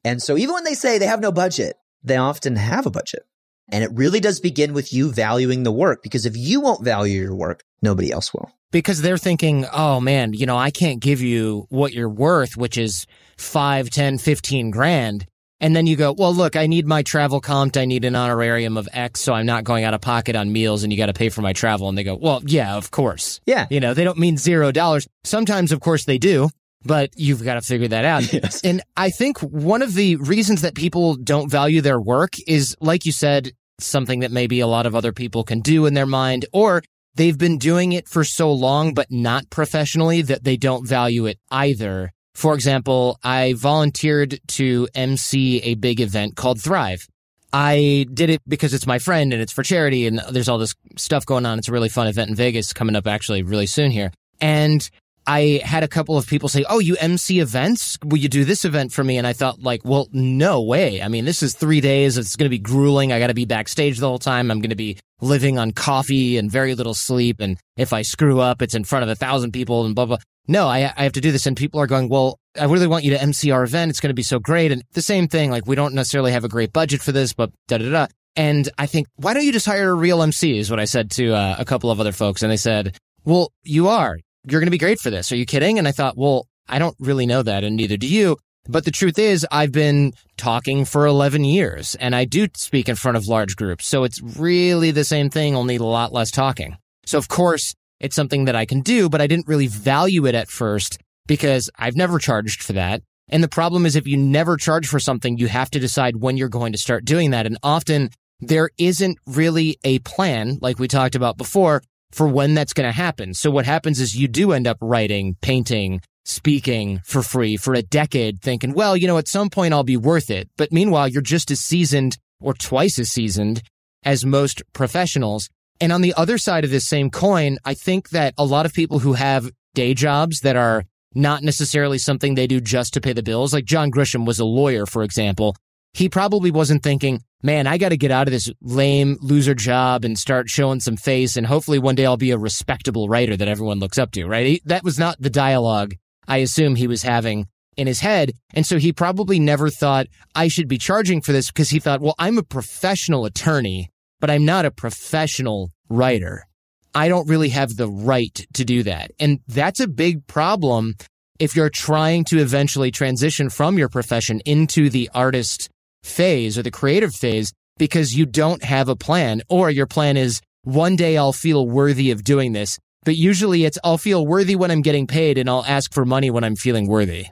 And 0.04 0.22
so 0.22 0.38
even 0.38 0.54
when 0.54 0.64
they 0.64 0.76
say 0.76 0.98
they 0.98 1.08
have 1.08 1.20
no 1.20 1.32
budget, 1.32 1.76
they 2.04 2.18
often 2.18 2.56
have 2.56 2.86
a 2.86 2.92
budget. 2.92 3.24
And 3.70 3.84
it 3.84 3.90
really 3.94 4.20
does 4.20 4.40
begin 4.40 4.74
with 4.74 4.94
you 4.94 5.12
valuing 5.12 5.64
the 5.64 5.72
work 5.72 6.04
because 6.04 6.26
if 6.26 6.38
you 6.38 6.62
won't 6.62 6.84
value 6.84 7.22
your 7.22 7.36
work, 7.36 7.64
nobody 7.82 8.12
else 8.12 8.34
will. 8.34 8.52
Because 8.72 9.02
they're 9.02 9.18
thinking, 9.18 9.66
oh 9.74 10.00
man, 10.00 10.34
you 10.34 10.46
know, 10.46 10.58
I 10.58 10.70
can't 10.70 11.00
give 11.00 11.22
you 11.22 11.66
what 11.70 11.94
you're 11.94 12.10
worth, 12.10 12.56
which 12.58 12.78
is 12.78 13.08
five, 13.38 13.90
ten, 13.90 14.18
fifteen 14.18 14.70
grand. 14.70 15.26
And 15.62 15.76
then 15.76 15.88
you 15.88 15.96
go, 15.96 16.12
well, 16.12 16.34
look, 16.34 16.56
I 16.56 16.68
need 16.68 16.86
my 16.86 17.02
travel 17.02 17.40
comped. 17.40 17.80
I 17.80 17.86
need 17.86 18.04
an 18.04 18.16
honorarium 18.16 18.76
of 18.78 18.90
X, 18.92 19.22
so 19.22 19.34
I'm 19.34 19.46
not 19.46 19.64
going 19.64 19.86
out 19.86 19.94
of 19.94 20.02
pocket 20.02 20.36
on 20.36 20.52
meals 20.52 20.84
and 20.84 20.92
you 20.92 20.98
got 20.98 21.06
to 21.06 21.14
pay 21.14 21.30
for 21.30 21.42
my 21.42 21.54
travel. 21.54 21.88
And 21.88 21.98
they 21.98 22.04
go, 22.04 22.16
well, 22.16 22.42
yeah, 22.46 22.76
of 22.76 22.92
course. 22.92 23.40
Yeah. 23.46 23.66
You 23.70 23.80
know, 23.80 23.94
they 23.94 24.04
don't 24.04 24.18
mean 24.18 24.38
zero 24.38 24.72
dollars. 24.72 25.08
Sometimes, 25.24 25.72
of 25.72 25.80
course, 25.80 26.06
they 26.06 26.18
do, 26.18 26.50
but 26.84 27.12
you've 27.16 27.44
got 27.44 27.56
to 27.56 27.62
figure 27.62 27.88
that 27.88 28.06
out. 28.06 28.24
Yes. 28.34 28.62
And 28.64 28.82
I 28.98 29.12
think 29.12 29.40
one 29.40 29.82
of 29.82 29.94
the 29.94 30.18
reasons 30.18 30.62
that 30.62 30.76
people 30.76 31.16
don't 31.16 31.50
value 31.50 31.80
their 31.80 32.02
work 32.02 32.34
is, 32.48 32.76
like 32.82 33.06
you 33.06 33.14
said, 33.14 33.52
something 33.80 34.20
that 34.20 34.32
maybe 34.32 34.60
a 34.60 34.68
lot 34.68 34.86
of 34.86 34.94
other 34.96 35.14
people 35.14 35.44
can 35.44 35.62
do 35.62 35.86
in 35.86 35.94
their 35.94 36.06
mind, 36.06 36.46
or 36.52 36.84
they've 37.16 37.38
been 37.38 37.58
doing 37.58 37.94
it 37.94 38.10
for 38.10 38.24
so 38.26 38.52
long, 38.52 38.94
but 38.94 39.08
not 39.10 39.50
professionally 39.50 40.22
that 40.24 40.44
they 40.44 40.58
don't 40.58 40.88
value 40.88 41.26
it 41.26 41.40
either. 41.50 42.12
For 42.36 42.54
example, 42.54 43.18
I 43.24 43.54
volunteered 43.54 44.40
to 44.48 44.88
MC 44.94 45.62
a 45.64 45.76
big 45.76 46.02
event 46.02 46.36
called 46.36 46.62
Thrive. 46.62 47.08
I 47.54 48.06
did 48.14 48.30
it 48.30 48.42
because 48.46 48.74
it's 48.74 48.86
my 48.86 49.00
friend 49.00 49.32
and 49.32 49.42
it's 49.42 49.54
for 49.54 49.64
charity 49.64 50.06
and 50.06 50.20
there's 50.30 50.50
all 50.50 50.58
this 50.58 50.76
stuff 50.98 51.26
going 51.26 51.46
on. 51.46 51.58
It's 51.58 51.70
a 51.70 51.72
really 51.72 51.88
fun 51.88 52.08
event 52.08 52.30
in 52.30 52.36
Vegas 52.36 52.74
coming 52.74 52.98
up 52.98 53.08
actually 53.08 53.44
really 53.44 53.66
soon 53.66 53.90
here. 53.90 54.12
And 54.42 54.88
I 55.26 55.62
had 55.64 55.84
a 55.84 55.88
couple 55.88 56.18
of 56.18 56.28
people 56.28 56.50
say, 56.50 56.66
Oh, 56.68 56.80
you 56.80 56.98
MC 56.98 57.40
events? 57.40 57.98
Will 58.04 58.18
you 58.18 58.28
do 58.28 58.44
this 58.44 58.66
event 58.66 58.92
for 58.92 59.04
me? 59.04 59.18
And 59.18 59.26
I 59.26 59.32
thought 59.32 59.62
like, 59.62 59.86
well, 59.86 60.10
no 60.12 60.62
way. 60.62 61.02
I 61.02 61.08
mean, 61.08 61.24
this 61.24 61.42
is 61.42 61.56
three 61.56 61.80
days. 61.80 62.18
It's 62.18 62.36
going 62.36 62.46
to 62.46 62.50
be 62.50 62.60
grueling. 62.60 63.14
I 63.14 63.20
got 63.20 63.28
to 63.28 63.34
be 63.34 63.46
backstage 63.46 64.00
the 64.00 64.08
whole 64.08 64.20
time. 64.20 64.52
I'm 64.52 64.60
going 64.60 64.70
to 64.70 64.76
be 64.76 64.98
living 65.22 65.58
on 65.58 65.72
coffee 65.72 66.38
and 66.38 66.52
very 66.52 66.76
little 66.76 66.94
sleep. 66.94 67.40
And 67.40 67.58
if 67.78 67.94
I 67.94 68.02
screw 68.02 68.40
up, 68.40 68.62
it's 68.62 68.76
in 68.76 68.84
front 68.84 69.04
of 69.04 69.10
a 69.10 69.16
thousand 69.16 69.52
people 69.52 69.86
and 69.86 69.96
blah, 69.96 70.06
blah. 70.06 70.18
No, 70.48 70.68
I, 70.68 70.94
I 70.96 71.04
have 71.04 71.14
to 71.14 71.22
do 71.22 71.32
this. 71.32 71.46
And 71.46 71.58
people 71.58 71.80
are 71.80 71.88
going, 71.88 72.10
well, 72.10 72.38
I 72.60 72.66
really 72.66 72.88
want 72.88 73.04
you 73.04 73.12
to 73.12 73.22
MC 73.22 73.52
our 73.52 73.64
event. 73.64 73.90
It's 73.90 74.00
going 74.00 74.10
to 74.10 74.16
be 74.16 74.24
so 74.24 74.40
great. 74.40 74.72
And 74.72 74.84
the 74.94 75.02
same 75.02 75.28
thing, 75.28 75.50
like 75.50 75.66
we 75.66 75.76
don't 75.76 75.94
necessarily 75.94 76.32
have 76.32 76.44
a 76.44 76.50
great 76.50 76.72
budget 76.72 77.02
for 77.02 77.12
this, 77.12 77.34
but 77.34 77.52
da 77.68 77.78
da 77.78 77.90
da. 77.90 78.08
And 78.36 78.70
I 78.78 78.86
think, 78.86 79.08
why 79.16 79.34
don't 79.34 79.46
you 79.46 79.54
just 79.54 79.66
hire 79.66 79.92
a 79.92 79.96
real 79.96 80.22
MC 80.22 80.58
is 80.60 80.70
what 80.70 80.80
I 80.80 80.86
said 80.86 81.10
to 81.12 81.34
uh, 81.34 81.56
a 81.58 81.66
couple 81.66 81.90
of 81.90 82.00
other 82.00 82.12
folks. 82.12 82.44
And 82.44 82.52
they 82.52 82.58
said, 82.58 82.98
well, 83.24 83.52
you 83.64 83.88
are, 83.88 84.20
you're 84.44 84.60
going 84.60 84.68
to 84.68 84.72
be 84.72 84.78
great 84.78 85.00
for 85.00 85.10
this. 85.10 85.32
Are 85.32 85.38
you 85.38 85.46
kidding? 85.46 85.80
And 85.80 85.88
I 85.88 85.92
thought, 85.92 86.18
well, 86.18 86.48
I 86.68 86.80
don't 86.80 86.96
really 87.00 87.26
know 87.26 87.42
that. 87.44 87.64
And 87.64 87.76
neither 87.76 87.98
do 87.98 88.08
you. 88.08 88.38
But 88.68 88.86
the 88.86 88.92
truth 88.92 89.20
is, 89.20 89.46
I've 89.52 89.72
been 89.72 90.14
talking 90.38 90.86
for 90.86 91.06
11 91.06 91.44
years 91.44 91.96
and 91.96 92.16
I 92.16 92.26
do 92.26 92.48
speak 92.56 92.90
in 92.90 92.96
front 92.96 93.18
of 93.18 93.28
large 93.28 93.56
groups. 93.56 93.88
So 93.88 94.04
it's 94.04 94.22
really 94.22 94.92
the 94.92 95.04
same 95.04 95.30
thing, 95.30 95.56
only 95.56 95.76
a 95.76 95.84
lot 95.84 96.14
less 96.14 96.32
talking. 96.32 96.78
So 97.06 97.18
of 97.18 97.28
course, 97.28 97.76
it's 98.00 98.16
something 98.16 98.46
that 98.46 98.56
I 98.56 98.66
can 98.66 98.82
do, 98.82 99.10
but 99.10 99.22
I 99.22 99.28
didn't 99.28 99.48
really 99.48 99.68
value 99.68 100.26
it 100.26 100.36
at 100.36 100.50
first 100.50 100.98
because 101.28 101.70
I've 101.78 101.96
never 101.96 102.20
charged 102.20 102.64
for 102.64 102.74
that. 102.74 103.02
And 103.30 103.44
the 103.44 103.48
problem 103.48 103.86
is 103.86 103.96
if 103.96 104.08
you 104.08 104.18
never 104.18 104.58
charge 104.58 104.88
for 104.88 105.00
something, 105.00 105.38
you 105.38 105.48
have 105.48 105.72
to 105.72 105.80
decide 105.80 106.18
when 106.18 106.38
you're 106.38 106.50
going 106.50 106.74
to 106.74 106.78
start 106.78 107.06
doing 107.06 107.32
that. 107.32 107.46
And 107.46 107.58
often 107.64 108.10
there 108.40 108.70
isn't 108.78 109.18
really 109.26 109.78
a 109.84 110.00
plan, 110.00 110.60
like 110.62 110.80
we 110.80 110.88
talked 110.88 111.16
about 111.16 111.38
before, 111.38 111.82
for 112.12 112.28
when 112.28 112.54
that's 112.54 112.74
going 112.74 112.88
to 112.88 112.96
happen. 112.96 113.34
So 113.34 113.50
what 113.50 113.66
happens 113.66 114.00
is 114.00 114.16
you 114.16 114.28
do 114.28 114.52
end 114.52 114.68
up 114.68 114.78
writing, 114.82 115.36
painting, 115.42 116.02
speaking 116.26 117.00
for 117.06 117.22
free 117.22 117.56
for 117.56 117.74
a 117.74 117.82
decade 117.82 118.42
thinking, 118.42 118.74
well, 118.74 118.98
you 118.98 119.08
know, 119.08 119.18
at 119.18 119.28
some 119.28 119.50
point 119.50 119.74
I'll 119.74 119.84
be 119.84 119.96
worth 119.96 120.30
it. 120.30 120.50
But 120.58 120.74
meanwhile, 120.74 121.08
you're 121.08 121.22
just 121.22 121.52
as 121.52 121.62
seasoned 121.62 122.18
or 122.42 122.54
twice 122.54 123.00
as 123.00 123.12
seasoned 123.12 123.62
as 124.04 124.26
most 124.26 124.62
professionals. 124.74 125.50
And 125.80 125.92
on 125.92 126.02
the 126.02 126.14
other 126.18 126.38
side 126.38 126.64
of 126.64 126.72
this 126.72 126.88
same 126.88 127.10
coin, 127.10 127.58
I 127.64 127.74
think 127.74 128.10
that 128.10 128.34
a 128.38 128.46
lot 128.46 128.66
of 128.66 128.74
people 128.74 129.00
who 129.00 129.14
have 129.14 129.50
day 129.74 129.94
jobs 129.94 130.42
that 130.42 130.56
are 130.56 130.86
not 131.14 131.44
necessarily 131.44 131.98
something 131.98 132.36
they 132.36 132.48
do 132.48 132.60
just 132.60 132.94
to 132.96 133.02
pay 133.02 133.14
the 133.14 133.24
bills, 133.24 133.54
like 133.54 133.66
John 133.66 133.92
Grisham 133.92 134.26
was 134.26 134.40
a 134.40 134.46
lawyer, 134.46 134.86
for 134.86 135.04
example, 135.04 135.56
he 135.94 136.10
probably 136.10 136.52
wasn't 136.52 136.84
thinking, 136.84 137.24
man, 137.42 137.68
I 137.68 137.78
got 137.78 137.90
to 137.90 137.98
get 137.98 138.12
out 138.12 138.28
of 138.28 138.32
this 138.32 138.52
lame 138.62 139.18
loser 139.22 139.56
job 139.56 140.04
and 140.04 140.20
start 140.20 140.50
showing 140.50 140.82
some 140.82 140.98
face. 140.98 141.38
And 141.38 141.48
hopefully 141.48 141.80
one 141.80 141.96
day 141.96 142.06
I'll 142.06 142.18
be 142.18 142.32
a 142.32 142.38
respectable 142.38 143.08
writer 143.08 143.38
that 143.38 143.48
everyone 143.48 143.80
looks 143.80 143.98
up 143.98 144.12
to, 144.12 144.26
right? 144.26 144.62
That 144.66 144.84
was 144.84 145.00
not 145.00 145.22
the 145.22 145.30
dialogue 145.30 145.96
I 146.28 146.38
assume 146.38 146.76
he 146.76 146.88
was 146.88 147.04
having 147.04 147.48
in 147.78 147.88
his 147.88 148.00
head. 148.00 148.32
And 148.54 148.66
so 148.66 148.78
he 148.78 148.94
probably 148.94 149.40
never 149.40 149.70
thought 149.70 150.08
I 150.34 150.48
should 150.48 150.68
be 150.68 150.78
charging 150.78 151.22
for 151.22 151.32
this 151.32 151.48
because 151.48 151.70
he 151.70 151.80
thought, 151.80 152.02
well, 152.02 152.16
I'm 152.18 152.38
a 152.38 152.44
professional 152.44 153.26
attorney, 153.26 153.90
but 154.20 154.30
I'm 154.30 154.46
not 154.46 154.66
a 154.66 154.72
professional 154.72 155.72
writer. 155.90 156.46
I 156.94 157.10
don't 157.10 157.28
really 157.28 157.50
have 157.50 157.76
the 157.76 157.90
right 157.90 158.34
to 158.54 158.64
do 158.64 158.84
that. 158.84 159.12
And 159.20 159.40
that's 159.48 159.82
a 159.82 159.88
big 159.88 160.26
problem 160.28 160.96
if 161.40 161.56
you're 161.56 161.70
trying 161.70 162.24
to 162.26 162.40
eventually 162.40 162.92
transition 162.92 163.50
from 163.50 163.78
your 163.78 163.90
profession 163.90 164.40
into 164.46 164.90
the 164.90 165.10
artist 165.14 165.70
phase 166.04 166.58
or 166.58 166.64
the 166.64 166.72
creative 166.72 167.14
phase 167.14 167.52
because 167.78 168.16
you 168.16 168.26
don't 168.26 168.64
have 168.64 168.88
a 168.88 168.96
plan 168.96 169.42
or 169.50 169.70
your 169.70 169.88
plan 169.88 170.16
is 170.16 170.42
one 170.64 170.96
day 170.96 171.18
I'll 171.18 171.34
feel 171.34 171.68
worthy 171.68 172.12
of 172.12 172.24
doing 172.24 172.54
this. 172.54 172.80
But 173.06 173.16
usually 173.16 173.64
it's 173.64 173.78
I'll 173.84 173.98
feel 173.98 174.26
worthy 174.26 174.56
when 174.56 174.72
I'm 174.72 174.82
getting 174.82 175.08
paid 175.08 175.38
and 175.38 175.50
I'll 175.50 175.64
ask 175.66 175.94
for 175.94 176.04
money 176.06 176.30
when 176.32 176.44
I'm 176.44 176.56
feeling 176.56 176.88
worthy. 176.88 177.28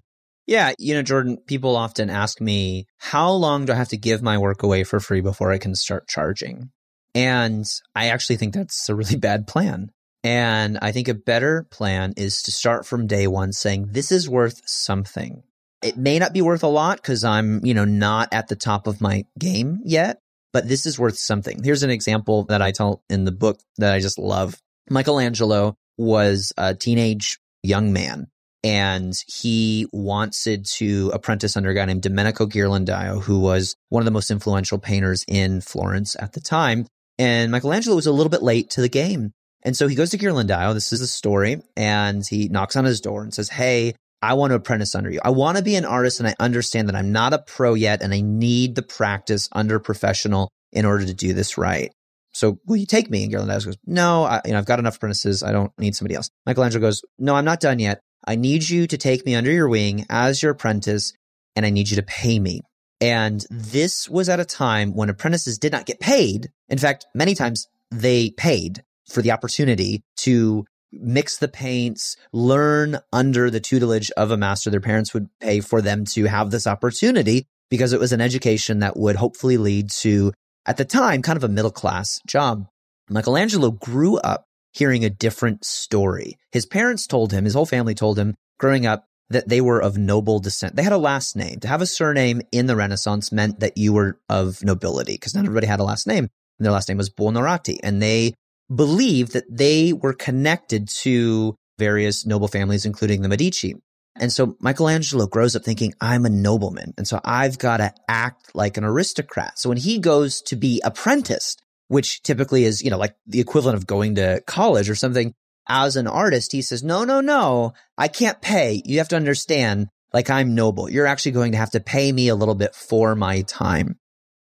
Yeah, 0.45 0.73
you 0.77 0.93
know, 0.93 1.01
Jordan, 1.01 1.37
people 1.47 1.75
often 1.75 2.09
ask 2.09 2.39
me, 2.39 2.85
how 2.99 3.31
long 3.31 3.65
do 3.65 3.73
I 3.73 3.75
have 3.75 3.89
to 3.89 3.97
give 3.97 4.21
my 4.21 4.37
work 4.37 4.61
away 4.61 4.83
for 4.83 4.99
free 4.99 5.21
before 5.21 5.51
I 5.51 5.57
can 5.57 5.73
start 5.73 6.07
charging? 6.07 6.69
And 7.15 7.65
I 7.95 8.09
actually 8.09 8.37
think 8.37 8.53
that's 8.53 8.87
a 8.89 8.95
really 8.95 9.15
bad 9.17 9.47
plan. 9.47 9.89
And 10.23 10.79
I 10.81 10.91
think 10.91 11.07
a 11.07 11.13
better 11.13 11.67
plan 11.69 12.13
is 12.15 12.41
to 12.43 12.51
start 12.51 12.85
from 12.85 13.07
day 13.07 13.27
one 13.27 13.51
saying, 13.51 13.87
this 13.91 14.11
is 14.11 14.29
worth 14.29 14.61
something. 14.65 15.43
It 15.81 15.97
may 15.97 16.17
not 16.17 16.33
be 16.33 16.41
worth 16.41 16.63
a 16.63 16.67
lot 16.67 16.97
because 16.97 17.25
I'm, 17.25 17.65
you 17.65 17.73
know, 17.73 17.83
not 17.83 18.29
at 18.31 18.47
the 18.47 18.55
top 18.55 18.87
of 18.87 19.01
my 19.01 19.25
game 19.37 19.79
yet, 19.83 20.19
but 20.53 20.67
this 20.67 20.85
is 20.85 20.97
worth 20.97 21.17
something. 21.17 21.61
Here's 21.61 21.83
an 21.83 21.89
example 21.89 22.45
that 22.45 22.61
I 22.61 22.71
tell 22.71 23.03
in 23.09 23.25
the 23.25 23.33
book 23.33 23.59
that 23.79 23.93
I 23.93 23.99
just 23.99 24.17
love. 24.17 24.57
Michelangelo 24.89 25.75
was 25.97 26.51
a 26.57 26.73
teenage 26.75 27.37
young 27.63 27.93
man 27.93 28.27
and 28.63 29.13
he 29.27 29.87
wanted 29.91 30.65
to 30.65 31.11
apprentice 31.13 31.57
under 31.57 31.69
a 31.69 31.73
guy 31.73 31.85
named 31.85 32.01
Domenico 32.01 32.45
Ghirlandaio, 32.45 33.21
who 33.21 33.39
was 33.39 33.75
one 33.89 34.01
of 34.01 34.05
the 34.05 34.11
most 34.11 34.31
influential 34.31 34.79
painters 34.79 35.25
in 35.27 35.59
Florence 35.59 36.15
at 36.17 36.33
the 36.33 36.39
time. 36.39 36.87
And 37.19 37.51
Michelangelo 37.51 37.95
was 37.95 38.07
a 38.07 38.11
little 38.11 38.29
bit 38.29 38.41
late 38.41 38.69
to 38.71 38.81
the 38.81 38.89
game. 38.89 39.31
And 39.63 39.75
so 39.75 39.87
he 39.87 39.95
goes 39.95 40.11
to 40.11 40.17
Ghirlandaio. 40.17 40.73
This 40.73 40.93
is 40.93 41.01
the 41.01 41.07
story. 41.07 41.61
And 41.75 42.23
he 42.25 42.47
knocks 42.47 42.75
on 42.75 42.85
his 42.85 43.01
door 43.01 43.21
and 43.21 43.33
says, 43.33 43.49
Hey, 43.49 43.95
I 44.21 44.33
want 44.35 44.51
to 44.51 44.55
apprentice 44.55 44.95
under 44.95 45.11
you. 45.11 45.19
I 45.23 45.31
want 45.31 45.57
to 45.57 45.63
be 45.63 45.75
an 45.75 45.85
artist 45.85 46.19
and 46.19 46.29
I 46.29 46.35
understand 46.39 46.87
that 46.87 46.95
I'm 46.95 47.11
not 47.11 47.33
a 47.33 47.39
pro 47.39 47.73
yet 47.73 48.01
and 48.01 48.13
I 48.13 48.21
need 48.21 48.75
the 48.75 48.81
practice 48.81 49.49
under 49.51 49.79
professional 49.79 50.49
in 50.71 50.85
order 50.85 51.05
to 51.05 51.13
do 51.13 51.33
this 51.33 51.57
right. 51.57 51.91
So 52.33 52.59
will 52.65 52.77
you 52.77 52.85
take 52.85 53.09
me? 53.09 53.23
And 53.23 53.31
Ghirlandaio 53.31 53.65
goes, 53.65 53.77
no, 53.85 54.23
I, 54.23 54.41
you 54.45 54.51
know, 54.51 54.57
I've 54.57 54.65
got 54.65 54.79
enough 54.79 54.97
apprentices. 54.97 55.43
I 55.43 55.51
don't 55.51 55.71
need 55.77 55.95
somebody 55.95 56.15
else. 56.15 56.29
Michelangelo 56.45 56.81
goes, 56.81 57.01
no, 57.19 57.35
I'm 57.35 57.45
not 57.45 57.59
done 57.59 57.79
yet. 57.79 58.01
I 58.25 58.35
need 58.35 58.67
you 58.67 58.87
to 58.87 58.97
take 58.97 59.25
me 59.25 59.35
under 59.35 59.51
your 59.51 59.69
wing 59.69 60.05
as 60.09 60.41
your 60.41 60.51
apprentice 60.51 61.13
and 61.55 61.65
I 61.65 61.69
need 61.69 61.89
you 61.89 61.95
to 61.97 62.03
pay 62.03 62.39
me. 62.39 62.61
And 62.99 63.45
this 63.49 64.09
was 64.09 64.29
at 64.29 64.39
a 64.39 64.45
time 64.45 64.95
when 64.95 65.09
apprentices 65.09 65.57
did 65.57 65.71
not 65.71 65.85
get 65.85 65.99
paid. 65.99 66.49
In 66.69 66.77
fact, 66.77 67.05
many 67.13 67.35
times 67.35 67.67
they 67.91 68.31
paid 68.31 68.83
for 69.09 69.21
the 69.21 69.31
opportunity 69.31 70.03
to 70.17 70.65
mix 70.91 71.37
the 71.37 71.47
paints, 71.47 72.15
learn 72.31 72.99
under 73.11 73.49
the 73.49 73.59
tutelage 73.59 74.11
of 74.11 74.31
a 74.31 74.37
master. 74.37 74.69
Their 74.69 74.79
parents 74.79 75.13
would 75.13 75.27
pay 75.39 75.59
for 75.59 75.81
them 75.81 76.05
to 76.13 76.25
have 76.25 76.51
this 76.51 76.67
opportunity 76.67 77.45
because 77.69 77.93
it 77.93 77.99
was 77.99 78.13
an 78.13 78.21
education 78.21 78.79
that 78.79 78.95
would 78.95 79.15
hopefully 79.15 79.57
lead 79.57 79.89
to, 79.89 80.31
at 80.65 80.77
the 80.77 80.85
time, 80.85 81.21
kind 81.21 81.37
of 81.37 81.43
a 81.43 81.49
middle 81.49 81.71
class 81.71 82.19
job. 82.27 82.67
Michelangelo 83.09 83.71
grew 83.71 84.17
up 84.17 84.45
hearing 84.71 85.05
a 85.05 85.09
different 85.09 85.65
story. 85.65 86.37
His 86.51 86.65
parents 86.65 87.05
told 87.05 87.31
him, 87.31 87.45
his 87.45 87.53
whole 87.53 87.65
family 87.65 87.93
told 87.93 88.17
him 88.17 88.35
growing 88.59 88.85
up 88.85 89.05
that 89.29 89.49
they 89.49 89.61
were 89.61 89.81
of 89.81 89.97
noble 89.97 90.39
descent. 90.39 90.75
They 90.75 90.83
had 90.83 90.93
a 90.93 90.97
last 90.97 91.35
name. 91.35 91.59
To 91.61 91.67
have 91.67 91.81
a 91.81 91.85
surname 91.85 92.41
in 92.51 92.67
the 92.67 92.75
Renaissance 92.75 93.31
meant 93.31 93.59
that 93.59 93.77
you 93.77 93.93
were 93.93 94.19
of 94.29 94.63
nobility 94.63 95.13
because 95.13 95.35
not 95.35 95.45
everybody 95.45 95.67
had 95.67 95.79
a 95.79 95.83
last 95.83 96.07
name. 96.07 96.27
And 96.59 96.65
their 96.65 96.71
last 96.71 96.87
name 96.87 96.97
was 96.97 97.09
Buonarroti. 97.09 97.77
And 97.83 98.01
they 98.01 98.33
believed 98.73 99.33
that 99.33 99.45
they 99.49 99.93
were 99.93 100.13
connected 100.13 100.87
to 100.87 101.55
various 101.79 102.25
noble 102.25 102.47
families, 102.47 102.85
including 102.85 103.21
the 103.21 103.29
Medici. 103.29 103.75
And 104.15 104.31
so 104.31 104.55
Michelangelo 104.59 105.25
grows 105.25 105.55
up 105.55 105.63
thinking, 105.63 105.93
I'm 105.99 106.25
a 106.25 106.29
nobleman. 106.29 106.93
And 106.97 107.07
so 107.07 107.19
I've 107.23 107.57
got 107.57 107.77
to 107.77 107.93
act 108.07 108.53
like 108.53 108.77
an 108.77 108.83
aristocrat. 108.83 109.57
So 109.57 109.69
when 109.69 109.77
he 109.77 109.99
goes 109.99 110.41
to 110.43 110.55
be 110.55 110.81
apprenticed, 110.83 111.63
which 111.87 112.21
typically 112.21 112.63
is, 112.65 112.83
you 112.83 112.91
know, 112.91 112.97
like 112.97 113.15
the 113.25 113.39
equivalent 113.39 113.77
of 113.77 113.87
going 113.87 114.15
to 114.15 114.41
college 114.45 114.89
or 114.89 114.95
something, 114.95 115.33
as 115.67 115.95
an 115.95 116.07
artist, 116.07 116.51
he 116.51 116.61
says, 116.61 116.83
no, 116.83 117.03
no, 117.03 117.21
no, 117.21 117.73
I 117.97 118.07
can't 118.07 118.41
pay. 118.41 118.81
You 118.85 118.99
have 118.99 119.07
to 119.09 119.15
understand, 119.15 119.87
like 120.11 120.29
I'm 120.29 120.55
noble. 120.55 120.89
You're 120.89 121.07
actually 121.07 121.31
going 121.31 121.53
to 121.53 121.57
have 121.57 121.71
to 121.71 121.79
pay 121.79 122.11
me 122.11 122.27
a 122.27 122.35
little 122.35 122.55
bit 122.55 122.75
for 122.75 123.15
my 123.15 123.41
time. 123.41 123.97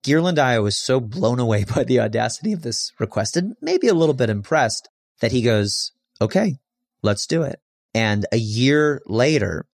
Ghirlandaio 0.04 0.64
was 0.64 0.78
so 0.78 1.00
blown 1.00 1.40
away 1.40 1.66
by 1.76 1.84
the 1.84 2.00
audacity 2.00 2.54
of 2.54 2.64
this 2.64 2.92
request 3.00 3.38
and 3.38 3.56
maybe 3.62 3.88
a 3.88 3.94
little 3.94 4.16
bit 4.16 4.30
impressed 4.30 4.90
that 5.20 5.32
he 5.32 5.42
goes, 5.42 5.92
okay, 6.20 6.58
let's 7.04 7.28
do 7.28 7.44
it. 7.44 7.60
And 7.94 8.26
a 8.32 8.38
year 8.38 9.02
later, 9.06 9.66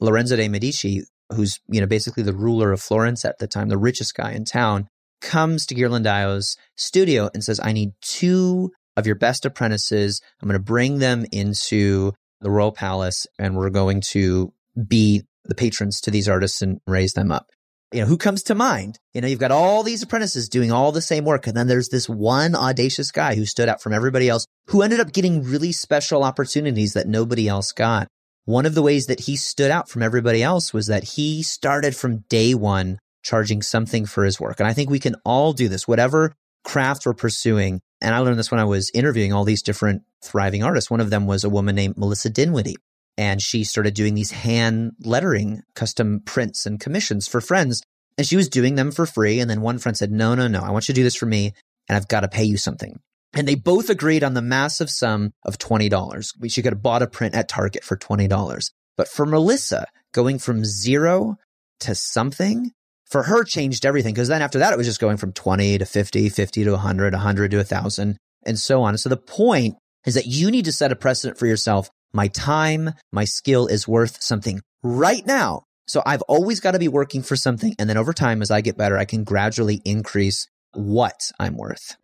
Lorenzo 0.00 0.36
de' 0.36 0.48
Medici, 0.48 1.02
who's, 1.34 1.60
you 1.68 1.80
know, 1.80 1.86
basically 1.86 2.22
the 2.22 2.32
ruler 2.32 2.72
of 2.72 2.80
Florence 2.80 3.24
at 3.24 3.38
the 3.38 3.46
time, 3.46 3.68
the 3.68 3.78
richest 3.78 4.14
guy 4.14 4.32
in 4.32 4.44
town, 4.44 4.88
comes 5.20 5.66
to 5.66 5.74
Ghirlandaio's 5.74 6.56
studio 6.76 7.30
and 7.34 7.42
says, 7.42 7.60
I 7.62 7.72
need 7.72 7.92
two 8.00 8.70
of 8.96 9.06
your 9.06 9.16
best 9.16 9.44
apprentices. 9.44 10.20
I'm 10.40 10.48
going 10.48 10.58
to 10.58 10.64
bring 10.64 10.98
them 10.98 11.26
into 11.32 12.12
the 12.40 12.50
royal 12.50 12.72
palace 12.72 13.26
and 13.38 13.56
we're 13.56 13.70
going 13.70 14.00
to 14.12 14.52
be 14.86 15.22
the 15.44 15.54
patrons 15.54 16.00
to 16.02 16.10
these 16.10 16.28
artists 16.28 16.60
and 16.60 16.80
raise 16.86 17.14
them 17.14 17.30
up 17.30 17.50
you 17.96 18.02
know, 18.02 18.08
who 18.08 18.18
comes 18.18 18.42
to 18.42 18.54
mind? 18.54 18.98
You 19.14 19.22
know, 19.22 19.26
you've 19.26 19.40
got 19.40 19.50
all 19.50 19.82
these 19.82 20.02
apprentices 20.02 20.50
doing 20.50 20.70
all 20.70 20.92
the 20.92 21.00
same 21.00 21.24
work. 21.24 21.46
And 21.46 21.56
then 21.56 21.66
there's 21.66 21.88
this 21.88 22.10
one 22.10 22.54
audacious 22.54 23.10
guy 23.10 23.34
who 23.34 23.46
stood 23.46 23.70
out 23.70 23.80
from 23.80 23.94
everybody 23.94 24.28
else 24.28 24.46
who 24.66 24.82
ended 24.82 25.00
up 25.00 25.14
getting 25.14 25.42
really 25.42 25.72
special 25.72 26.22
opportunities 26.22 26.92
that 26.92 27.08
nobody 27.08 27.48
else 27.48 27.72
got. 27.72 28.06
One 28.44 28.66
of 28.66 28.74
the 28.74 28.82
ways 28.82 29.06
that 29.06 29.20
he 29.20 29.34
stood 29.36 29.70
out 29.70 29.88
from 29.88 30.02
everybody 30.02 30.42
else 30.42 30.74
was 30.74 30.88
that 30.88 31.04
he 31.04 31.42
started 31.42 31.96
from 31.96 32.24
day 32.28 32.52
one 32.52 32.98
charging 33.22 33.62
something 33.62 34.04
for 34.04 34.24
his 34.24 34.38
work. 34.38 34.60
And 34.60 34.68
I 34.68 34.74
think 34.74 34.90
we 34.90 35.00
can 35.00 35.16
all 35.24 35.54
do 35.54 35.66
this, 35.66 35.88
whatever 35.88 36.34
craft 36.64 37.06
we're 37.06 37.14
pursuing. 37.14 37.80
And 38.02 38.14
I 38.14 38.18
learned 38.18 38.38
this 38.38 38.50
when 38.50 38.60
I 38.60 38.64
was 38.64 38.90
interviewing 38.92 39.32
all 39.32 39.44
these 39.44 39.62
different 39.62 40.02
thriving 40.22 40.62
artists. 40.62 40.90
One 40.90 41.00
of 41.00 41.08
them 41.08 41.26
was 41.26 41.44
a 41.44 41.50
woman 41.50 41.74
named 41.74 41.96
Melissa 41.96 42.28
Dinwiddie 42.28 42.76
and 43.18 43.40
she 43.40 43.64
started 43.64 43.94
doing 43.94 44.14
these 44.14 44.30
hand 44.30 44.92
lettering 45.00 45.62
custom 45.74 46.20
prints 46.24 46.66
and 46.66 46.80
commissions 46.80 47.28
for 47.28 47.40
friends. 47.40 47.82
And 48.18 48.26
she 48.26 48.36
was 48.36 48.48
doing 48.48 48.76
them 48.76 48.92
for 48.92 49.04
free. 49.04 49.40
And 49.40 49.50
then 49.50 49.60
one 49.60 49.78
friend 49.78 49.96
said 49.96 50.10
no 50.10 50.34
no 50.34 50.48
no. 50.48 50.60
I 50.60 50.70
want 50.70 50.88
you 50.88 50.94
to 50.94 51.00
do 51.00 51.04
this 51.04 51.16
for 51.16 51.26
me 51.26 51.52
and 51.88 51.96
i've 51.96 52.08
got 52.08 52.20
to 52.20 52.28
pay 52.28 52.44
you 52.44 52.56
something. 52.56 52.98
And 53.34 53.46
they 53.46 53.54
both 53.54 53.90
agreed 53.90 54.24
on 54.24 54.34
the 54.34 54.42
massive 54.42 54.88
sum 54.88 55.32
of 55.44 55.58
$20 55.58 56.50
she 56.50 56.62
could 56.62 56.72
have 56.72 56.82
bought 56.82 57.02
a 57.02 57.06
print 57.06 57.34
at 57.34 57.48
target 57.48 57.84
for 57.84 57.96
$20 57.96 58.70
but 58.96 59.08
for 59.08 59.26
melissa 59.26 59.86
going 60.12 60.38
from 60.38 60.64
zero 60.64 61.36
to 61.80 61.94
something 61.94 62.72
for 63.04 63.24
her 63.24 63.44
changed 63.44 63.84
everything 63.84 64.14
because 64.14 64.28
then 64.28 64.42
after 64.42 64.58
that 64.58 64.72
it 64.72 64.78
was 64.78 64.86
just 64.86 65.00
going 65.00 65.18
from 65.18 65.32
20 65.32 65.78
to 65.78 65.84
50 65.84 66.28
50 66.30 66.64
to 66.64 66.70
100 66.70 67.12
100 67.12 67.50
to 67.50 67.56
1000 67.58 68.16
and 68.46 68.58
so 68.58 68.82
on. 68.82 68.96
So 68.96 69.08
the 69.08 69.16
point 69.16 69.76
is 70.06 70.14
that 70.14 70.26
you 70.26 70.50
need 70.50 70.64
to 70.64 70.72
set 70.72 70.92
a 70.92 70.96
precedent 70.96 71.38
for 71.38 71.46
yourself 71.46 71.90
my 72.16 72.28
time, 72.28 72.90
my 73.12 73.26
skill 73.26 73.66
is 73.66 73.86
worth 73.86 74.22
something 74.22 74.62
right 74.82 75.24
now. 75.26 75.64
So 75.86 76.02
I've 76.04 76.22
always 76.22 76.58
got 76.58 76.72
to 76.72 76.78
be 76.78 76.88
working 76.88 77.22
for 77.22 77.36
something. 77.36 77.76
And 77.78 77.88
then 77.88 77.98
over 77.98 78.12
time, 78.12 78.42
as 78.42 78.50
I 78.50 78.62
get 78.62 78.78
better, 78.78 78.98
I 78.98 79.04
can 79.04 79.22
gradually 79.22 79.82
increase 79.84 80.48
what 80.72 81.30
I'm 81.38 81.56
worth. 81.56 81.96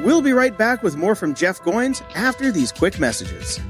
We'll 0.00 0.22
be 0.22 0.32
right 0.32 0.56
back 0.56 0.82
with 0.82 0.96
more 0.96 1.14
from 1.14 1.34
Jeff 1.34 1.60
Goins 1.60 2.02
after 2.16 2.50
these 2.50 2.72
quick 2.72 2.98
messages. 2.98 3.60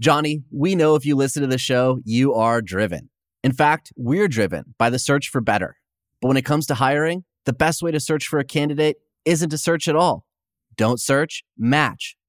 Johnny, 0.00 0.42
we 0.50 0.74
know 0.76 0.94
if 0.94 1.04
you 1.04 1.16
listen 1.16 1.42
to 1.42 1.48
the 1.48 1.58
show, 1.58 1.98
you 2.04 2.34
are 2.34 2.62
driven. 2.62 3.10
In 3.42 3.52
fact, 3.52 3.92
we're 3.96 4.28
driven 4.28 4.74
by 4.78 4.90
the 4.90 4.98
search 4.98 5.28
for 5.28 5.40
better. 5.40 5.76
But 6.22 6.28
when 6.28 6.36
it 6.36 6.44
comes 6.44 6.66
to 6.66 6.74
hiring, 6.74 7.24
the 7.46 7.52
best 7.52 7.82
way 7.82 7.90
to 7.90 8.00
search 8.00 8.26
for 8.26 8.38
a 8.38 8.44
candidate 8.44 8.96
isn't 9.24 9.50
to 9.50 9.58
search 9.58 9.88
at 9.88 9.96
all. 9.96 10.24
Don't 10.76 11.00
search, 11.00 11.42
match 11.58 12.16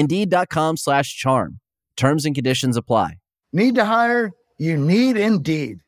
Indeed.com 0.00 0.78
slash 0.78 1.14
charm. 1.14 1.60
Terms 1.96 2.24
and 2.24 2.34
conditions 2.34 2.76
apply. 2.76 3.18
Need 3.52 3.74
to 3.74 3.84
hire? 3.84 4.30
You 4.58 4.78
need 4.78 5.18
Indeed. 5.18 5.80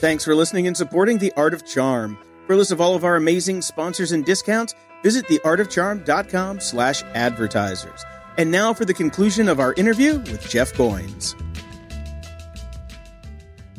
Thanks 0.00 0.24
for 0.24 0.34
listening 0.34 0.66
and 0.66 0.76
supporting 0.76 1.18
The 1.18 1.32
Art 1.36 1.54
of 1.54 1.66
Charm. 1.66 2.16
For 2.46 2.52
a 2.52 2.56
list 2.56 2.70
of 2.72 2.80
all 2.80 2.94
of 2.94 3.04
our 3.04 3.16
amazing 3.16 3.62
sponsors 3.62 4.12
and 4.12 4.24
discounts, 4.24 4.74
visit 5.02 5.26
theartofcharm.com 5.26 6.60
slash 6.60 7.02
advertisers. 7.14 8.04
And 8.36 8.50
now 8.50 8.72
for 8.74 8.84
the 8.84 8.94
conclusion 8.94 9.48
of 9.48 9.58
our 9.58 9.72
interview 9.74 10.18
with 10.18 10.48
Jeff 10.48 10.74
Goins. 10.74 11.34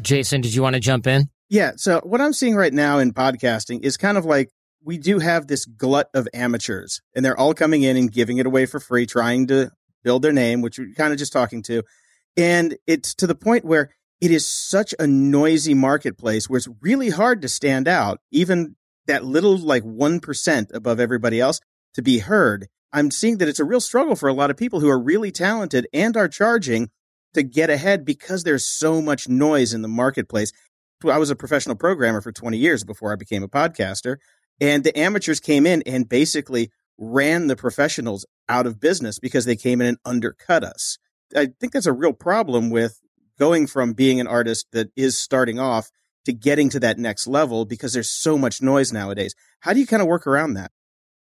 Jason, 0.01 0.41
did 0.41 0.53
you 0.53 0.61
want 0.61 0.73
to 0.73 0.79
jump 0.79 1.07
in? 1.07 1.29
Yeah. 1.49 1.73
So 1.77 2.01
what 2.03 2.21
I'm 2.21 2.33
seeing 2.33 2.55
right 2.55 2.73
now 2.73 2.99
in 2.99 3.13
podcasting 3.13 3.83
is 3.83 3.97
kind 3.97 4.17
of 4.17 4.25
like 4.25 4.49
we 4.85 4.97
do 4.99 5.19
have 5.19 5.47
this 5.47 5.65
glut 5.65 6.09
of 6.13 6.27
amateurs 6.33 7.01
and 7.15 7.25
they're 7.25 7.37
all 7.37 7.55
coming 7.55 7.81
in 7.81 7.97
and 7.97 8.11
giving 8.11 8.37
it 8.37 8.45
away 8.45 8.67
for 8.67 8.79
free, 8.79 9.05
trying 9.05 9.47
to 9.47 9.71
build 10.03 10.21
their 10.21 10.31
name, 10.31 10.61
which 10.61 10.77
we're 10.77 10.93
kind 10.93 11.11
of 11.11 11.17
just 11.17 11.33
talking 11.33 11.63
to. 11.63 11.83
And 12.37 12.77
it's 12.85 13.15
to 13.15 13.27
the 13.27 13.35
point 13.35 13.65
where 13.65 13.89
it 14.21 14.29
is 14.31 14.45
such 14.45 14.93
a 14.99 15.07
noisy 15.07 15.73
marketplace 15.73 16.47
where 16.47 16.57
it's 16.57 16.69
really 16.81 17.09
hard 17.09 17.41
to 17.41 17.49
stand 17.49 17.87
out, 17.87 18.19
even 18.31 18.75
that 19.07 19.25
little 19.25 19.57
like 19.57 19.83
1% 19.83 20.73
above 20.73 20.99
everybody 20.99 21.41
else 21.41 21.59
to 21.95 22.01
be 22.01 22.19
heard. 22.19 22.67
I'm 22.93 23.11
seeing 23.11 23.39
that 23.39 23.47
it's 23.47 23.59
a 23.59 23.65
real 23.65 23.81
struggle 23.81 24.15
for 24.15 24.29
a 24.29 24.33
lot 24.33 24.51
of 24.51 24.57
people 24.57 24.79
who 24.79 24.89
are 24.89 25.01
really 25.01 25.31
talented 25.31 25.87
and 25.93 26.15
are 26.15 26.27
charging 26.27 26.89
to 27.33 27.43
get 27.43 27.69
ahead 27.69 28.05
because 28.05 28.43
there's 28.43 28.65
so 28.65 29.01
much 29.01 29.27
noise 29.27 29.73
in 29.73 29.81
the 29.81 29.87
marketplace. 29.87 30.51
I 31.03 31.17
was 31.17 31.29
a 31.29 31.35
professional 31.35 31.75
programmer 31.75 32.21
for 32.21 32.31
20 32.31 32.57
years 32.57 32.83
before 32.83 33.11
I 33.11 33.15
became 33.15 33.43
a 33.43 33.47
podcaster, 33.47 34.17
and 34.59 34.83
the 34.83 34.97
amateurs 34.97 35.39
came 35.39 35.65
in 35.65 35.83
and 35.85 36.07
basically 36.07 36.71
ran 36.97 37.47
the 37.47 37.55
professionals 37.55 38.25
out 38.47 38.65
of 38.65 38.79
business 38.79 39.19
because 39.19 39.45
they 39.45 39.55
came 39.55 39.81
in 39.81 39.87
and 39.87 39.97
undercut 40.05 40.63
us. 40.63 40.97
I 41.35 41.49
think 41.59 41.73
that's 41.73 41.85
a 41.85 41.93
real 41.93 42.13
problem 42.13 42.69
with 42.69 42.99
going 43.37 43.67
from 43.67 43.93
being 43.93 44.19
an 44.19 44.27
artist 44.27 44.67
that 44.71 44.89
is 44.95 45.17
starting 45.17 45.59
off 45.59 45.89
to 46.25 46.33
getting 46.33 46.69
to 46.69 46.79
that 46.79 46.97
next 46.97 47.27
level 47.27 47.65
because 47.65 47.93
there's 47.93 48.09
so 48.09 48.37
much 48.37 48.61
noise 48.61 48.93
nowadays. 48.93 49.35
How 49.59 49.73
do 49.73 49.79
you 49.79 49.87
kind 49.87 50.01
of 50.01 50.07
work 50.07 50.25
around 50.25 50.53
that? 50.53 50.71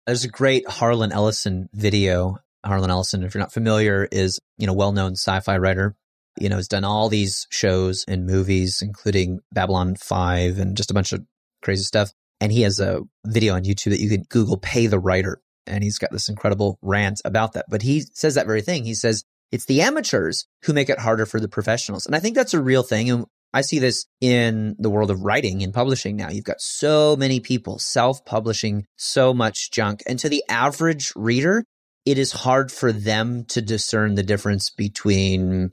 There's 0.07 0.25
a 0.25 0.29
great 0.29 0.68
Harlan 0.68 1.12
Ellison 1.12 1.68
video. 1.72 2.37
Harlan 2.64 2.91
Ellison, 2.91 3.22
if 3.22 3.35
you're 3.35 3.41
not 3.41 3.53
familiar, 3.53 4.07
is, 4.12 4.39
you 4.59 4.66
know, 4.66 4.75
well-known 4.75 5.12
sci-fi 5.12 5.57
writer. 5.57 5.97
You 6.39 6.49
know, 6.49 6.57
has 6.57 6.68
done 6.68 6.85
all 6.85 7.09
these 7.09 7.47
shows 7.51 8.05
and 8.09 8.27
movies, 8.27 8.83
including 8.83 9.41
Babylon 9.53 9.95
5 9.95 10.59
and 10.59 10.77
just 10.77 10.91
a 10.91 10.95
bunch 10.95 11.12
of 11.12 11.25
crazy 11.62 11.85
stuff. 11.85 12.12
And 12.41 12.53
he 12.53 12.62
has 12.62 12.80
a 12.80 13.03
video 13.24 13.55
on 13.55 13.64
YouTube 13.64 13.91
that 13.91 14.01
you 14.01 14.09
can 14.09 14.24
Google 14.28 14.59
pay 14.59 14.87
the 14.87 14.99
writer. 14.99 15.41
And 15.66 15.82
he's 15.82 15.99
got 15.99 16.11
this 16.11 16.28
incredible 16.28 16.78
rant 16.82 17.20
about 17.24 17.55
that. 17.55 17.66
But 17.68 17.82
he 17.82 18.03
says 18.12 18.35
that 18.35 18.47
very 18.47 18.61
thing. 18.61 18.85
He 18.85 18.95
says, 18.95 19.24
it's 19.51 19.66
the 19.66 19.82
amateurs 19.82 20.47
who 20.64 20.72
make 20.72 20.91
it 20.91 20.99
harder 20.99 21.26
for 21.26 21.41
the 21.41 21.49
professionals. 21.49 22.07
And 22.07 22.14
I 22.14 22.20
think 22.20 22.35
that's 22.35 22.55
a 22.55 22.62
real 22.62 22.82
thing. 22.82 23.11
And 23.11 23.26
I 23.55 23.61
see 23.61 23.78
this 23.78 24.07
in 24.20 24.74
the 24.80 24.91
world 24.91 25.12
of 25.12 25.22
writing 25.22 25.62
and 25.62 25.72
publishing 25.72 26.16
now. 26.16 26.28
You've 26.28 26.45
got 26.45 26.61
so 26.61 27.14
many 27.16 27.39
people 27.39 27.78
self 27.78 28.24
publishing 28.24 28.85
so 28.97 29.32
much 29.32 29.70
junk. 29.70 30.03
And 30.07 30.18
to 30.18 30.28
the 30.28 30.43
average 30.49 31.12
reader, 31.14 31.64
it 32.05 32.18
is 32.18 32.32
hard 32.32 32.72
for 32.72 32.93
them 32.93 33.45
to 33.47 33.62
discern 33.62 34.16
the 34.16 34.24
difference 34.24 34.70
between 34.70 35.70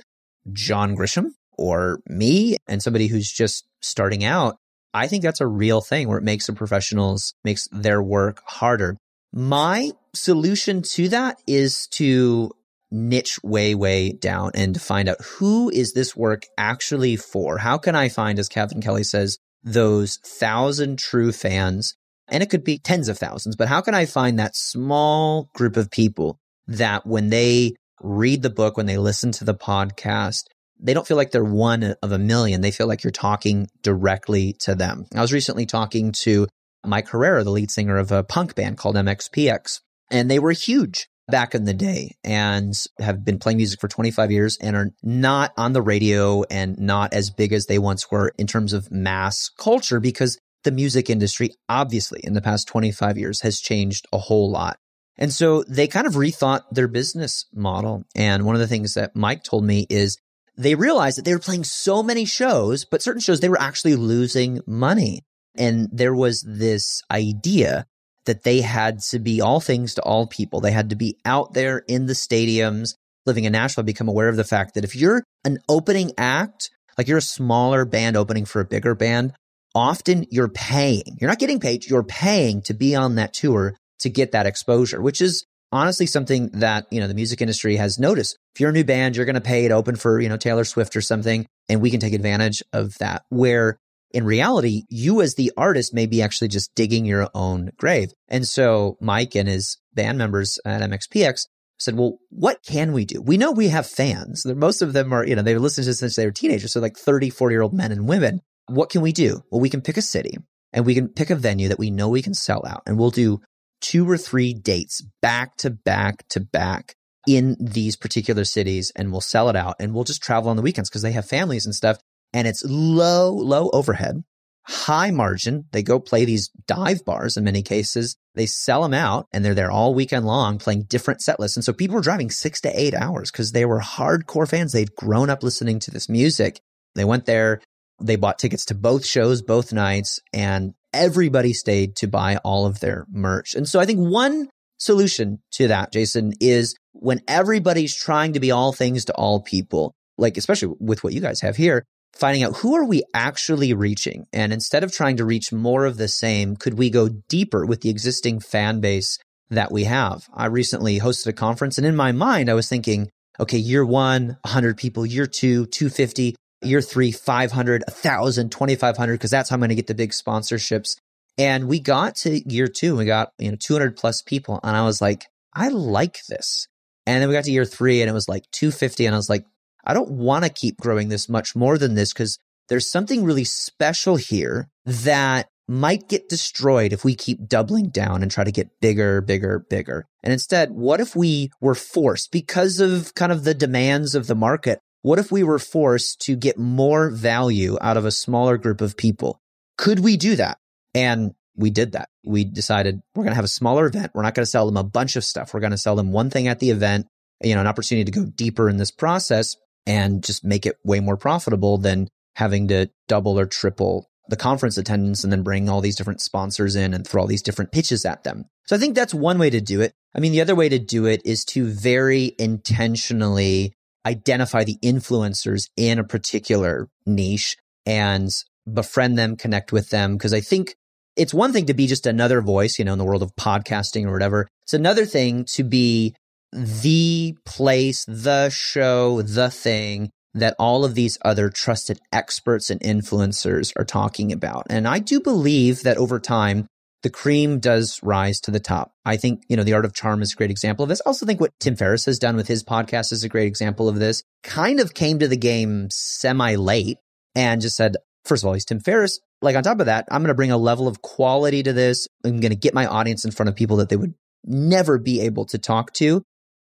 John 0.54 0.96
Grisham 0.96 1.32
or 1.58 2.02
me 2.08 2.58
and 2.68 2.82
somebody 2.82 3.08
who's 3.08 3.32
just 3.32 3.66
starting 3.82 4.24
out. 4.24 4.58
I 4.94 5.08
think 5.08 5.24
that's 5.24 5.42
a 5.42 5.48
real 5.48 5.82
thing 5.82 6.08
where 6.08 6.18
it 6.18 6.24
makes 6.24 6.48
the 6.48 6.54
professionals, 6.54 7.34
makes 7.44 7.68
their 7.72 8.02
work 8.02 8.42
harder. 8.46 8.98
My 9.34 9.92
solution 10.14 10.82
to 10.82 11.10
that 11.10 11.42
is 11.48 11.88
to 11.92 12.52
niche 12.92 13.40
way, 13.42 13.74
way 13.74 14.12
down 14.12 14.52
and 14.54 14.80
find 14.80 15.08
out 15.08 15.22
who 15.22 15.70
is 15.70 15.94
this 15.94 16.16
work 16.16 16.46
actually 16.58 17.16
for? 17.16 17.58
How 17.58 17.78
can 17.78 17.96
I 17.96 18.10
find, 18.10 18.38
as 18.38 18.50
Kevin 18.50 18.82
Kelly 18.82 19.06
says, 19.06 19.38
those 19.64 20.18
thousand 20.18 21.00
true 21.00 21.32
fans? 21.32 21.96
And 22.28 22.44
it 22.44 22.50
could 22.50 22.64
be 22.64 22.78
tens 22.78 23.08
of 23.08 23.18
thousands, 23.18 23.56
but 23.56 23.68
how 23.68 23.82
can 23.82 23.94
I 23.94 24.06
find 24.06 24.40
that 24.40 24.56
small 24.56 25.50
group 25.54 25.78
of 25.78 25.92
people 25.92 26.38
that 26.68 27.06
when 27.06 27.30
they 27.30 27.74
read 28.02 28.42
the 28.42 28.50
book, 28.50 28.78
when 28.78 28.86
they 28.86 28.98
listen 28.98 29.32
to 29.34 29.44
the 29.44 29.54
podcast, 29.54 30.44
they 30.82 30.94
don't 30.94 31.08
feel 31.08 31.18
like 31.18 31.32
they're 31.32 31.44
one 31.44 31.96
of 32.02 32.12
a 32.12 32.18
million. 32.18 32.62
They 32.62 32.72
feel 32.72 32.88
like 32.88 33.04
you're 33.04 33.12
talking 33.12 33.68
directly 33.84 34.54
to 34.62 34.76
them. 34.76 35.06
I 35.16 35.22
was 35.22 35.34
recently 35.34 35.66
talking 35.66 36.12
to 36.24 36.48
Mike 36.86 37.10
Herrera, 37.10 37.44
the 37.44 37.52
lead 37.52 37.72
singer 37.72 37.98
of 37.98 38.12
a 38.12 38.24
punk 38.24 38.56
band 38.56 38.78
called 38.78 38.96
MXPX, 38.96 39.82
and 40.10 40.30
they 40.30 40.40
were 40.40 40.52
huge 40.52 41.08
back 41.30 41.56
in 41.56 41.64
the 41.66 41.74
day 41.74 42.16
and 42.24 42.74
have 43.00 43.24
been 43.24 43.40
playing 43.40 43.58
music 43.58 43.80
for 43.80 43.88
25 43.88 44.32
years 44.32 44.58
and 44.60 44.76
are 44.76 44.92
not 45.02 45.54
on 45.58 45.74
the 45.74 45.82
radio 45.82 46.44
and 46.50 46.78
not 46.78 47.14
as 47.14 47.30
big 47.30 47.54
as 47.54 47.68
they 47.68 47.80
once 47.80 48.12
were 48.12 48.34
in 48.38 48.48
terms 48.48 48.74
of 48.74 48.92
mass 48.92 49.50
culture 49.58 50.00
because 50.00 50.38
the 50.64 50.72
music 50.72 51.10
industry, 51.10 51.52
obviously, 51.70 52.20
in 52.24 52.34
the 52.34 52.42
past 52.42 52.68
25 52.68 53.18
years 53.18 53.42
has 53.42 53.60
changed 53.60 54.06
a 54.12 54.18
whole 54.18 54.52
lot. 54.52 54.78
And 55.18 55.32
so 55.32 55.64
they 55.64 55.88
kind 55.88 56.08
of 56.08 56.14
rethought 56.14 56.64
their 56.72 56.88
business 56.88 57.46
model. 57.54 58.04
And 58.16 58.46
one 58.46 58.56
of 58.56 58.62
the 58.62 58.68
things 58.68 58.94
that 58.96 59.16
Mike 59.16 59.44
told 59.44 59.64
me 59.64 59.86
is 59.90 60.18
they 60.58 60.76
realized 60.76 61.18
that 61.18 61.26
they 61.26 61.34
were 61.34 61.40
playing 61.40 61.64
so 61.64 62.04
many 62.04 62.26
shows, 62.26 62.86
but 62.86 63.02
certain 63.02 63.22
shows 63.22 63.40
they 63.40 63.50
were 63.50 63.62
actually 63.62 63.96
losing 63.96 64.62
money. 64.68 65.22
And 65.56 65.90
there 65.92 66.14
was 66.14 66.42
this 66.48 67.02
idea 67.12 67.86
that 68.26 68.44
they 68.44 68.62
had 68.62 69.00
to 69.00 69.20
be 69.20 69.42
all 69.42 69.60
things 69.60 69.96
to 69.96 70.02
all 70.02 70.28
people. 70.28 70.62
They 70.62 70.72
had 70.72 70.90
to 70.90 70.96
be 70.96 71.18
out 71.26 71.54
there 71.54 71.80
in 71.88 72.06
the 72.06 72.14
stadiums, 72.14 72.96
living 73.26 73.46
in 73.46 73.54
Nashville, 73.54 73.84
become 73.84 74.08
aware 74.08 74.30
of 74.30 74.36
the 74.36 74.44
fact 74.44 74.76
that 74.76 74.84
if 74.84 74.96
you're 74.96 75.24
an 75.44 75.60
opening 75.68 76.12
act, 76.18 76.70
like 76.98 77.08
you're 77.08 77.18
a 77.18 77.22
smaller 77.22 77.86
band 77.86 78.16
opening 78.16 78.46
for 78.46 78.62
a 78.62 78.66
bigger 78.66 78.94
band, 78.96 79.34
often 79.74 80.26
you're 80.30 80.50
paying. 80.50 81.18
You're 81.20 81.30
not 81.30 81.40
getting 81.40 81.60
paid, 81.60 81.86
you're 81.86 82.04
paying 82.04 82.62
to 82.64 82.74
be 82.74 82.96
on 82.96 83.16
that 83.16 83.34
tour 83.34 83.76
to 84.00 84.10
get 84.10 84.32
that 84.32 84.46
exposure, 84.46 85.02
which 85.02 85.22
is 85.22 85.46
honestly 85.72 86.06
something 86.06 86.50
that, 86.54 86.88
you 86.92 87.00
know, 87.00 87.08
the 87.08 87.14
music 87.14 87.42
industry 87.42 87.76
has 87.78 88.00
noticed. 88.00 88.38
If 88.56 88.62
you're 88.62 88.70
a 88.70 88.74
new 88.74 88.84
band, 88.84 89.16
you're 89.16 89.26
going 89.26 89.36
to 89.36 89.42
pay 89.42 89.68
to 89.68 89.74
open 89.74 89.96
for, 89.96 90.20
you 90.20 90.30
know, 90.30 90.38
Taylor 90.38 90.66
Swift 90.66 90.96
or 90.96 91.02
something, 91.02 91.46
and 91.70 91.82
we 91.82 91.92
can 91.92 92.00
take 92.00 92.14
advantage 92.14 92.62
of 92.74 92.98
that. 93.00 93.24
Where 93.30 93.78
in 94.14 94.26
reality, 94.26 94.84
you 94.90 95.22
as 95.22 95.36
the 95.36 95.52
artist 95.58 95.94
may 95.94 96.06
be 96.06 96.22
actually 96.22 96.50
just 96.50 96.74
digging 96.76 97.06
your 97.06 97.30
own 97.34 97.72
grave. 97.78 98.12
And 98.28 98.48
so 98.48 98.98
Mike 99.00 99.36
and 99.36 99.48
his 99.48 99.78
band 99.94 100.18
members 100.18 100.60
at 100.66 100.82
MXPX 100.82 101.48
said, 101.80 101.98
well, 101.98 102.20
what 102.30 102.60
can 102.64 102.94
we 102.94 103.06
do? 103.06 103.22
We 103.22 103.38
know 103.38 103.52
we 103.52 103.70
have 103.70 103.88
fans. 103.88 104.46
Most 104.46 104.82
of 104.82 104.94
them 104.94 105.14
are, 105.14 105.26
you 105.26 105.36
know, 105.36 105.42
they've 105.42 105.60
listened 105.60 105.86
to 105.86 105.92
us 105.92 106.00
since 106.00 106.16
they 106.16 106.26
were 106.26 106.32
teenagers. 106.32 106.74
So 106.74 106.80
like 106.80 106.98
30, 106.98 107.30
40 107.30 107.54
year 107.54 107.62
old 107.62 107.74
men 107.74 107.92
and 107.92 108.08
women. 108.08 108.42
What 108.68 108.90
can 108.90 109.02
we 109.02 109.12
do? 109.12 109.42
Well, 109.50 109.62
we 109.62 109.70
can 109.70 109.82
pick 109.82 109.98
a 109.98 110.02
city 110.02 110.38
and 110.74 110.86
we 110.86 110.94
can 110.94 111.10
pick 111.10 111.30
a 111.30 111.36
venue 111.36 111.70
that 111.70 111.80
we 111.80 111.90
know 111.90 112.10
we 112.10 112.22
can 112.22 112.34
sell 112.34 112.64
out 112.66 112.84
and 112.86 112.98
we'll 112.98 113.10
do 113.10 113.42
two 113.82 114.10
or 114.10 114.18
three 114.18 114.54
dates 114.54 115.04
back 115.22 115.58
to 115.58 115.70
back 115.70 116.28
to 116.30 116.40
back 116.40 116.96
in 117.28 117.56
these 117.60 117.96
particular 117.96 118.46
cities 118.46 118.92
and 118.96 119.12
we'll 119.12 119.22
sell 119.22 119.50
it 119.50 119.56
out 119.56 119.76
and 119.80 119.94
we'll 119.94 120.04
just 120.04 120.24
travel 120.24 120.50
on 120.50 120.56
the 120.56 120.62
weekends 120.62 120.90
because 120.90 121.02
they 121.02 121.12
have 121.12 121.28
families 121.28 121.66
and 121.66 121.76
stuff 121.76 121.98
and 122.34 122.48
it's 122.48 122.64
low, 122.66 123.32
low 123.32 123.70
overhead, 123.74 124.24
high 124.64 125.12
margin. 125.12 125.66
They 125.72 125.84
go 125.84 126.00
play 126.00 126.26
these 126.26 126.50
dive 126.68 127.04
bars 127.06 127.38
in 127.38 127.44
many 127.44 127.62
cases. 127.62 128.16
They 128.36 128.46
sell 128.46 128.82
them 128.84 128.94
out 128.94 129.28
and 129.34 129.44
they're 129.44 129.56
there 129.56 129.72
all 129.72 129.94
weekend 129.94 130.26
long 130.26 130.58
playing 130.58 130.84
different 130.84 131.22
set 131.22 131.40
lists. 131.40 131.58
And 131.58 131.64
so 131.64 131.74
people 131.74 131.96
were 131.96 132.02
driving 132.02 132.32
six 132.32 132.62
to 132.62 132.80
eight 132.80 132.94
hours 132.94 133.32
because 133.32 133.52
they 133.52 133.66
were 133.66 133.82
hardcore 133.82 134.50
fans. 134.50 134.72
They'd 134.72 134.96
grown 134.96 135.30
up 135.30 135.44
listening 135.44 135.80
to 135.80 135.92
this 135.92 136.08
music. 136.08 136.60
They 136.96 137.06
went 137.06 137.26
there. 137.26 137.62
They 138.02 138.16
bought 138.16 138.40
tickets 138.40 138.66
to 138.66 138.76
both 138.76 139.06
shows, 139.06 139.42
both 139.42 139.74
nights, 139.74 140.20
and 140.34 140.74
everybody 140.94 141.54
stayed 141.54 141.96
to 141.98 142.08
buy 142.08 142.38
all 142.38 142.66
of 142.66 142.80
their 142.80 143.06
merch. 143.12 143.56
And 143.56 143.68
so 143.68 143.80
I 143.80 143.86
think 143.86 144.00
one 144.00 144.50
solution 144.78 145.40
to 145.52 145.68
that, 145.68 145.92
Jason, 145.94 146.34
is 146.40 146.76
when 146.94 147.22
everybody's 147.28 147.96
trying 147.96 148.34
to 148.34 148.40
be 148.40 148.52
all 148.52 148.74
things 148.74 149.06
to 149.06 149.14
all 149.14 149.42
people, 149.42 149.94
like 150.18 150.38
especially 150.38 150.76
with 150.80 151.04
what 151.04 151.14
you 151.14 151.22
guys 151.22 151.42
have 151.42 151.56
here, 151.56 151.86
finding 152.14 152.44
out 152.44 152.58
who 152.58 152.76
are 152.76 152.86
we 152.86 153.04
actually 153.14 153.74
reaching? 153.74 154.26
And 154.34 154.52
instead 154.52 154.84
of 154.84 154.92
trying 154.92 155.18
to 155.18 155.26
reach 155.26 155.54
more 155.54 155.86
of 155.86 155.98
the 155.98 156.08
same, 156.08 156.56
could 156.56 156.76
we 156.76 156.90
go 156.90 157.10
deeper 157.30 157.66
with 157.66 157.82
the 157.82 157.90
existing 157.90 158.40
fan 158.40 158.82
base 158.82 159.18
that 159.50 159.72
we 159.72 159.86
have? 159.86 160.28
I 160.34 160.48
recently 160.48 161.00
hosted 161.00 161.28
a 161.28 161.34
conference 161.34 161.78
and 161.78 161.88
in 161.88 161.96
my 161.96 162.12
mind, 162.12 162.50
I 162.50 162.54
was 162.54 162.68
thinking, 162.68 163.10
okay, 163.40 163.58
year 163.58 163.86
one, 163.86 164.38
100 164.42 164.78
people, 164.78 165.06
year 165.06 165.26
two, 165.26 165.66
250, 165.68 166.36
year 166.62 166.82
three, 166.82 167.12
500, 167.12 167.84
1,000, 167.88 168.52
2,500, 168.52 169.14
because 169.14 169.32
that's 169.32 169.50
how 169.50 169.56
I'm 169.56 169.60
going 169.60 169.70
to 169.70 169.76
get 169.76 169.88
the 169.88 169.96
big 169.96 170.12
sponsorships. 170.12 170.98
And 171.38 171.68
we 171.68 171.80
got 171.80 172.16
to 172.18 172.48
year 172.52 172.68
two, 172.68 172.98
we 172.98 173.06
got, 173.06 173.32
you 173.40 173.50
know, 173.50 173.58
200 173.60 173.96
plus 173.96 174.22
people. 174.22 174.60
And 174.64 174.76
I 174.76 174.84
was 174.84 175.02
like, 175.02 175.26
I 175.54 175.70
like 175.70 176.20
this. 176.28 176.68
And 177.06 177.22
then 177.22 177.30
we 177.30 177.36
got 177.36 177.46
to 177.46 177.52
year 177.52 177.66
three 177.66 178.02
and 178.02 178.10
it 178.10 178.14
was 178.14 178.30
like 178.30 178.50
250. 178.52 179.06
And 179.06 179.16
I 179.16 179.18
was 179.18 179.30
like, 179.30 179.46
I 179.86 179.94
don't 179.94 180.12
want 180.12 180.46
to 180.46 180.50
keep 180.50 180.78
growing 180.78 181.10
this 181.10 181.28
much 181.28 181.56
more 181.56 181.78
than 181.78 181.96
this 181.96 182.14
because 182.14 182.38
there's 182.70 182.90
something 182.90 183.24
really 183.24 183.44
special 183.44 184.18
here 184.18 184.70
that 184.86 185.48
might 185.68 186.10
get 186.10 186.30
destroyed 186.30 186.94
if 186.94 187.04
we 187.04 187.16
keep 187.16 187.48
doubling 187.48 187.90
down 187.90 188.22
and 188.22 188.30
try 188.30 188.44
to 188.44 188.52
get 188.52 188.80
bigger, 188.82 189.22
bigger, 189.22 189.66
bigger. 189.70 190.06
And 190.22 190.34
instead, 190.34 190.72
what 190.72 191.00
if 191.00 191.16
we 191.16 191.50
were 191.60 191.76
forced 191.76 192.32
because 192.32 192.80
of 192.80 193.16
kind 193.16 193.32
of 193.32 193.44
the 193.44 193.54
demands 193.54 194.14
of 194.14 194.28
the 194.28 194.36
market? 194.36 194.80
What 195.04 195.20
if 195.20 195.32
we 195.32 195.44
were 195.44 195.60
forced 195.60 196.22
to 196.22 196.36
get 196.36 196.60
more 196.60 197.10
value 197.10 197.78
out 197.82 197.98
of 197.98 198.06
a 198.06 198.12
smaller 198.12 198.58
group 198.58 198.82
of 198.82 198.98
people? 198.98 199.42
Could 199.78 200.00
we 200.00 200.16
do 200.16 200.36
that? 200.36 200.60
And 200.94 201.34
we 201.56 201.72
did 201.72 201.94
that. 201.94 202.10
We 202.24 202.44
decided 202.44 203.02
we're 203.16 203.24
going 203.24 203.32
to 203.32 203.36
have 203.36 203.46
a 203.46 203.50
smaller 203.50 203.88
event. 203.88 204.12
We're 204.14 204.22
not 204.22 204.36
going 204.36 204.46
to 204.46 204.50
sell 204.50 204.68
them 204.68 204.78
a 204.78 204.84
bunch 204.84 205.16
of 205.16 205.24
stuff. 205.24 205.54
We're 205.54 205.60
going 205.60 205.72
to 205.72 205.78
sell 205.78 205.96
them 205.96 206.12
one 206.12 206.30
thing 206.30 206.48
at 206.48 206.60
the 206.60 206.70
event, 206.70 207.08
you 207.44 207.56
know, 207.56 207.62
an 207.62 207.68
opportunity 207.68 208.10
to 208.10 208.12
go 208.12 208.26
deeper 208.26 208.70
in 208.70 208.78
this 208.78 208.92
process 208.92 209.56
and 209.88 210.24
just 210.24 210.44
make 210.44 210.66
it 210.66 210.78
way 210.84 211.00
more 211.00 211.18
profitable 211.18 211.78
than 211.80 212.08
having 212.36 212.68
to 212.68 212.90
double 213.08 213.40
or 213.40 213.46
triple 213.46 214.08
the 214.28 214.38
conference 214.38 214.78
attendance 214.78 215.24
and 215.24 215.34
then 215.34 215.44
bring 215.44 215.68
all 215.68 215.82
these 215.82 215.96
different 215.96 216.22
sponsors 216.22 216.76
in 216.76 216.94
and 216.94 217.06
throw 217.06 217.24
all 217.24 217.28
these 217.28 217.42
different 217.42 217.72
pitches 217.72 218.06
at 218.06 218.24
them. 218.24 218.46
So 218.68 218.76
I 218.76 218.80
think 218.80 218.96
that's 218.96 219.14
one 219.14 219.40
way 219.40 219.50
to 219.50 219.60
do 219.60 219.82
it. 219.82 219.94
I 220.16 220.20
mean, 220.20 220.32
the 220.32 220.42
other 220.42 220.56
way 220.56 220.70
to 220.70 220.80
do 220.80 221.06
it 221.06 221.22
is 221.26 221.44
to 221.46 221.66
very 221.66 222.36
intentionally 222.38 223.74
identify 224.06 224.64
the 224.64 224.78
influencers 224.84 225.70
in 225.78 226.00
a 226.00 226.04
particular 226.04 226.88
niche 227.06 227.58
and 227.86 228.30
befriend 228.72 229.18
them, 229.18 229.36
connect 229.36 229.72
with 229.72 229.90
them. 229.90 230.18
Cause 230.18 230.34
I 230.34 230.42
think 230.42 230.76
it's 231.16 231.34
one 231.34 231.54
thing 231.54 231.66
to 231.66 231.74
be 231.74 231.88
just 231.88 232.06
another 232.06 232.42
voice, 232.42 232.80
you 232.80 232.86
know, 232.86 232.94
in 232.94 233.00
the 233.00 233.06
world 233.06 233.24
of 233.24 233.36
podcasting 233.36 234.06
or 234.06 234.12
whatever. 234.12 234.48
It's 234.64 234.74
another 234.74 235.06
thing 235.06 235.46
to 235.46 235.64
be 235.64 236.16
the 236.52 237.36
place, 237.46 238.06
the 238.08 238.50
show, 238.50 239.22
the 239.22 239.50
thing 239.50 240.10
that 240.34 240.56
all 240.58 240.86
of 240.86 240.96
these 240.96 241.18
other 241.24 241.50
trusted 241.50 242.00
experts 242.12 242.70
and 242.70 242.80
influencers 242.82 243.74
are 243.78 243.86
talking 243.86 244.32
about. 244.32 244.66
And 244.70 244.88
I 244.88 245.00
do 245.00 245.20
believe 245.20 245.84
that 245.84 245.98
over 245.98 246.20
time, 246.20 246.68
the 247.04 247.10
cream 247.10 247.60
does 247.60 248.00
rise 248.04 248.40
to 248.42 248.52
the 248.52 248.60
top. 248.60 248.94
I 249.06 249.18
think, 249.18 249.44
you 249.48 249.58
know, 249.58 249.64
the 249.64 249.74
art 249.74 249.86
of 249.86 249.94
charm 249.94 250.22
is 250.22 250.34
a 250.34 250.36
great 250.36 250.52
example 250.52 250.84
of 250.84 250.90
this. 250.90 251.02
I 251.06 251.10
also 251.10 251.26
think 251.26 251.42
what 251.42 251.52
Tim 251.60 251.76
Ferriss 251.76 252.06
has 252.06 252.20
done 252.20 252.36
with 252.36 252.48
his 252.48 252.64
podcast 252.64 253.12
is 253.12 253.24
a 253.24 253.30
great 253.30 253.48
example 253.48 253.90
of 253.90 254.00
this. 254.00 254.24
Kind 254.44 254.80
of 254.80 254.94
came 254.94 255.20
to 255.20 255.28
the 255.28 255.38
game 255.38 255.90
semi 255.90 256.56
late 256.56 256.98
and 257.36 257.62
just 257.62 257.76
said, 257.76 257.98
first 258.26 258.44
of 258.44 258.48
all, 258.48 258.54
he's 258.54 258.66
Tim 258.66 258.80
Ferriss. 258.80 259.20
Like 259.42 259.56
on 259.56 259.64
top 259.64 259.80
of 259.80 259.88
that, 259.88 260.06
I'm 260.12 260.22
going 260.22 260.28
to 260.28 260.36
bring 260.36 260.52
a 260.52 260.58
level 260.58 260.88
of 260.88 261.02
quality 261.02 261.64
to 261.64 261.74
this. 261.74 262.08
I'm 262.24 262.40
going 262.40 262.52
to 262.52 262.56
get 262.56 262.76
my 262.76 262.86
audience 262.86 263.26
in 263.26 263.32
front 263.32 263.50
of 263.50 263.56
people 263.56 263.78
that 263.78 263.90
they 263.90 263.96
would 263.98 264.14
never 264.44 265.00
be 265.00 265.22
able 265.22 265.46
to 265.46 265.58
talk 265.58 265.94
to. 265.94 266.22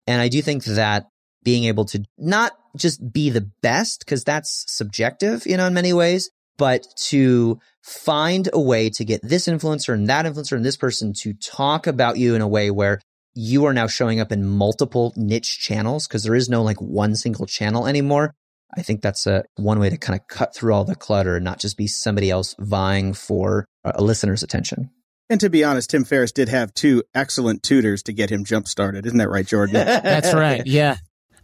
And 0.06 0.20
I 0.20 0.28
do 0.28 0.42
think 0.42 0.64
that 0.64 1.06
being 1.44 1.64
able 1.64 1.84
to 1.86 2.02
not 2.18 2.52
just 2.76 3.12
be 3.12 3.30
the 3.30 3.48
best, 3.62 4.00
because 4.00 4.24
that's 4.24 4.64
subjective, 4.66 5.46
you 5.46 5.56
know, 5.56 5.66
in 5.66 5.74
many 5.74 5.92
ways, 5.92 6.30
but 6.56 6.84
to 6.96 7.60
find 7.84 8.48
a 8.52 8.60
way 8.60 8.88
to 8.88 9.04
get 9.04 9.20
this 9.22 9.46
influencer 9.46 9.92
and 9.92 10.08
that 10.08 10.24
influencer 10.24 10.56
and 10.56 10.64
this 10.64 10.76
person 10.76 11.12
to 11.12 11.34
talk 11.34 11.86
about 11.86 12.16
you 12.16 12.34
in 12.34 12.40
a 12.40 12.48
way 12.48 12.70
where 12.70 12.98
you 13.34 13.66
are 13.66 13.74
now 13.74 13.86
showing 13.86 14.20
up 14.20 14.32
in 14.32 14.46
multiple 14.46 15.12
niche 15.16 15.58
channels 15.58 16.08
because 16.08 16.22
there 16.22 16.34
is 16.34 16.48
no 16.48 16.62
like 16.62 16.80
one 16.80 17.14
single 17.14 17.46
channel 17.46 17.86
anymore. 17.86 18.32
I 18.76 18.82
think 18.82 19.02
that's 19.02 19.26
a 19.26 19.44
one 19.56 19.78
way 19.78 19.90
to 19.90 19.98
kind 19.98 20.18
of 20.18 20.26
cut 20.28 20.54
through 20.54 20.72
all 20.72 20.84
the 20.84 20.96
clutter 20.96 21.36
and 21.36 21.44
not 21.44 21.60
just 21.60 21.76
be 21.76 21.86
somebody 21.86 22.30
else 22.30 22.56
vying 22.58 23.12
for 23.12 23.66
uh, 23.84 23.92
a 23.94 24.02
listener's 24.02 24.42
attention. 24.42 24.90
And 25.28 25.40
to 25.40 25.50
be 25.50 25.62
honest, 25.62 25.90
Tim 25.90 26.04
Ferriss 26.04 26.32
did 26.32 26.48
have 26.48 26.72
two 26.74 27.02
excellent 27.14 27.62
tutors 27.62 28.02
to 28.04 28.12
get 28.12 28.30
him 28.30 28.44
jump 28.44 28.66
started. 28.66 29.04
Isn't 29.06 29.18
that 29.18 29.30
right, 29.30 29.46
Jordan? 29.46 29.74
That's 29.74 30.32
right. 30.34 30.62
Yeah. 30.66 30.96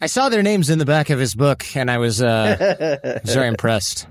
I 0.03 0.07
saw 0.07 0.31
their 0.31 0.43
names 0.43 0.71
in 0.71 0.79
the 0.79 0.87
back 0.87 1.11
of 1.11 1.19
his 1.19 1.35
book 1.35 1.77
and 1.77 1.91
I 1.91 1.99
was 1.99 2.23
uh, 2.23 3.21
very 3.25 3.49
impressed. 3.49 4.07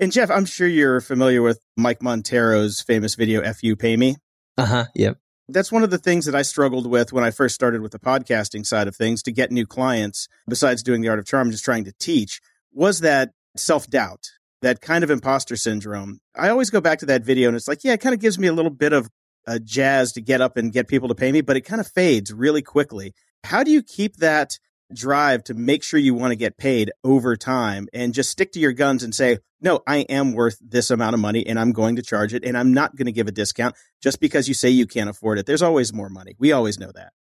And 0.00 0.10
Jeff, 0.10 0.30
I'm 0.30 0.46
sure 0.46 0.66
you're 0.66 1.02
familiar 1.02 1.42
with 1.42 1.60
Mike 1.76 2.02
Monteiro's 2.02 2.80
famous 2.80 3.14
video, 3.16 3.42
F 3.42 3.62
You 3.62 3.76
Pay 3.76 3.98
Me. 3.98 4.16
Uh 4.56 4.64
huh. 4.64 4.84
Yep. 4.94 5.18
That's 5.48 5.70
one 5.70 5.82
of 5.82 5.90
the 5.90 5.98
things 5.98 6.24
that 6.24 6.34
I 6.34 6.40
struggled 6.40 6.90
with 6.90 7.12
when 7.12 7.22
I 7.22 7.30
first 7.30 7.54
started 7.54 7.82
with 7.82 7.92
the 7.92 7.98
podcasting 7.98 8.64
side 8.64 8.88
of 8.88 8.96
things 8.96 9.22
to 9.24 9.32
get 9.32 9.52
new 9.52 9.66
clients, 9.66 10.26
besides 10.48 10.82
doing 10.82 11.02
the 11.02 11.08
art 11.08 11.18
of 11.18 11.26
charm, 11.26 11.50
just 11.50 11.64
trying 11.64 11.84
to 11.84 11.92
teach, 12.00 12.40
was 12.72 13.00
that 13.00 13.32
self 13.56 13.86
doubt, 13.88 14.30
that 14.62 14.80
kind 14.80 15.04
of 15.04 15.10
imposter 15.10 15.54
syndrome. 15.54 16.20
I 16.34 16.48
always 16.48 16.70
go 16.70 16.80
back 16.80 16.98
to 17.00 17.06
that 17.06 17.24
video 17.24 17.48
and 17.48 17.56
it's 17.56 17.68
like, 17.68 17.84
yeah, 17.84 17.92
it 17.92 18.00
kind 18.00 18.14
of 18.14 18.20
gives 18.20 18.38
me 18.38 18.48
a 18.48 18.54
little 18.54 18.70
bit 18.70 18.94
of 18.94 19.10
a 19.46 19.60
jazz 19.60 20.12
to 20.14 20.22
get 20.22 20.40
up 20.40 20.56
and 20.56 20.72
get 20.72 20.88
people 20.88 21.08
to 21.08 21.14
pay 21.14 21.30
me, 21.30 21.42
but 21.42 21.56
it 21.56 21.60
kind 21.60 21.80
of 21.80 21.86
fades 21.86 22.32
really 22.32 22.62
quickly. 22.62 23.12
How 23.44 23.62
do 23.62 23.70
you 23.70 23.82
keep 23.82 24.16
that 24.16 24.58
drive 24.92 25.44
to 25.44 25.54
make 25.54 25.82
sure 25.82 25.98
you 25.98 26.14
want 26.14 26.32
to 26.32 26.36
get 26.36 26.56
paid 26.56 26.92
over 27.04 27.36
time 27.36 27.88
and 27.92 28.14
just 28.14 28.30
stick 28.30 28.52
to 28.52 28.60
your 28.60 28.72
guns 28.72 29.02
and 29.02 29.14
say, 29.14 29.38
no, 29.60 29.82
I 29.86 29.98
am 29.98 30.32
worth 30.32 30.58
this 30.60 30.90
amount 30.90 31.14
of 31.14 31.20
money 31.20 31.46
and 31.46 31.58
I'm 31.58 31.72
going 31.72 31.96
to 31.96 32.02
charge 32.02 32.34
it 32.34 32.44
and 32.44 32.56
I'm 32.56 32.72
not 32.72 32.96
going 32.96 33.06
to 33.06 33.12
give 33.12 33.26
a 33.26 33.32
discount 33.32 33.74
just 34.02 34.20
because 34.20 34.48
you 34.48 34.54
say 34.54 34.70
you 34.70 34.86
can't 34.86 35.10
afford 35.10 35.38
it. 35.38 35.46
There's 35.46 35.62
always 35.62 35.92
more 35.92 36.08
money. 36.08 36.34
We 36.38 36.52
always 36.52 36.78
know 36.78 36.92
that. 36.94 37.12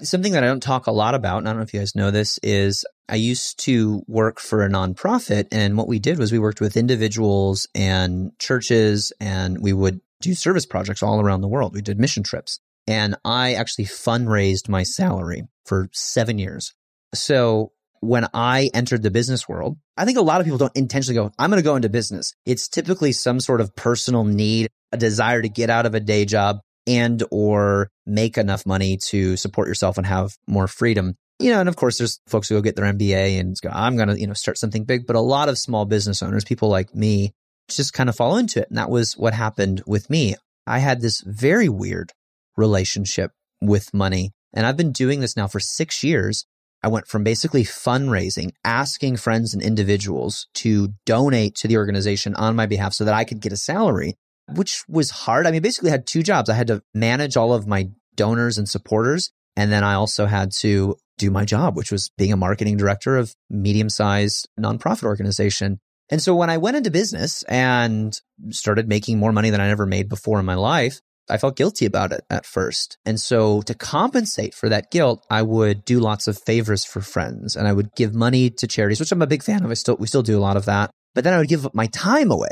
Something 0.00 0.32
that 0.32 0.42
I 0.42 0.48
don't 0.48 0.62
talk 0.62 0.86
a 0.86 0.92
lot 0.92 1.14
about, 1.14 1.38
and 1.38 1.48
I 1.48 1.52
don't 1.52 1.58
know 1.58 1.64
if 1.64 1.74
you 1.74 1.80
guys 1.80 1.94
know 1.94 2.10
this, 2.10 2.38
is 2.42 2.84
I 3.08 3.16
used 3.16 3.58
to 3.64 4.02
work 4.08 4.40
for 4.40 4.64
a 4.64 4.68
nonprofit. 4.68 5.46
And 5.52 5.76
what 5.76 5.86
we 5.86 5.98
did 5.98 6.18
was 6.18 6.32
we 6.32 6.38
worked 6.38 6.60
with 6.60 6.76
individuals 6.76 7.68
and 7.74 8.36
churches, 8.38 9.12
and 9.20 9.62
we 9.62 9.72
would 9.72 10.00
do 10.20 10.34
service 10.34 10.66
projects 10.66 11.02
all 11.02 11.20
around 11.20 11.42
the 11.42 11.48
world. 11.48 11.74
We 11.74 11.82
did 11.82 12.00
mission 12.00 12.22
trips. 12.22 12.58
And 12.86 13.16
I 13.24 13.54
actually 13.54 13.84
fundraised 13.84 14.68
my 14.68 14.82
salary 14.82 15.44
for 15.66 15.88
seven 15.92 16.38
years. 16.38 16.74
So 17.14 17.72
when 18.00 18.26
I 18.34 18.70
entered 18.74 19.02
the 19.02 19.10
business 19.10 19.48
world, 19.48 19.76
I 19.96 20.04
think 20.04 20.18
a 20.18 20.22
lot 20.22 20.40
of 20.40 20.44
people 20.44 20.58
don't 20.58 20.76
intentionally 20.76 21.14
go, 21.14 21.32
I'm 21.38 21.50
going 21.50 21.62
to 21.62 21.64
go 21.64 21.76
into 21.76 21.88
business. 21.88 22.34
It's 22.44 22.68
typically 22.68 23.12
some 23.12 23.38
sort 23.38 23.60
of 23.60 23.74
personal 23.76 24.24
need, 24.24 24.68
a 24.90 24.96
desire 24.96 25.40
to 25.40 25.48
get 25.48 25.70
out 25.70 25.86
of 25.86 25.94
a 25.94 26.00
day 26.00 26.24
job 26.24 26.58
and 26.86 27.22
or 27.30 27.88
make 28.06 28.36
enough 28.36 28.66
money 28.66 28.96
to 29.08 29.36
support 29.36 29.68
yourself 29.68 29.98
and 29.98 30.06
have 30.06 30.36
more 30.46 30.66
freedom. 30.66 31.14
You 31.38 31.50
know, 31.50 31.60
and 31.60 31.68
of 31.68 31.76
course 31.76 31.98
there's 31.98 32.20
folks 32.26 32.48
who 32.48 32.56
go 32.56 32.60
get 32.60 32.76
their 32.76 32.92
MBA 32.92 33.38
and 33.38 33.56
go, 33.62 33.70
I'm 33.72 33.96
going 33.96 34.08
to, 34.08 34.18
you 34.18 34.26
know, 34.26 34.32
start 34.32 34.58
something 34.58 34.84
big, 34.84 35.06
but 35.06 35.16
a 35.16 35.20
lot 35.20 35.48
of 35.48 35.58
small 35.58 35.84
business 35.84 36.22
owners, 36.22 36.44
people 36.44 36.68
like 36.68 36.94
me, 36.94 37.32
just 37.68 37.92
kind 37.92 38.08
of 38.08 38.16
fall 38.16 38.36
into 38.36 38.60
it. 38.60 38.68
And 38.68 38.78
that 38.78 38.90
was 38.90 39.16
what 39.16 39.34
happened 39.34 39.82
with 39.86 40.10
me. 40.10 40.34
I 40.66 40.78
had 40.78 41.00
this 41.00 41.20
very 41.20 41.68
weird 41.68 42.12
relationship 42.56 43.32
with 43.60 43.94
money. 43.94 44.32
And 44.54 44.66
I've 44.66 44.76
been 44.76 44.92
doing 44.92 45.20
this 45.20 45.36
now 45.36 45.46
for 45.46 45.60
six 45.60 46.02
years. 46.04 46.44
I 46.82 46.88
went 46.88 47.06
from 47.06 47.22
basically 47.22 47.64
fundraising, 47.64 48.52
asking 48.64 49.16
friends 49.16 49.54
and 49.54 49.62
individuals 49.62 50.48
to 50.54 50.94
donate 51.06 51.54
to 51.56 51.68
the 51.68 51.76
organization 51.76 52.34
on 52.34 52.56
my 52.56 52.66
behalf 52.66 52.92
so 52.92 53.04
that 53.04 53.14
I 53.14 53.24
could 53.24 53.40
get 53.40 53.52
a 53.52 53.56
salary, 53.56 54.16
which 54.48 54.82
was 54.88 55.10
hard. 55.10 55.46
I 55.46 55.52
mean, 55.52 55.62
basically 55.62 55.90
I 55.90 55.92
had 55.92 56.06
two 56.06 56.22
jobs. 56.22 56.50
I 56.50 56.54
had 56.54 56.66
to 56.66 56.82
manage 56.92 57.36
all 57.36 57.54
of 57.54 57.66
my 57.66 57.90
donors 58.16 58.58
and 58.58 58.68
supporters. 58.68 59.30
And 59.56 59.70
then 59.70 59.84
I 59.84 59.94
also 59.94 60.26
had 60.26 60.50
to 60.58 60.96
do 61.18 61.30
my 61.30 61.44
job, 61.44 61.76
which 61.76 61.92
was 61.92 62.10
being 62.18 62.32
a 62.32 62.36
marketing 62.36 62.76
director 62.76 63.16
of 63.16 63.34
medium 63.48 63.88
sized 63.88 64.48
nonprofit 64.58 65.04
organization. 65.04 65.78
And 66.10 66.20
so 66.20 66.34
when 66.34 66.50
I 66.50 66.58
went 66.58 66.76
into 66.76 66.90
business 66.90 67.42
and 67.44 68.18
started 68.50 68.88
making 68.88 69.18
more 69.18 69.32
money 69.32 69.50
than 69.50 69.60
I 69.60 69.68
ever 69.68 69.86
made 69.86 70.08
before 70.08 70.40
in 70.40 70.46
my 70.46 70.54
life, 70.56 71.00
I 71.32 71.38
felt 71.38 71.56
guilty 71.56 71.86
about 71.86 72.12
it 72.12 72.24
at 72.28 72.44
first. 72.44 72.98
And 73.06 73.18
so 73.18 73.62
to 73.62 73.74
compensate 73.74 74.54
for 74.54 74.68
that 74.68 74.90
guilt, 74.90 75.24
I 75.30 75.40
would 75.40 75.82
do 75.84 75.98
lots 75.98 76.28
of 76.28 76.38
favors 76.38 76.84
for 76.84 77.00
friends 77.00 77.56
and 77.56 77.66
I 77.66 77.72
would 77.72 77.94
give 77.94 78.14
money 78.14 78.50
to 78.50 78.66
charities, 78.66 79.00
which 79.00 79.12
I'm 79.12 79.22
a 79.22 79.26
big 79.26 79.42
fan 79.42 79.64
of. 79.64 79.70
I 79.70 79.74
still, 79.74 79.96
we 79.96 80.06
still 80.06 80.22
do 80.22 80.38
a 80.38 80.40
lot 80.40 80.58
of 80.58 80.66
that. 80.66 80.90
But 81.14 81.24
then 81.24 81.32
I 81.32 81.38
would 81.38 81.48
give 81.48 81.74
my 81.74 81.86
time 81.86 82.30
away 82.30 82.50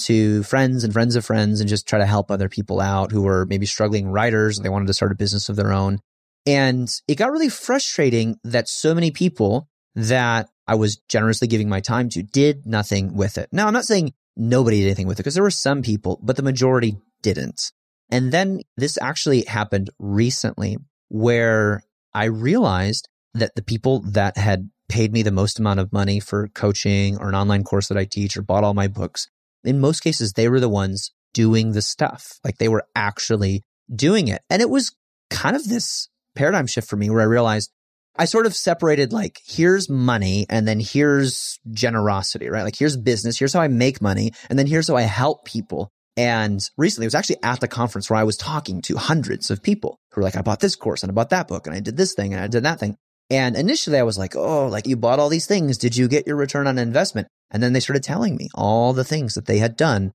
to 0.00 0.42
friends 0.44 0.82
and 0.82 0.94
friends 0.94 1.14
of 1.14 1.26
friends 1.26 1.60
and 1.60 1.68
just 1.68 1.86
try 1.86 1.98
to 1.98 2.06
help 2.06 2.30
other 2.30 2.48
people 2.48 2.80
out 2.80 3.12
who 3.12 3.20
were 3.20 3.44
maybe 3.44 3.66
struggling 3.66 4.08
writers. 4.08 4.56
And 4.56 4.64
they 4.64 4.70
wanted 4.70 4.86
to 4.86 4.94
start 4.94 5.12
a 5.12 5.16
business 5.16 5.50
of 5.50 5.56
their 5.56 5.72
own. 5.72 5.98
And 6.46 6.88
it 7.06 7.16
got 7.16 7.32
really 7.32 7.50
frustrating 7.50 8.36
that 8.44 8.66
so 8.66 8.94
many 8.94 9.10
people 9.10 9.68
that 9.94 10.48
I 10.66 10.74
was 10.74 10.96
generously 11.08 11.48
giving 11.48 11.68
my 11.68 11.80
time 11.80 12.08
to 12.10 12.22
did 12.22 12.64
nothing 12.64 13.14
with 13.14 13.36
it. 13.36 13.50
Now, 13.52 13.66
I'm 13.66 13.74
not 13.74 13.84
saying 13.84 14.14
nobody 14.38 14.80
did 14.80 14.86
anything 14.86 15.06
with 15.06 15.18
it 15.18 15.22
because 15.22 15.34
there 15.34 15.42
were 15.42 15.50
some 15.50 15.82
people, 15.82 16.18
but 16.22 16.36
the 16.36 16.42
majority 16.42 16.96
didn't. 17.20 17.72
And 18.12 18.30
then 18.30 18.60
this 18.76 18.98
actually 19.00 19.44
happened 19.46 19.90
recently 19.98 20.76
where 21.08 21.82
I 22.14 22.26
realized 22.26 23.08
that 23.34 23.54
the 23.56 23.62
people 23.62 24.00
that 24.00 24.36
had 24.36 24.68
paid 24.90 25.12
me 25.12 25.22
the 25.22 25.32
most 25.32 25.58
amount 25.58 25.80
of 25.80 25.92
money 25.94 26.20
for 26.20 26.48
coaching 26.48 27.16
or 27.16 27.30
an 27.30 27.34
online 27.34 27.64
course 27.64 27.88
that 27.88 27.96
I 27.96 28.04
teach 28.04 28.36
or 28.36 28.42
bought 28.42 28.64
all 28.64 28.74
my 28.74 28.86
books, 28.86 29.28
in 29.64 29.80
most 29.80 30.00
cases, 30.00 30.34
they 30.34 30.50
were 30.50 30.60
the 30.60 30.68
ones 30.68 31.10
doing 31.32 31.72
the 31.72 31.80
stuff. 31.80 32.38
Like 32.44 32.58
they 32.58 32.68
were 32.68 32.84
actually 32.94 33.62
doing 33.94 34.28
it. 34.28 34.42
And 34.50 34.60
it 34.60 34.68
was 34.68 34.94
kind 35.30 35.56
of 35.56 35.66
this 35.66 36.08
paradigm 36.34 36.66
shift 36.66 36.90
for 36.90 36.96
me 36.96 37.08
where 37.08 37.22
I 37.22 37.24
realized 37.24 37.70
I 38.18 38.26
sort 38.26 38.44
of 38.44 38.54
separated 38.54 39.10
like, 39.10 39.40
here's 39.46 39.88
money 39.88 40.44
and 40.50 40.68
then 40.68 40.80
here's 40.80 41.58
generosity, 41.70 42.50
right? 42.50 42.62
Like 42.62 42.76
here's 42.76 42.98
business. 42.98 43.38
Here's 43.38 43.54
how 43.54 43.62
I 43.62 43.68
make 43.68 44.02
money. 44.02 44.32
And 44.50 44.58
then 44.58 44.66
here's 44.66 44.88
how 44.88 44.96
I 44.96 45.02
help 45.02 45.46
people. 45.46 45.90
And 46.16 46.60
recently, 46.76 47.06
it 47.06 47.08
was 47.08 47.14
actually 47.14 47.42
at 47.42 47.60
the 47.60 47.68
conference 47.68 48.10
where 48.10 48.18
I 48.18 48.24
was 48.24 48.36
talking 48.36 48.82
to 48.82 48.96
hundreds 48.96 49.50
of 49.50 49.62
people 49.62 49.98
who 50.10 50.20
were 50.20 50.24
like, 50.24 50.36
I 50.36 50.42
bought 50.42 50.60
this 50.60 50.76
course 50.76 51.02
and 51.02 51.10
I 51.10 51.14
bought 51.14 51.30
that 51.30 51.48
book 51.48 51.66
and 51.66 51.74
I 51.74 51.80
did 51.80 51.96
this 51.96 52.14
thing 52.14 52.34
and 52.34 52.42
I 52.42 52.48
did 52.48 52.64
that 52.64 52.80
thing. 52.80 52.96
And 53.30 53.56
initially 53.56 53.98
I 53.98 54.02
was 54.02 54.18
like, 54.18 54.36
oh, 54.36 54.66
like 54.66 54.86
you 54.86 54.96
bought 54.96 55.18
all 55.18 55.30
these 55.30 55.46
things. 55.46 55.78
Did 55.78 55.96
you 55.96 56.08
get 56.08 56.26
your 56.26 56.36
return 56.36 56.66
on 56.66 56.78
investment? 56.78 57.28
And 57.50 57.62
then 57.62 57.72
they 57.72 57.80
started 57.80 58.02
telling 58.02 58.36
me 58.36 58.50
all 58.54 58.92
the 58.92 59.04
things 59.04 59.34
that 59.34 59.46
they 59.46 59.58
had 59.58 59.76
done. 59.76 60.12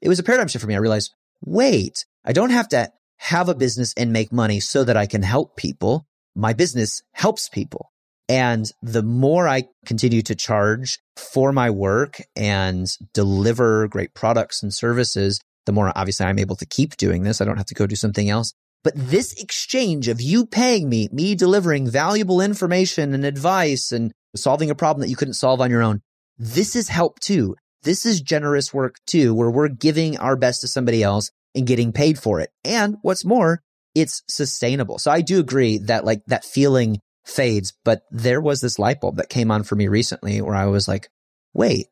It 0.00 0.08
was 0.08 0.18
a 0.18 0.22
paradigm 0.22 0.48
shift 0.48 0.62
for 0.62 0.68
me. 0.68 0.74
I 0.74 0.78
realized, 0.78 1.12
wait, 1.44 2.04
I 2.24 2.32
don't 2.32 2.50
have 2.50 2.68
to 2.68 2.90
have 3.18 3.48
a 3.48 3.54
business 3.54 3.94
and 3.96 4.12
make 4.12 4.32
money 4.32 4.60
so 4.60 4.84
that 4.84 4.96
I 4.96 5.06
can 5.06 5.22
help 5.22 5.56
people. 5.56 6.06
My 6.34 6.52
business 6.52 7.02
helps 7.12 7.48
people. 7.48 7.91
And 8.32 8.72
the 8.80 9.02
more 9.02 9.46
I 9.46 9.64
continue 9.84 10.22
to 10.22 10.34
charge 10.34 10.98
for 11.18 11.52
my 11.52 11.68
work 11.68 12.22
and 12.34 12.88
deliver 13.12 13.88
great 13.88 14.14
products 14.14 14.62
and 14.62 14.72
services, 14.72 15.38
the 15.66 15.72
more 15.72 15.92
obviously 15.94 16.24
I'm 16.24 16.38
able 16.38 16.56
to 16.56 16.64
keep 16.64 16.96
doing 16.96 17.24
this. 17.24 17.42
I 17.42 17.44
don't 17.44 17.58
have 17.58 17.66
to 17.66 17.74
go 17.74 17.86
do 17.86 17.94
something 17.94 18.30
else. 18.30 18.54
But 18.82 18.94
this 18.96 19.34
exchange 19.34 20.08
of 20.08 20.22
you 20.22 20.46
paying 20.46 20.88
me, 20.88 21.10
me 21.12 21.34
delivering 21.34 21.86
valuable 21.90 22.40
information 22.40 23.12
and 23.12 23.26
advice 23.26 23.92
and 23.92 24.12
solving 24.34 24.70
a 24.70 24.74
problem 24.74 25.02
that 25.02 25.10
you 25.10 25.16
couldn't 25.16 25.34
solve 25.34 25.60
on 25.60 25.70
your 25.70 25.82
own, 25.82 26.00
this 26.38 26.74
is 26.74 26.88
help 26.88 27.20
too. 27.20 27.54
This 27.82 28.06
is 28.06 28.22
generous 28.22 28.72
work 28.72 28.96
too, 29.06 29.34
where 29.34 29.50
we're 29.50 29.68
giving 29.68 30.16
our 30.16 30.36
best 30.36 30.62
to 30.62 30.68
somebody 30.68 31.02
else 31.02 31.30
and 31.54 31.66
getting 31.66 31.92
paid 31.92 32.18
for 32.18 32.40
it. 32.40 32.48
And 32.64 32.96
what's 33.02 33.26
more, 33.26 33.60
it's 33.94 34.22
sustainable. 34.26 34.98
So 34.98 35.10
I 35.10 35.20
do 35.20 35.38
agree 35.38 35.76
that 35.80 36.06
like 36.06 36.22
that 36.28 36.46
feeling 36.46 36.96
fades, 37.24 37.72
but 37.84 38.02
there 38.10 38.40
was 38.40 38.60
this 38.60 38.78
light 38.78 39.00
bulb 39.00 39.16
that 39.16 39.28
came 39.28 39.50
on 39.50 39.62
for 39.62 39.76
me 39.76 39.88
recently 39.88 40.40
where 40.40 40.54
I 40.54 40.66
was 40.66 40.88
like, 40.88 41.08
wait, 41.54 41.86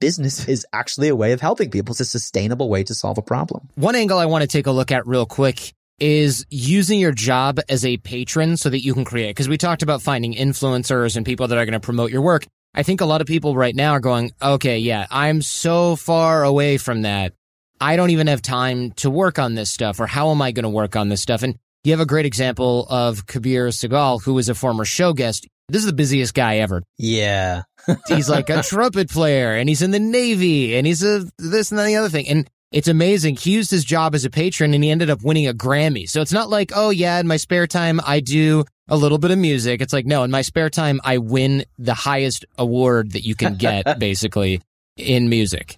business 0.00 0.48
is 0.48 0.66
actually 0.72 1.08
a 1.08 1.16
way 1.16 1.32
of 1.32 1.40
helping 1.40 1.70
people. 1.70 1.92
It's 1.92 2.00
a 2.00 2.04
sustainable 2.04 2.68
way 2.68 2.84
to 2.84 2.94
solve 2.94 3.18
a 3.18 3.22
problem. 3.22 3.68
One 3.74 3.94
angle 3.94 4.18
I 4.18 4.26
want 4.26 4.42
to 4.42 4.48
take 4.48 4.66
a 4.66 4.72
look 4.72 4.92
at 4.92 5.06
real 5.06 5.26
quick 5.26 5.74
is 5.98 6.46
using 6.50 6.98
your 6.98 7.12
job 7.12 7.60
as 7.68 7.84
a 7.84 7.96
patron 7.98 8.56
so 8.56 8.68
that 8.70 8.82
you 8.82 8.94
can 8.94 9.04
create. 9.04 9.30
Because 9.30 9.48
we 9.48 9.58
talked 9.58 9.82
about 9.82 10.02
finding 10.02 10.34
influencers 10.34 11.16
and 11.16 11.24
people 11.24 11.48
that 11.48 11.58
are 11.58 11.64
going 11.64 11.74
to 11.74 11.80
promote 11.80 12.10
your 12.10 12.22
work. 12.22 12.46
I 12.74 12.82
think 12.82 13.00
a 13.00 13.06
lot 13.06 13.20
of 13.20 13.26
people 13.26 13.54
right 13.54 13.74
now 13.74 13.92
are 13.92 14.00
going, 14.00 14.32
okay, 14.40 14.78
yeah, 14.78 15.06
I'm 15.10 15.42
so 15.42 15.94
far 15.94 16.42
away 16.42 16.78
from 16.78 17.02
that. 17.02 17.34
I 17.80 17.96
don't 17.96 18.10
even 18.10 18.28
have 18.28 18.40
time 18.40 18.92
to 18.92 19.10
work 19.10 19.38
on 19.38 19.54
this 19.54 19.70
stuff, 19.70 20.00
or 20.00 20.06
how 20.06 20.30
am 20.30 20.40
I 20.40 20.52
going 20.52 20.62
to 20.62 20.68
work 20.68 20.96
on 20.96 21.08
this 21.08 21.20
stuff? 21.20 21.42
And 21.42 21.58
you 21.84 21.92
have 21.92 22.00
a 22.00 22.06
great 22.06 22.26
example 22.26 22.86
of 22.88 23.26
Kabir 23.26 23.68
Sehgal, 23.68 24.22
who 24.22 24.34
was 24.34 24.48
a 24.48 24.54
former 24.54 24.84
show 24.84 25.12
guest. 25.12 25.46
This 25.68 25.80
is 25.80 25.86
the 25.86 25.92
busiest 25.92 26.34
guy 26.34 26.58
ever. 26.58 26.82
Yeah. 26.98 27.62
he's 28.08 28.28
like 28.28 28.50
a 28.50 28.62
trumpet 28.62 29.10
player 29.10 29.54
and 29.54 29.68
he's 29.68 29.82
in 29.82 29.90
the 29.90 29.98
Navy 29.98 30.76
and 30.76 30.86
he's 30.86 31.02
a 31.02 31.26
this 31.38 31.72
and 31.72 31.80
the 31.80 31.96
other 31.96 32.08
thing. 32.08 32.28
And 32.28 32.48
it's 32.70 32.88
amazing. 32.88 33.36
He 33.36 33.52
used 33.52 33.70
his 33.70 33.84
job 33.84 34.14
as 34.14 34.24
a 34.24 34.30
patron 34.30 34.74
and 34.74 34.84
he 34.84 34.90
ended 34.90 35.10
up 35.10 35.22
winning 35.22 35.48
a 35.48 35.52
Grammy. 35.52 36.08
So 36.08 36.20
it's 36.20 36.32
not 36.32 36.48
like, 36.48 36.72
oh 36.74 36.90
yeah, 36.90 37.18
in 37.18 37.26
my 37.26 37.36
spare 37.36 37.66
time, 37.66 38.00
I 38.04 38.20
do 38.20 38.64
a 38.88 38.96
little 38.96 39.18
bit 39.18 39.30
of 39.30 39.38
music. 39.38 39.80
It's 39.80 39.92
like, 39.92 40.06
no, 40.06 40.22
in 40.22 40.30
my 40.30 40.42
spare 40.42 40.70
time, 40.70 41.00
I 41.04 41.18
win 41.18 41.64
the 41.78 41.94
highest 41.94 42.44
award 42.58 43.12
that 43.12 43.24
you 43.24 43.34
can 43.34 43.56
get 43.56 43.98
basically 43.98 44.60
in 44.96 45.28
music. 45.28 45.76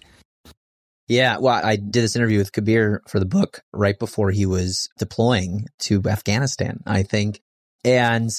Yeah, 1.07 1.37
well, 1.37 1.61
I 1.63 1.75
did 1.75 2.01
this 2.01 2.15
interview 2.15 2.39
with 2.39 2.51
Kabir 2.51 3.01
for 3.07 3.19
the 3.19 3.25
book 3.25 3.61
right 3.71 3.97
before 3.97 4.31
he 4.31 4.45
was 4.45 4.89
deploying 4.97 5.67
to 5.79 6.01
Afghanistan, 6.07 6.79
I 6.85 7.03
think. 7.03 7.41
And 7.83 8.31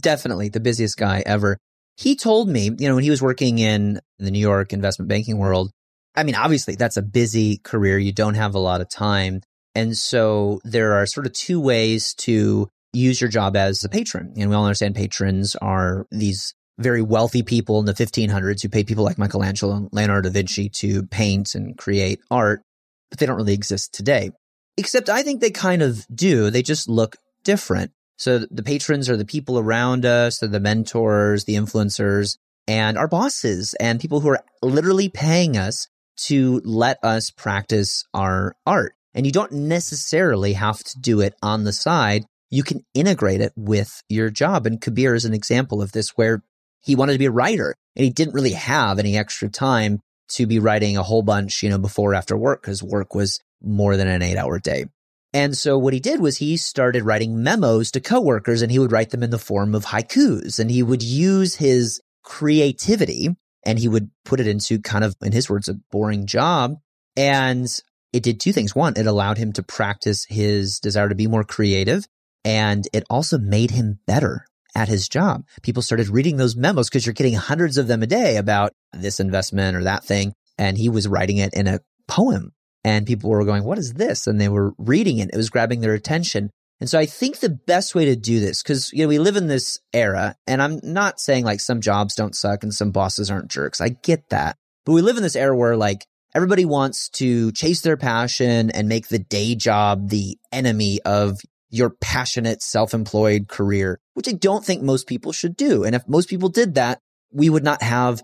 definitely 0.00 0.48
the 0.48 0.58
busiest 0.60 0.96
guy 0.96 1.22
ever. 1.24 1.58
He 1.96 2.16
told 2.16 2.48
me, 2.48 2.70
you 2.78 2.88
know, 2.88 2.96
when 2.96 3.04
he 3.04 3.10
was 3.10 3.22
working 3.22 3.58
in 3.58 4.00
the 4.18 4.32
New 4.32 4.40
York 4.40 4.72
investment 4.72 5.08
banking 5.08 5.38
world, 5.38 5.70
I 6.16 6.24
mean, 6.24 6.34
obviously 6.34 6.74
that's 6.74 6.96
a 6.96 7.02
busy 7.02 7.58
career. 7.58 7.98
You 7.98 8.12
don't 8.12 8.34
have 8.34 8.56
a 8.56 8.60
lot 8.60 8.80
of 8.80 8.88
time. 8.88 9.40
And 9.76 9.96
so 9.96 10.60
there 10.64 10.94
are 10.94 11.06
sort 11.06 11.26
of 11.26 11.32
two 11.32 11.60
ways 11.60 12.14
to 12.14 12.68
use 12.92 13.20
your 13.20 13.30
job 13.30 13.56
as 13.56 13.84
a 13.84 13.88
patron. 13.88 14.34
And 14.36 14.50
we 14.50 14.56
all 14.56 14.64
understand 14.64 14.96
patrons 14.96 15.54
are 15.56 16.06
these 16.10 16.54
very 16.78 17.02
wealthy 17.02 17.42
people 17.42 17.80
in 17.80 17.86
the 17.86 17.92
1500s 17.92 18.62
who 18.62 18.68
paid 18.68 18.86
people 18.86 19.04
like 19.04 19.18
Michelangelo 19.18 19.74
and 19.74 19.88
Leonardo 19.92 20.28
da 20.28 20.32
Vinci 20.32 20.68
to 20.68 21.04
paint 21.06 21.54
and 21.54 21.76
create 21.76 22.20
art, 22.30 22.62
but 23.10 23.18
they 23.18 23.26
don't 23.26 23.36
really 23.36 23.54
exist 23.54 23.92
today. 23.92 24.30
Except 24.76 25.08
I 25.08 25.22
think 25.22 25.40
they 25.40 25.50
kind 25.50 25.82
of 25.82 26.06
do. 26.14 26.50
They 26.50 26.62
just 26.62 26.88
look 26.88 27.16
different. 27.42 27.90
So 28.16 28.40
the 28.50 28.62
patrons 28.62 29.08
are 29.08 29.16
the 29.16 29.24
people 29.24 29.58
around 29.58 30.04
us, 30.04 30.38
they're 30.38 30.48
the 30.48 30.60
mentors, 30.60 31.44
the 31.44 31.54
influencers, 31.54 32.36
and 32.66 32.98
our 32.98 33.08
bosses 33.08 33.74
and 33.80 34.00
people 34.00 34.20
who 34.20 34.28
are 34.28 34.44
literally 34.62 35.08
paying 35.08 35.56
us 35.56 35.88
to 36.18 36.60
let 36.64 36.98
us 37.02 37.30
practice 37.30 38.04
our 38.12 38.54
art. 38.66 38.94
And 39.14 39.24
you 39.24 39.32
don't 39.32 39.52
necessarily 39.52 40.52
have 40.52 40.82
to 40.84 40.98
do 41.00 41.20
it 41.20 41.34
on 41.42 41.64
the 41.64 41.72
side. 41.72 42.24
You 42.50 42.62
can 42.62 42.84
integrate 42.94 43.40
it 43.40 43.52
with 43.56 44.02
your 44.08 44.30
job. 44.30 44.66
And 44.66 44.80
Kabir 44.80 45.14
is 45.14 45.24
an 45.24 45.34
example 45.34 45.80
of 45.80 45.92
this 45.92 46.10
where 46.10 46.42
he 46.82 46.94
wanted 46.94 47.12
to 47.12 47.18
be 47.18 47.26
a 47.26 47.30
writer 47.30 47.74
and 47.96 48.04
he 48.04 48.10
didn't 48.10 48.34
really 48.34 48.52
have 48.52 48.98
any 48.98 49.16
extra 49.16 49.48
time 49.48 50.00
to 50.30 50.46
be 50.46 50.58
writing 50.58 50.96
a 50.96 51.02
whole 51.02 51.22
bunch, 51.22 51.62
you 51.62 51.70
know, 51.70 51.78
before 51.78 52.12
or 52.12 52.14
after 52.14 52.36
work 52.36 52.62
because 52.62 52.82
work 52.82 53.14
was 53.14 53.40
more 53.62 53.96
than 53.96 54.08
an 54.08 54.22
eight 54.22 54.36
hour 54.36 54.58
day. 54.58 54.86
And 55.32 55.56
so 55.56 55.76
what 55.76 55.92
he 55.92 56.00
did 56.00 56.20
was 56.20 56.38
he 56.38 56.56
started 56.56 57.02
writing 57.02 57.42
memos 57.42 57.90
to 57.92 58.00
coworkers 58.00 58.62
and 58.62 58.72
he 58.72 58.78
would 58.78 58.92
write 58.92 59.10
them 59.10 59.22
in 59.22 59.30
the 59.30 59.38
form 59.38 59.74
of 59.74 59.84
haikus 59.84 60.58
and 60.58 60.70
he 60.70 60.82
would 60.82 61.02
use 61.02 61.54
his 61.54 62.00
creativity 62.22 63.36
and 63.64 63.78
he 63.78 63.88
would 63.88 64.10
put 64.24 64.40
it 64.40 64.46
into 64.46 64.80
kind 64.80 65.04
of, 65.04 65.16
in 65.22 65.32
his 65.32 65.50
words, 65.50 65.68
a 65.68 65.74
boring 65.90 66.26
job. 66.26 66.76
And 67.16 67.68
it 68.12 68.22
did 68.22 68.40
two 68.40 68.52
things. 68.52 68.74
One, 68.74 68.94
it 68.96 69.06
allowed 69.06 69.36
him 69.36 69.52
to 69.54 69.62
practice 69.62 70.24
his 70.24 70.80
desire 70.80 71.08
to 71.08 71.14
be 71.14 71.26
more 71.26 71.44
creative 71.44 72.06
and 72.44 72.88
it 72.92 73.04
also 73.10 73.36
made 73.38 73.70
him 73.70 73.98
better 74.06 74.46
at 74.74 74.88
his 74.88 75.08
job. 75.08 75.44
People 75.62 75.82
started 75.82 76.08
reading 76.08 76.36
those 76.36 76.56
memos 76.56 76.88
because 76.88 77.06
you're 77.06 77.12
getting 77.12 77.34
hundreds 77.34 77.78
of 77.78 77.86
them 77.86 78.02
a 78.02 78.06
day 78.06 78.36
about 78.36 78.72
this 78.92 79.20
investment 79.20 79.76
or 79.76 79.84
that 79.84 80.04
thing. 80.04 80.34
And 80.58 80.76
he 80.76 80.88
was 80.88 81.08
writing 81.08 81.38
it 81.38 81.54
in 81.54 81.66
a 81.66 81.80
poem 82.06 82.52
and 82.84 83.06
people 83.06 83.30
were 83.30 83.44
going, 83.44 83.64
what 83.64 83.78
is 83.78 83.94
this? 83.94 84.26
And 84.26 84.40
they 84.40 84.48
were 84.48 84.72
reading 84.78 85.18
it. 85.18 85.30
It 85.32 85.36
was 85.36 85.50
grabbing 85.50 85.80
their 85.80 85.94
attention. 85.94 86.50
And 86.80 86.88
so 86.88 86.98
I 86.98 87.06
think 87.06 87.38
the 87.38 87.48
best 87.48 87.94
way 87.94 88.04
to 88.04 88.16
do 88.16 88.38
this, 88.38 88.62
because 88.62 88.92
you 88.92 89.02
know, 89.02 89.08
we 89.08 89.18
live 89.18 89.36
in 89.36 89.48
this 89.48 89.80
era, 89.92 90.36
and 90.46 90.62
I'm 90.62 90.80
not 90.84 91.18
saying 91.18 91.44
like 91.44 91.60
some 91.60 91.80
jobs 91.80 92.14
don't 92.14 92.36
suck 92.36 92.62
and 92.62 92.72
some 92.72 92.92
bosses 92.92 93.30
aren't 93.30 93.50
jerks. 93.50 93.80
I 93.80 93.88
get 93.88 94.28
that. 94.30 94.56
But 94.86 94.92
we 94.92 95.02
live 95.02 95.16
in 95.16 95.24
this 95.24 95.36
era 95.36 95.56
where 95.56 95.76
like 95.76 96.06
everybody 96.34 96.64
wants 96.64 97.08
to 97.10 97.50
chase 97.52 97.80
their 97.80 97.96
passion 97.96 98.70
and 98.70 98.88
make 98.88 99.08
the 99.08 99.18
day 99.18 99.56
job 99.56 100.08
the 100.08 100.38
enemy 100.52 101.00
of 101.04 101.40
your 101.70 101.90
passionate 102.00 102.62
self-employed 102.62 103.48
career, 103.48 104.00
which 104.18 104.28
I 104.28 104.32
don't 104.32 104.64
think 104.64 104.82
most 104.82 105.06
people 105.06 105.30
should 105.30 105.56
do. 105.56 105.84
And 105.84 105.94
if 105.94 106.02
most 106.08 106.28
people 106.28 106.48
did 106.48 106.74
that, 106.74 106.98
we 107.32 107.48
would 107.48 107.62
not 107.62 107.82
have 107.82 108.20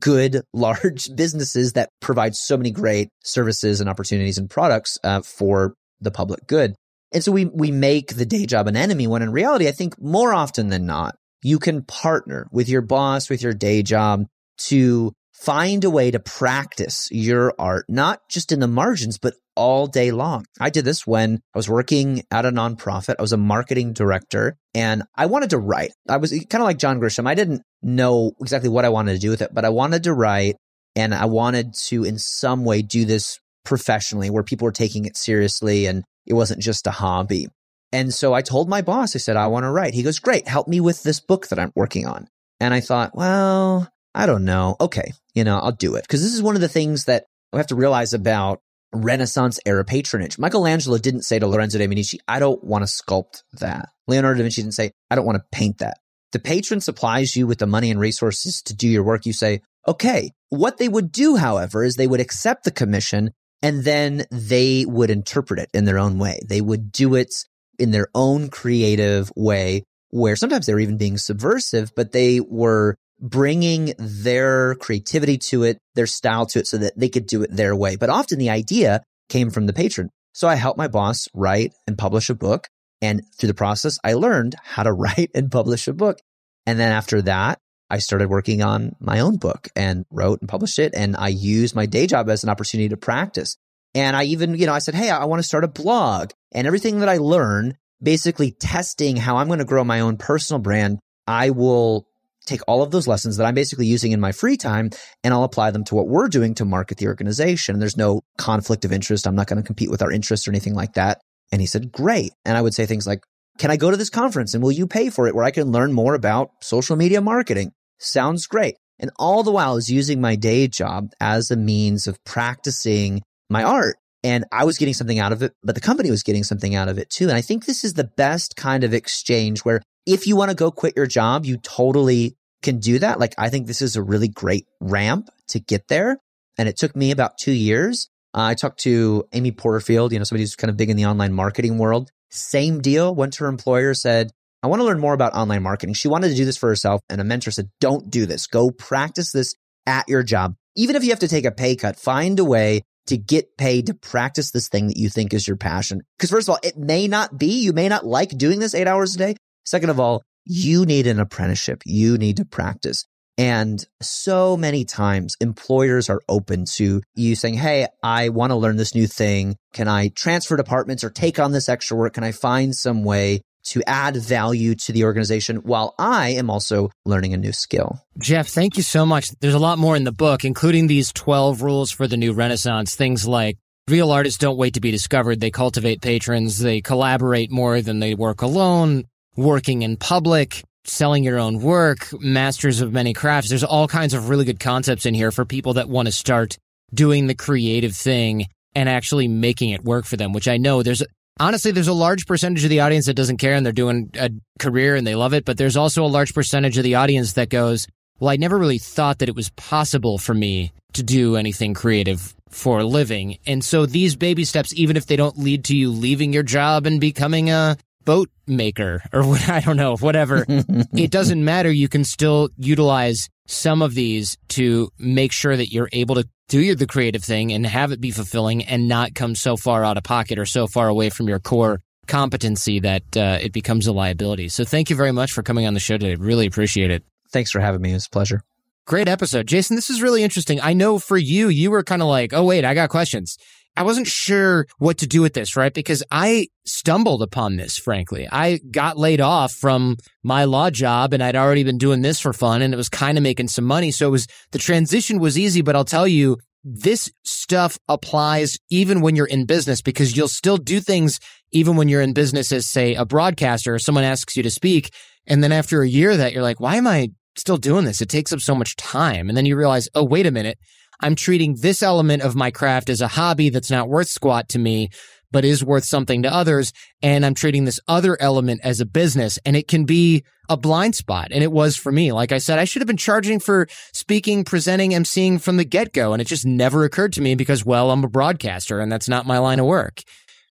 good, 0.00 0.40
large 0.54 1.14
businesses 1.14 1.74
that 1.74 1.90
provide 2.00 2.34
so 2.34 2.56
many 2.56 2.70
great 2.70 3.10
services 3.22 3.78
and 3.78 3.90
opportunities 3.90 4.38
and 4.38 4.48
products 4.48 4.96
uh, 5.04 5.20
for 5.20 5.74
the 6.00 6.10
public 6.10 6.46
good. 6.46 6.74
And 7.12 7.22
so 7.22 7.30
we, 7.30 7.44
we 7.44 7.70
make 7.70 8.16
the 8.16 8.24
day 8.24 8.46
job 8.46 8.68
an 8.68 8.74
enemy 8.74 9.06
when 9.06 9.20
in 9.20 9.32
reality, 9.32 9.68
I 9.68 9.72
think 9.72 10.00
more 10.00 10.32
often 10.32 10.70
than 10.70 10.86
not, 10.86 11.14
you 11.42 11.58
can 11.58 11.82
partner 11.82 12.48
with 12.50 12.70
your 12.70 12.80
boss, 12.80 13.28
with 13.28 13.42
your 13.42 13.52
day 13.52 13.82
job 13.82 14.24
to 14.68 15.12
find 15.34 15.84
a 15.84 15.90
way 15.90 16.10
to 16.10 16.20
practice 16.20 17.08
your 17.10 17.54
art, 17.58 17.84
not 17.88 18.20
just 18.28 18.52
in 18.52 18.60
the 18.60 18.68
margins, 18.68 19.18
but 19.18 19.34
all 19.56 19.86
day 19.86 20.10
long. 20.10 20.44
I 20.60 20.70
did 20.70 20.84
this 20.84 21.06
when 21.06 21.40
I 21.54 21.58
was 21.58 21.68
working 21.68 22.22
at 22.30 22.46
a 22.46 22.50
nonprofit. 22.50 23.16
I 23.18 23.22
was 23.22 23.32
a 23.32 23.36
marketing 23.36 23.92
director 23.92 24.56
and 24.74 25.02
I 25.14 25.26
wanted 25.26 25.50
to 25.50 25.58
write. 25.58 25.92
I 26.08 26.16
was 26.16 26.30
kind 26.30 26.62
of 26.62 26.66
like 26.66 26.78
John 26.78 27.00
Grisham. 27.00 27.28
I 27.28 27.34
didn't 27.34 27.62
know 27.82 28.32
exactly 28.40 28.70
what 28.70 28.84
I 28.84 28.88
wanted 28.88 29.14
to 29.14 29.18
do 29.18 29.30
with 29.30 29.42
it, 29.42 29.50
but 29.52 29.64
I 29.64 29.70
wanted 29.70 30.04
to 30.04 30.14
write 30.14 30.56
and 30.96 31.14
I 31.14 31.26
wanted 31.26 31.74
to 31.86 32.04
in 32.04 32.18
some 32.18 32.64
way 32.64 32.82
do 32.82 33.04
this 33.04 33.38
professionally 33.64 34.30
where 34.30 34.42
people 34.42 34.66
were 34.66 34.72
taking 34.72 35.04
it 35.04 35.16
seriously 35.16 35.86
and 35.86 36.04
it 36.26 36.34
wasn't 36.34 36.62
just 36.62 36.86
a 36.86 36.92
hobby. 36.92 37.48
And 37.92 38.12
so 38.12 38.34
I 38.34 38.42
told 38.42 38.68
my 38.68 38.82
boss, 38.82 39.14
I 39.14 39.18
said, 39.18 39.36
I 39.36 39.46
want 39.46 39.64
to 39.64 39.70
write. 39.70 39.94
He 39.94 40.02
goes, 40.02 40.18
great. 40.18 40.48
Help 40.48 40.66
me 40.66 40.80
with 40.80 41.02
this 41.02 41.20
book 41.20 41.48
that 41.48 41.58
I'm 41.58 41.72
working 41.76 42.06
on. 42.06 42.28
And 42.60 42.74
I 42.74 42.80
thought, 42.80 43.14
well, 43.14 43.88
I 44.14 44.26
don't 44.26 44.44
know. 44.44 44.76
Okay. 44.80 45.12
You 45.34 45.44
know, 45.44 45.58
I'll 45.58 45.72
do 45.72 45.96
it. 45.96 46.02
Because 46.02 46.22
this 46.22 46.34
is 46.34 46.42
one 46.42 46.54
of 46.54 46.60
the 46.60 46.68
things 46.68 47.06
that 47.06 47.24
we 47.52 47.58
have 47.58 47.66
to 47.68 47.74
realize 47.74 48.14
about 48.14 48.60
Renaissance 48.92 49.58
era 49.66 49.84
patronage. 49.84 50.38
Michelangelo 50.38 50.98
didn't 50.98 51.22
say 51.22 51.38
to 51.38 51.46
Lorenzo 51.46 51.78
de 51.78 51.86
Medici, 51.86 52.20
I 52.28 52.38
don't 52.38 52.62
want 52.62 52.86
to 52.86 52.92
sculpt 52.92 53.42
that. 53.54 53.88
Leonardo 54.06 54.38
da 54.38 54.42
Vinci 54.42 54.62
didn't 54.62 54.74
say, 54.74 54.92
I 55.10 55.16
don't 55.16 55.26
want 55.26 55.38
to 55.38 55.44
paint 55.50 55.78
that. 55.78 55.98
The 56.32 56.38
patron 56.38 56.80
supplies 56.80 57.34
you 57.36 57.46
with 57.46 57.58
the 57.58 57.66
money 57.66 57.90
and 57.90 57.98
resources 57.98 58.62
to 58.62 58.74
do 58.74 58.88
your 58.88 59.02
work. 59.02 59.26
You 59.26 59.32
say, 59.32 59.62
okay. 59.86 60.30
What 60.50 60.78
they 60.78 60.88
would 60.88 61.10
do, 61.10 61.36
however, 61.36 61.82
is 61.82 61.96
they 61.96 62.06
would 62.06 62.20
accept 62.20 62.64
the 62.64 62.70
commission 62.70 63.32
and 63.62 63.82
then 63.82 64.24
they 64.30 64.84
would 64.86 65.10
interpret 65.10 65.58
it 65.58 65.70
in 65.74 65.84
their 65.84 65.98
own 65.98 66.18
way. 66.18 66.38
They 66.46 66.60
would 66.60 66.92
do 66.92 67.14
it 67.14 67.32
in 67.78 67.90
their 67.90 68.08
own 68.14 68.48
creative 68.50 69.32
way 69.34 69.84
where 70.10 70.36
sometimes 70.36 70.66
they 70.66 70.74
were 70.74 70.80
even 70.80 70.96
being 70.96 71.18
subversive, 71.18 71.92
but 71.96 72.12
they 72.12 72.38
were 72.38 72.96
bringing 73.20 73.94
their 73.98 74.74
creativity 74.76 75.38
to 75.38 75.62
it, 75.62 75.78
their 75.94 76.06
style 76.06 76.46
to 76.46 76.58
it 76.58 76.66
so 76.66 76.78
that 76.78 76.98
they 76.98 77.08
could 77.08 77.26
do 77.26 77.42
it 77.42 77.50
their 77.54 77.74
way. 77.74 77.96
But 77.96 78.10
often 78.10 78.38
the 78.38 78.50
idea 78.50 79.02
came 79.28 79.50
from 79.50 79.66
the 79.66 79.72
patron. 79.72 80.10
So 80.32 80.48
I 80.48 80.56
helped 80.56 80.78
my 80.78 80.88
boss 80.88 81.28
write 81.32 81.72
and 81.86 81.96
publish 81.96 82.28
a 82.28 82.34
book. 82.34 82.68
And 83.00 83.22
through 83.36 83.48
the 83.48 83.54
process, 83.54 83.98
I 84.02 84.14
learned 84.14 84.56
how 84.62 84.82
to 84.82 84.92
write 84.92 85.30
and 85.34 85.50
publish 85.50 85.88
a 85.88 85.92
book. 85.92 86.18
And 86.66 86.78
then 86.78 86.92
after 86.92 87.22
that, 87.22 87.58
I 87.90 87.98
started 87.98 88.28
working 88.28 88.62
on 88.62 88.96
my 88.98 89.20
own 89.20 89.36
book 89.36 89.68
and 89.76 90.04
wrote 90.10 90.40
and 90.40 90.48
published 90.48 90.78
it. 90.78 90.94
And 90.96 91.16
I 91.16 91.28
used 91.28 91.76
my 91.76 91.86
day 91.86 92.06
job 92.06 92.28
as 92.28 92.42
an 92.42 92.50
opportunity 92.50 92.88
to 92.88 92.96
practice. 92.96 93.56
And 93.94 94.16
I 94.16 94.24
even, 94.24 94.54
you 94.54 94.66
know, 94.66 94.72
I 94.72 94.80
said, 94.80 94.94
Hey, 94.94 95.10
I 95.10 95.24
want 95.26 95.40
to 95.40 95.46
start 95.46 95.64
a 95.64 95.68
blog 95.68 96.30
and 96.52 96.66
everything 96.66 97.00
that 97.00 97.08
I 97.08 97.18
learn, 97.18 97.76
basically 98.02 98.50
testing 98.50 99.16
how 99.16 99.36
I'm 99.36 99.46
going 99.46 99.60
to 99.60 99.64
grow 99.64 99.84
my 99.84 100.00
own 100.00 100.16
personal 100.16 100.60
brand. 100.60 100.98
I 101.26 101.50
will 101.50 102.06
take 102.46 102.60
all 102.66 102.82
of 102.82 102.90
those 102.90 103.06
lessons 103.06 103.36
that 103.36 103.46
I'm 103.46 103.54
basically 103.54 103.86
using 103.86 104.12
in 104.12 104.20
my 104.20 104.32
free 104.32 104.56
time 104.56 104.90
and 105.22 105.32
I'll 105.32 105.44
apply 105.44 105.70
them 105.70 105.84
to 105.84 105.94
what 105.94 106.08
we're 106.08 106.28
doing 106.28 106.54
to 106.56 106.64
market 106.64 106.98
the 106.98 107.06
organization. 107.06 107.74
And 107.74 107.82
there's 107.82 107.96
no 107.96 108.22
conflict 108.38 108.84
of 108.84 108.92
interest. 108.92 109.26
I'm 109.26 109.34
not 109.34 109.46
going 109.46 109.62
to 109.62 109.66
compete 109.66 109.90
with 109.90 110.02
our 110.02 110.10
interests 110.10 110.46
or 110.46 110.50
anything 110.50 110.74
like 110.74 110.94
that. 110.94 111.20
And 111.52 111.60
he 111.60 111.66
said, 111.66 111.92
great. 111.92 112.32
And 112.44 112.56
I 112.56 112.62
would 112.62 112.74
say 112.74 112.86
things 112.86 113.06
like, 113.06 113.22
can 113.58 113.70
I 113.70 113.76
go 113.76 113.90
to 113.90 113.96
this 113.96 114.10
conference 114.10 114.54
and 114.54 114.62
will 114.62 114.72
you 114.72 114.86
pay 114.86 115.10
for 115.10 115.28
it 115.28 115.34
where 115.34 115.44
I 115.44 115.50
can 115.50 115.70
learn 115.70 115.92
more 115.92 116.14
about 116.14 116.50
social 116.60 116.96
media 116.96 117.20
marketing? 117.20 117.72
Sounds 117.98 118.46
great. 118.46 118.76
And 118.98 119.10
all 119.18 119.42
the 119.42 119.52
while 119.52 119.72
I 119.72 119.74
was 119.74 119.90
using 119.90 120.20
my 120.20 120.36
day 120.36 120.68
job 120.68 121.10
as 121.20 121.50
a 121.50 121.56
means 121.56 122.06
of 122.06 122.22
practicing 122.24 123.22
my 123.50 123.62
art. 123.62 123.96
And 124.22 124.44
I 124.50 124.64
was 124.64 124.78
getting 124.78 124.94
something 124.94 125.18
out 125.18 125.32
of 125.32 125.42
it, 125.42 125.52
but 125.62 125.74
the 125.74 125.80
company 125.80 126.10
was 126.10 126.22
getting 126.22 126.44
something 126.44 126.74
out 126.74 126.88
of 126.88 126.98
it 126.98 127.10
too. 127.10 127.28
And 127.28 127.36
I 127.36 127.42
think 127.42 127.66
this 127.66 127.84
is 127.84 127.94
the 127.94 128.10
best 128.16 128.56
kind 128.56 128.82
of 128.82 128.94
exchange 128.94 129.60
where 129.60 129.82
if 130.06 130.26
you 130.26 130.36
want 130.36 130.50
to 130.50 130.56
go 130.56 130.70
quit 130.70 130.94
your 130.96 131.06
job, 131.06 131.44
you 131.44 131.56
totally 131.58 132.36
can 132.62 132.78
do 132.78 132.98
that. 132.98 133.18
Like, 133.20 133.34
I 133.38 133.50
think 133.50 133.66
this 133.66 133.82
is 133.82 133.96
a 133.96 134.02
really 134.02 134.28
great 134.28 134.66
ramp 134.80 135.28
to 135.48 135.60
get 135.60 135.88
there. 135.88 136.18
And 136.56 136.68
it 136.68 136.76
took 136.76 136.94
me 136.96 137.10
about 137.10 137.38
two 137.38 137.52
years. 137.52 138.08
Uh, 138.34 138.42
I 138.42 138.54
talked 138.54 138.80
to 138.80 139.24
Amy 139.32 139.52
Porterfield, 139.52 140.12
you 140.12 140.18
know, 140.18 140.24
somebody 140.24 140.42
who's 140.42 140.56
kind 140.56 140.70
of 140.70 140.76
big 140.76 140.90
in 140.90 140.96
the 140.96 141.06
online 141.06 141.32
marketing 141.32 141.78
world. 141.78 142.10
Same 142.30 142.80
deal. 142.80 143.14
Went 143.14 143.34
to 143.34 143.44
her 143.44 143.48
employer, 143.48 143.94
said, 143.94 144.30
I 144.62 144.66
want 144.66 144.80
to 144.80 144.84
learn 144.84 144.98
more 144.98 145.14
about 145.14 145.34
online 145.34 145.62
marketing. 145.62 145.94
She 145.94 146.08
wanted 146.08 146.30
to 146.30 146.34
do 146.34 146.44
this 146.44 146.56
for 146.56 146.68
herself. 146.68 147.00
And 147.08 147.20
a 147.20 147.24
mentor 147.24 147.50
said, 147.50 147.70
don't 147.80 148.10
do 148.10 148.26
this. 148.26 148.46
Go 148.46 148.70
practice 148.70 149.30
this 149.30 149.54
at 149.86 150.08
your 150.08 150.22
job. 150.22 150.54
Even 150.74 150.96
if 150.96 151.04
you 151.04 151.10
have 151.10 151.20
to 151.20 151.28
take 151.28 151.44
a 151.44 151.52
pay 151.52 151.76
cut, 151.76 151.96
find 151.96 152.38
a 152.40 152.44
way 152.44 152.82
to 153.06 153.18
get 153.18 153.58
paid 153.58 153.86
to 153.86 153.94
practice 153.94 154.50
this 154.50 154.68
thing 154.68 154.88
that 154.88 154.96
you 154.96 155.10
think 155.10 155.34
is 155.34 155.46
your 155.46 155.58
passion. 155.58 156.00
Because 156.16 156.30
first 156.30 156.48
of 156.48 156.52
all, 156.52 156.58
it 156.62 156.78
may 156.78 157.06
not 157.06 157.38
be, 157.38 157.60
you 157.60 157.72
may 157.72 157.88
not 157.88 158.06
like 158.06 158.30
doing 158.30 158.58
this 158.58 158.74
eight 158.74 158.88
hours 158.88 159.14
a 159.14 159.18
day. 159.18 159.36
Second 159.64 159.90
of 159.90 159.98
all, 159.98 160.22
you 160.44 160.84
need 160.84 161.06
an 161.06 161.20
apprenticeship. 161.20 161.82
You 161.84 162.18
need 162.18 162.36
to 162.36 162.44
practice. 162.44 163.04
And 163.36 163.84
so 164.00 164.56
many 164.56 164.84
times 164.84 165.36
employers 165.40 166.08
are 166.08 166.20
open 166.28 166.66
to 166.76 167.02
you 167.16 167.34
saying, 167.34 167.54
Hey, 167.54 167.88
I 168.02 168.28
want 168.28 168.50
to 168.50 168.56
learn 168.56 168.76
this 168.76 168.94
new 168.94 169.06
thing. 169.06 169.56
Can 169.72 169.88
I 169.88 170.08
transfer 170.08 170.56
departments 170.56 171.02
or 171.02 171.10
take 171.10 171.40
on 171.40 171.52
this 171.52 171.68
extra 171.68 171.96
work? 171.96 172.14
Can 172.14 172.24
I 172.24 172.32
find 172.32 172.74
some 172.74 173.02
way 173.02 173.40
to 173.64 173.82
add 173.86 174.16
value 174.16 174.74
to 174.74 174.92
the 174.92 175.04
organization 175.04 175.56
while 175.56 175.94
I 175.98 176.30
am 176.30 176.50
also 176.50 176.90
learning 177.04 177.32
a 177.34 177.38
new 177.38 177.52
skill? 177.52 177.98
Jeff, 178.18 178.48
thank 178.48 178.76
you 178.76 178.82
so 178.82 179.04
much. 179.04 179.28
There's 179.40 179.54
a 179.54 179.58
lot 179.58 179.78
more 179.78 179.96
in 179.96 180.04
the 180.04 180.12
book, 180.12 180.44
including 180.44 180.86
these 180.86 181.12
12 181.12 181.62
rules 181.62 181.90
for 181.90 182.06
the 182.06 182.18
new 182.18 182.34
renaissance. 182.34 182.94
Things 182.94 183.26
like 183.26 183.56
real 183.88 184.12
artists 184.12 184.38
don't 184.38 184.58
wait 184.58 184.74
to 184.74 184.80
be 184.80 184.90
discovered. 184.90 185.40
They 185.40 185.50
cultivate 185.50 186.02
patrons. 186.02 186.60
They 186.60 186.82
collaborate 186.82 187.50
more 187.50 187.80
than 187.80 187.98
they 187.98 188.14
work 188.14 188.42
alone 188.42 189.06
working 189.36 189.82
in 189.82 189.96
public, 189.96 190.62
selling 190.84 191.24
your 191.24 191.38
own 191.38 191.60
work, 191.60 192.08
masters 192.20 192.80
of 192.80 192.92
many 192.92 193.12
crafts. 193.12 193.48
There's 193.48 193.64
all 193.64 193.88
kinds 193.88 194.14
of 194.14 194.28
really 194.28 194.44
good 194.44 194.60
concepts 194.60 195.06
in 195.06 195.14
here 195.14 195.30
for 195.30 195.44
people 195.44 195.74
that 195.74 195.88
want 195.88 196.06
to 196.06 196.12
start 196.12 196.58
doing 196.92 197.26
the 197.26 197.34
creative 197.34 197.96
thing 197.96 198.46
and 198.74 198.88
actually 198.88 199.28
making 199.28 199.70
it 199.70 199.84
work 199.84 200.04
for 200.04 200.16
them, 200.16 200.32
which 200.32 200.48
I 200.48 200.56
know 200.56 200.82
there's 200.82 201.02
honestly, 201.40 201.72
there's 201.72 201.88
a 201.88 201.92
large 201.92 202.26
percentage 202.26 202.64
of 202.64 202.70
the 202.70 202.80
audience 202.80 203.06
that 203.06 203.14
doesn't 203.14 203.38
care 203.38 203.54
and 203.54 203.64
they're 203.64 203.72
doing 203.72 204.10
a 204.18 204.30
career 204.58 204.96
and 204.96 205.06
they 205.06 205.14
love 205.14 205.34
it. 205.34 205.44
But 205.44 205.58
there's 205.58 205.76
also 205.76 206.04
a 206.04 206.06
large 206.06 206.34
percentage 206.34 206.78
of 206.78 206.84
the 206.84 206.96
audience 206.96 207.34
that 207.34 207.48
goes, 207.48 207.86
well, 208.18 208.30
I 208.30 208.36
never 208.36 208.58
really 208.58 208.78
thought 208.78 209.18
that 209.18 209.28
it 209.28 209.34
was 209.34 209.50
possible 209.50 210.18
for 210.18 210.34
me 210.34 210.72
to 210.92 211.02
do 211.02 211.36
anything 211.36 211.74
creative 211.74 212.34
for 212.48 212.78
a 212.78 212.84
living. 212.84 213.38
And 213.46 213.64
so 213.64 213.86
these 213.86 214.14
baby 214.14 214.44
steps, 214.44 214.72
even 214.74 214.96
if 214.96 215.06
they 215.06 215.16
don't 215.16 215.36
lead 215.36 215.64
to 215.64 215.76
you 215.76 215.90
leaving 215.90 216.32
your 216.32 216.44
job 216.44 216.86
and 216.86 217.00
becoming 217.00 217.50
a 217.50 217.76
boat 218.04 218.30
maker 218.46 219.02
or 219.12 219.22
what 219.28 219.48
I 219.48 219.60
don't 219.60 219.76
know, 219.76 219.96
whatever. 219.96 220.44
it 220.48 221.10
doesn't 221.10 221.44
matter. 221.44 221.70
You 221.70 221.88
can 221.88 222.04
still 222.04 222.50
utilize 222.56 223.28
some 223.46 223.82
of 223.82 223.94
these 223.94 224.38
to 224.48 224.90
make 224.98 225.32
sure 225.32 225.56
that 225.56 225.72
you're 225.72 225.90
able 225.92 226.14
to 226.16 226.28
do 226.48 226.74
the 226.74 226.86
creative 226.86 227.24
thing 227.24 227.52
and 227.52 227.66
have 227.66 227.92
it 227.92 228.00
be 228.00 228.10
fulfilling 228.10 228.64
and 228.64 228.88
not 228.88 229.14
come 229.14 229.34
so 229.34 229.56
far 229.56 229.84
out 229.84 229.96
of 229.96 230.04
pocket 230.04 230.38
or 230.38 230.46
so 230.46 230.66
far 230.66 230.88
away 230.88 231.10
from 231.10 231.28
your 231.28 231.38
core 231.38 231.80
competency 232.06 232.80
that 232.80 233.16
uh, 233.16 233.38
it 233.40 233.52
becomes 233.52 233.86
a 233.86 233.92
liability. 233.92 234.48
So 234.48 234.64
thank 234.64 234.90
you 234.90 234.96
very 234.96 235.12
much 235.12 235.32
for 235.32 235.42
coming 235.42 235.66
on 235.66 235.74
the 235.74 235.80
show 235.80 235.96
today. 235.96 236.16
Really 236.16 236.46
appreciate 236.46 236.90
it. 236.90 237.02
Thanks 237.32 237.50
for 237.50 237.60
having 237.60 237.80
me. 237.80 237.90
It 237.90 237.94
was 237.94 238.06
a 238.06 238.10
pleasure. 238.10 238.42
Great 238.86 239.08
episode. 239.08 239.46
Jason, 239.46 239.76
this 239.76 239.88
is 239.88 240.02
really 240.02 240.22
interesting. 240.22 240.60
I 240.60 240.74
know 240.74 240.98
for 240.98 241.16
you, 241.16 241.48
you 241.48 241.70
were 241.70 241.82
kind 241.82 242.02
of 242.02 242.08
like, 242.08 242.34
oh, 242.34 242.44
wait, 242.44 242.66
I 242.66 242.74
got 242.74 242.90
questions. 242.90 243.38
I 243.76 243.82
wasn't 243.82 244.06
sure 244.06 244.66
what 244.78 244.98
to 244.98 245.06
do 245.06 245.20
with 245.20 245.34
this, 245.34 245.56
right? 245.56 245.72
Because 245.72 246.02
I 246.10 246.48
stumbled 246.64 247.22
upon 247.22 247.56
this, 247.56 247.76
frankly. 247.76 248.28
I 248.30 248.60
got 248.70 248.96
laid 248.96 249.20
off 249.20 249.52
from 249.52 249.96
my 250.22 250.44
law 250.44 250.70
job 250.70 251.12
and 251.12 251.22
I'd 251.22 251.36
already 251.36 251.64
been 251.64 251.78
doing 251.78 252.02
this 252.02 252.20
for 252.20 252.32
fun 252.32 252.62
and 252.62 252.72
it 252.72 252.76
was 252.76 252.88
kind 252.88 253.18
of 253.18 253.22
making 253.22 253.48
some 253.48 253.64
money. 253.64 253.90
So 253.90 254.06
it 254.06 254.12
was, 254.12 254.26
the 254.52 254.58
transition 254.58 255.18
was 255.18 255.38
easy, 255.38 255.60
but 255.60 255.74
I'll 255.74 255.84
tell 255.84 256.06
you, 256.06 256.38
this 256.62 257.10
stuff 257.24 257.78
applies 257.88 258.56
even 258.70 259.02
when 259.02 259.16
you're 259.16 259.26
in 259.26 259.44
business 259.44 259.82
because 259.82 260.16
you'll 260.16 260.28
still 260.28 260.56
do 260.56 260.80
things 260.80 261.20
even 261.52 261.76
when 261.76 261.88
you're 261.88 262.00
in 262.00 262.14
business 262.14 262.52
as 262.52 262.70
say 262.70 262.94
a 262.94 263.04
broadcaster 263.04 263.74
or 263.74 263.78
someone 263.78 264.04
asks 264.04 264.36
you 264.36 264.42
to 264.42 264.50
speak. 264.50 264.90
And 265.26 265.42
then 265.42 265.52
after 265.52 265.82
a 265.82 265.88
year 265.88 266.16
that 266.16 266.32
you're 266.32 266.42
like, 266.42 266.60
why 266.60 266.76
am 266.76 266.86
I 266.86 267.10
still 267.36 267.58
doing 267.58 267.84
this? 267.84 268.00
It 268.00 268.08
takes 268.08 268.32
up 268.32 268.40
so 268.40 268.54
much 268.54 268.76
time. 268.76 269.28
And 269.28 269.36
then 269.36 269.46
you 269.46 269.56
realize, 269.56 269.88
oh, 269.94 270.04
wait 270.04 270.26
a 270.26 270.30
minute. 270.30 270.58
I'm 271.04 271.16
treating 271.16 271.56
this 271.56 271.82
element 271.82 272.22
of 272.22 272.34
my 272.34 272.50
craft 272.50 272.88
as 272.88 273.02
a 273.02 273.08
hobby 273.08 273.50
that's 273.50 273.70
not 273.70 273.90
worth 273.90 274.08
squat 274.08 274.48
to 274.48 274.58
me, 274.58 274.88
but 275.30 275.44
is 275.44 275.62
worth 275.62 275.84
something 275.84 276.22
to 276.22 276.32
others. 276.32 276.72
And 277.02 277.26
I'm 277.26 277.34
treating 277.34 277.66
this 277.66 277.78
other 277.86 278.16
element 278.22 278.62
as 278.64 278.80
a 278.80 278.86
business 278.86 279.38
and 279.44 279.54
it 279.54 279.68
can 279.68 279.84
be 279.84 280.24
a 280.48 280.56
blind 280.56 280.94
spot. 280.94 281.28
And 281.30 281.44
it 281.44 281.52
was 281.52 281.76
for 281.76 281.92
me. 281.92 282.10
Like 282.12 282.32
I 282.32 282.38
said, 282.38 282.58
I 282.58 282.64
should 282.64 282.80
have 282.80 282.86
been 282.86 282.96
charging 282.96 283.38
for 283.38 283.66
speaking, 283.92 284.44
presenting, 284.44 284.92
emceeing 284.92 285.42
from 285.42 285.58
the 285.58 285.64
get 285.66 285.92
go. 285.92 286.14
And 286.14 286.22
it 286.22 286.26
just 286.26 286.46
never 286.46 286.84
occurred 286.84 287.12
to 287.14 287.20
me 287.20 287.34
because, 287.34 287.66
well, 287.66 287.90
I'm 287.90 288.02
a 288.02 288.08
broadcaster 288.08 288.80
and 288.80 288.90
that's 288.90 289.08
not 289.08 289.26
my 289.26 289.36
line 289.36 289.60
of 289.60 289.66
work. 289.66 290.00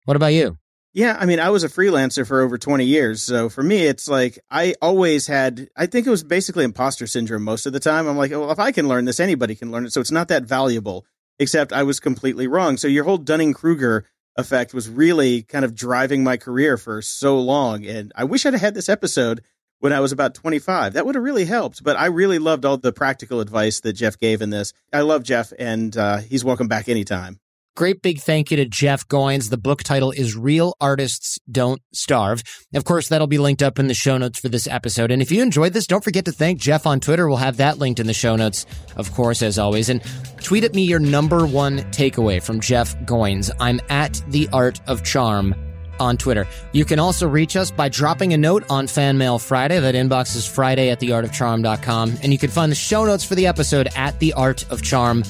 What 0.05 0.15
about 0.15 0.33
you? 0.33 0.59
Yeah, 0.93 1.17
I 1.19 1.25
mean, 1.25 1.39
I 1.39 1.49
was 1.49 1.63
a 1.63 1.69
freelancer 1.69 2.25
for 2.25 2.41
over 2.41 2.57
20 2.57 2.85
years. 2.85 3.23
So 3.23 3.49
for 3.49 3.63
me, 3.63 3.87
it's 3.87 4.07
like 4.07 4.37
I 4.51 4.75
always 4.79 5.25
had, 5.25 5.67
I 5.75 5.87
think 5.87 6.05
it 6.05 6.11
was 6.11 6.23
basically 6.23 6.63
imposter 6.63 7.07
syndrome 7.07 7.43
most 7.43 7.65
of 7.65 7.73
the 7.73 7.79
time. 7.79 8.07
I'm 8.07 8.15
like, 8.17 8.29
well, 8.29 8.51
if 8.51 8.59
I 8.59 8.71
can 8.71 8.87
learn 8.87 9.05
this, 9.05 9.19
anybody 9.19 9.55
can 9.55 9.71
learn 9.71 9.85
it. 9.85 9.93
So 9.93 10.01
it's 10.01 10.11
not 10.11 10.27
that 10.27 10.43
valuable, 10.43 11.05
except 11.39 11.73
I 11.73 11.81
was 11.81 11.99
completely 11.99 12.45
wrong. 12.45 12.77
So 12.77 12.87
your 12.87 13.05
whole 13.05 13.17
Dunning 13.17 13.53
Kruger 13.53 14.05
effect 14.37 14.73
was 14.73 14.87
really 14.87 15.41
kind 15.41 15.65
of 15.65 15.73
driving 15.73 16.23
my 16.23 16.37
career 16.37 16.77
for 16.77 17.01
so 17.01 17.39
long. 17.39 17.85
And 17.85 18.11
I 18.15 18.25
wish 18.25 18.45
I'd 18.45 18.53
had 18.53 18.75
this 18.75 18.89
episode 18.89 19.41
when 19.79 19.93
I 19.93 19.99
was 19.99 20.11
about 20.11 20.35
25. 20.35 20.93
That 20.93 21.07
would 21.07 21.15
have 21.15 21.23
really 21.23 21.45
helped. 21.45 21.83
But 21.83 21.97
I 21.97 22.05
really 22.05 22.37
loved 22.37 22.65
all 22.65 22.77
the 22.77 22.93
practical 22.93 23.39
advice 23.39 23.79
that 23.79 23.93
Jeff 23.93 24.19
gave 24.19 24.43
in 24.43 24.51
this. 24.51 24.73
I 24.93 25.01
love 25.01 25.23
Jeff, 25.23 25.51
and 25.57 25.95
uh, 25.97 26.17
he's 26.17 26.45
welcome 26.45 26.67
back 26.67 26.87
anytime. 26.87 27.39
Great 27.75 28.03
big 28.03 28.19
thank 28.19 28.51
you 28.51 28.57
to 28.57 28.65
Jeff 28.65 29.07
Goins. 29.07 29.49
The 29.49 29.57
book 29.57 29.81
title 29.81 30.11
is 30.11 30.35
Real 30.35 30.75
Artists 30.79 31.39
Don't 31.49 31.81
Starve. 31.91 32.43
Of 32.75 32.85
course, 32.85 33.07
that'll 33.07 33.25
be 33.25 33.39
linked 33.39 33.63
up 33.63 33.79
in 33.79 33.87
the 33.87 33.95
show 33.95 34.15
notes 34.15 34.37
for 34.37 34.47
this 34.47 34.67
episode. 34.67 35.09
And 35.09 35.23
if 35.23 35.31
you 35.31 35.41
enjoyed 35.41 35.73
this, 35.73 35.87
don't 35.87 36.03
forget 36.03 36.25
to 36.25 36.31
thank 36.31 36.59
Jeff 36.59 36.85
on 36.85 36.99
Twitter. 36.99 37.27
We'll 37.27 37.37
have 37.37 37.57
that 37.57 37.79
linked 37.79 37.99
in 37.99 38.05
the 38.05 38.13
show 38.13 38.35
notes, 38.35 38.67
of 38.95 39.11
course, 39.13 39.41
as 39.41 39.57
always. 39.57 39.89
And 39.89 40.03
tweet 40.43 40.63
at 40.63 40.75
me 40.75 40.83
your 40.83 40.99
number 40.99 41.47
one 41.47 41.79
takeaway 41.89 42.43
from 42.43 42.59
Jeff 42.59 42.95
Goins. 43.05 43.49
I'm 43.59 43.79
at 43.89 44.21
the 44.27 44.47
art 44.53 44.79
of 44.85 45.03
charm 45.03 45.55
on 45.99 46.15
Twitter. 46.17 46.45
You 46.73 46.85
can 46.85 46.99
also 46.99 47.27
reach 47.27 47.55
us 47.55 47.71
by 47.71 47.89
dropping 47.89 48.33
a 48.33 48.37
note 48.37 48.65
on 48.69 48.85
Fan 48.85 49.17
Mail 49.17 49.39
Friday. 49.39 49.79
That 49.79 49.95
inbox 49.95 50.35
is 50.35 50.45
Friday 50.45 50.91
at 50.91 50.99
theartofcharm.com. 50.99 52.17
And 52.21 52.31
you 52.31 52.37
can 52.37 52.51
find 52.51 52.71
the 52.71 52.75
show 52.75 53.03
notes 53.05 53.23
for 53.23 53.33
the 53.33 53.47
episode 53.47 53.87
at 53.95 54.19
theartofcharm.com 54.19 55.23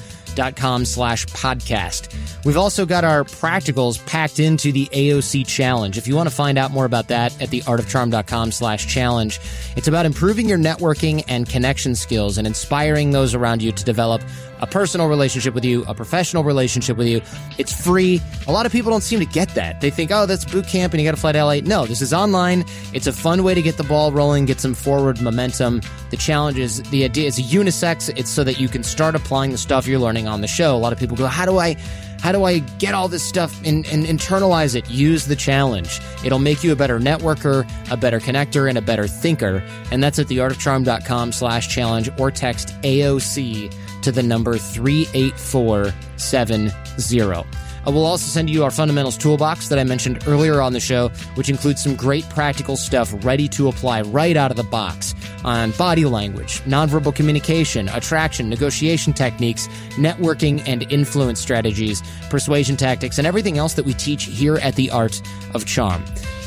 com 0.55 0.85
slash 0.85 1.25
podcast. 1.27 2.13
We've 2.45 2.57
also 2.57 2.85
got 2.85 3.03
our 3.03 3.23
practicals 3.23 4.03
packed 4.05 4.39
into 4.39 4.71
the 4.71 4.87
AOC 4.87 5.47
challenge. 5.47 5.97
If 5.97 6.07
you 6.07 6.15
want 6.15 6.29
to 6.29 6.35
find 6.35 6.57
out 6.57 6.71
more 6.71 6.85
about 6.85 7.07
that 7.09 7.39
at 7.41 7.49
theartofcharm.com 7.49 8.51
slash 8.51 8.87
challenge, 8.87 9.39
it's 9.75 9.87
about 9.87 10.05
improving 10.05 10.49
your 10.49 10.57
networking 10.57 11.23
and 11.27 11.47
connection 11.47 11.95
skills 11.95 12.37
and 12.37 12.45
inspiring 12.45 13.11
those 13.11 13.33
around 13.33 13.61
you 13.61 13.71
to 13.71 13.83
develop 13.83 14.21
a 14.63 14.67
personal 14.67 15.09
relationship 15.09 15.53
with 15.53 15.65
you, 15.65 15.83
a 15.89 15.93
professional 15.93 16.45
relationship 16.45 16.95
with 16.95 17.07
you. 17.07 17.21
It's 17.57 17.73
free. 17.73 18.21
A 18.47 18.51
lot 18.51 18.65
of 18.65 18.71
people 18.71 18.91
don't 18.91 19.03
seem 19.03 19.19
to 19.19 19.25
get 19.25 19.49
that. 19.55 19.81
They 19.81 19.89
think, 19.89 20.09
oh, 20.09 20.25
that's 20.25 20.45
boot 20.45 20.65
camp 20.67 20.93
and 20.93 21.01
you 21.01 21.07
got 21.07 21.15
to 21.15 21.21
fly 21.21 21.33
to 21.33 21.43
LA. 21.43 21.55
No, 21.55 21.85
this 21.85 22.01
is 22.01 22.13
online. 22.13 22.63
It's 22.93 23.05
a 23.05 23.11
fun 23.11 23.43
way 23.43 23.53
to 23.53 23.61
get 23.61 23.75
the 23.75 23.83
ball 23.83 24.13
rolling, 24.13 24.45
get 24.45 24.61
some 24.61 24.73
forward 24.73 25.21
momentum. 25.21 25.81
The 26.11 26.17
challenge 26.17 26.57
is 26.57 26.81
the 26.83 27.03
idea 27.03 27.27
is 27.27 27.39
unisex. 27.39 28.09
It's 28.17 28.29
so 28.29 28.45
that 28.45 28.57
you 28.57 28.69
can 28.69 28.83
start 28.83 29.15
applying 29.15 29.51
the 29.51 29.57
stuff 29.57 29.85
you're 29.85 29.99
learning 29.99 30.29
on 30.29 30.39
the 30.39 30.47
show. 30.47 30.73
A 30.73 30.79
lot 30.79 30.93
of 30.93 30.99
people 30.99 31.17
go, 31.17 31.27
how 31.27 31.45
do 31.45 31.57
I 31.57 31.75
how 32.21 32.31
do 32.31 32.45
I 32.45 32.59
get 32.59 32.93
all 32.93 33.09
this 33.09 33.21
stuff 33.21 33.53
and, 33.65 33.85
and, 33.87 34.05
internalize 34.05 34.75
it? 34.77 34.89
Use 34.89 35.25
the 35.25 35.35
challenge. 35.35 35.99
It'll 36.23 36.39
make 36.39 36.63
you 36.63 36.71
a 36.71 36.75
better 36.75 36.97
networker, 36.97 37.69
a 37.91 37.97
better 37.97 38.21
connector, 38.21 38.69
and 38.69 38.77
a 38.77 38.81
better 38.81 39.07
thinker. 39.07 39.61
And 39.91 40.01
that's 40.01 40.19
at 40.19 40.27
theartofcharm.com 40.27 41.33
slash 41.33 41.67
challenge 41.67 42.09
or 42.17 42.31
text 42.31 42.69
AOC 42.83 43.73
to 44.03 44.11
the 44.11 44.23
number 44.23 44.57
38470. 44.57 47.53
I 47.85 47.89
will 47.89 48.05
also 48.05 48.27
send 48.27 48.49
you 48.49 48.63
our 48.63 48.71
fundamentals 48.71 49.17
toolbox 49.17 49.67
that 49.67 49.77
I 49.77 49.83
mentioned 49.83 50.23
earlier 50.25 50.61
on 50.61 50.71
the 50.71 50.79
show, 50.79 51.09
which 51.35 51.49
includes 51.49 51.83
some 51.83 51.95
great 51.95 52.23
practical 52.29 52.77
stuff 52.77 53.13
ready 53.25 53.49
to 53.49 53.67
apply 53.67 54.03
right 54.03 54.37
out 54.37 54.51
of 54.51 54.57
the 54.57 54.63
box. 54.63 55.13
on 55.43 55.71
body 55.71 56.05
language, 56.05 56.61
nonverbal 56.61 57.13
communication, 57.13 57.89
attraction, 57.89 58.49
negotiation 58.49 59.11
techniques, 59.11 59.67
networking 59.97 60.63
and 60.65 60.89
influence 60.91 61.39
strategies, 61.39 62.01
persuasion 62.29 62.77
tactics, 62.77 63.17
and 63.17 63.27
everything 63.27 63.57
else 63.57 63.73
that 63.73 63.83
we 63.83 63.93
teach 63.93 64.23
here 64.23 64.55
at 64.57 64.75
the 64.75 64.89
Art 64.89 65.21
of 65.53 65.65
Charm. 65.65 66.03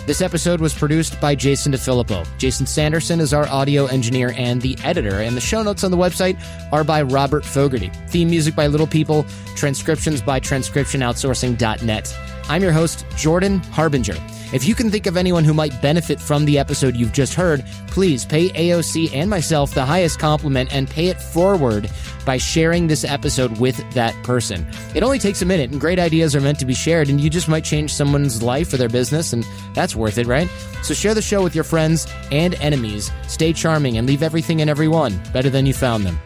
This 0.06 0.20
episode 0.20 0.60
was 0.60 0.72
produced 0.72 1.20
by 1.20 1.34
Jason 1.34 1.72
DeFilippo. 1.72 2.24
Jason 2.38 2.64
Sanderson 2.64 3.18
is 3.18 3.34
our 3.34 3.48
audio 3.48 3.86
engineer 3.86 4.32
and 4.36 4.62
the 4.62 4.78
editor, 4.84 5.20
and 5.20 5.36
the 5.36 5.40
show 5.40 5.64
notes 5.64 5.82
on 5.82 5.90
the 5.90 5.96
website 5.96 6.40
are 6.70 6.84
by 6.84 7.02
Robert 7.02 7.44
Fogarty. 7.44 7.90
Theme 8.06 8.30
music 8.30 8.54
by 8.54 8.68
Little 8.68 8.86
People, 8.86 9.26
transcriptions 9.56 10.22
by 10.22 10.38
transcriptionoutsourcing.net. 10.38 12.16
I'm 12.48 12.62
your 12.62 12.70
host, 12.70 13.04
Jordan 13.16 13.58
Harbinger. 13.58 14.14
If 14.52 14.66
you 14.66 14.76
can 14.76 14.90
think 14.90 15.06
of 15.06 15.16
anyone 15.16 15.42
who 15.42 15.52
might 15.52 15.82
benefit 15.82 16.20
from 16.20 16.44
the 16.44 16.58
episode 16.58 16.94
you've 16.94 17.12
just 17.12 17.34
heard, 17.34 17.64
please 17.88 18.24
pay 18.24 18.48
AOC 18.50 19.12
and 19.12 19.28
myself 19.28 19.74
the 19.74 19.84
highest 19.84 20.20
compliment 20.20 20.72
and 20.72 20.88
pay 20.88 21.08
it 21.08 21.20
forward 21.20 21.90
by 22.24 22.36
sharing 22.36 22.86
this 22.86 23.04
episode 23.04 23.58
with 23.58 23.76
that 23.94 24.14
person. 24.24 24.66
It 24.94 25.02
only 25.02 25.18
takes 25.18 25.42
a 25.42 25.46
minute, 25.46 25.70
and 25.70 25.80
great 25.80 25.98
ideas 25.98 26.36
are 26.36 26.40
meant 26.40 26.60
to 26.60 26.64
be 26.64 26.74
shared, 26.74 27.08
and 27.08 27.20
you 27.20 27.28
just 27.28 27.48
might 27.48 27.64
change 27.64 27.92
someone's 27.92 28.42
life 28.42 28.72
or 28.72 28.76
their 28.76 28.88
business, 28.88 29.32
and 29.32 29.44
that's 29.74 29.96
worth 29.96 30.16
it, 30.16 30.26
right? 30.26 30.48
So 30.82 30.94
share 30.94 31.14
the 31.14 31.22
show 31.22 31.42
with 31.42 31.54
your 31.54 31.64
friends 31.64 32.06
and 32.30 32.54
enemies. 32.56 33.10
Stay 33.26 33.52
charming 33.52 33.98
and 33.98 34.06
leave 34.06 34.22
everything 34.22 34.60
and 34.60 34.70
everyone 34.70 35.20
better 35.32 35.50
than 35.50 35.66
you 35.66 35.74
found 35.74 36.04
them. 36.04 36.18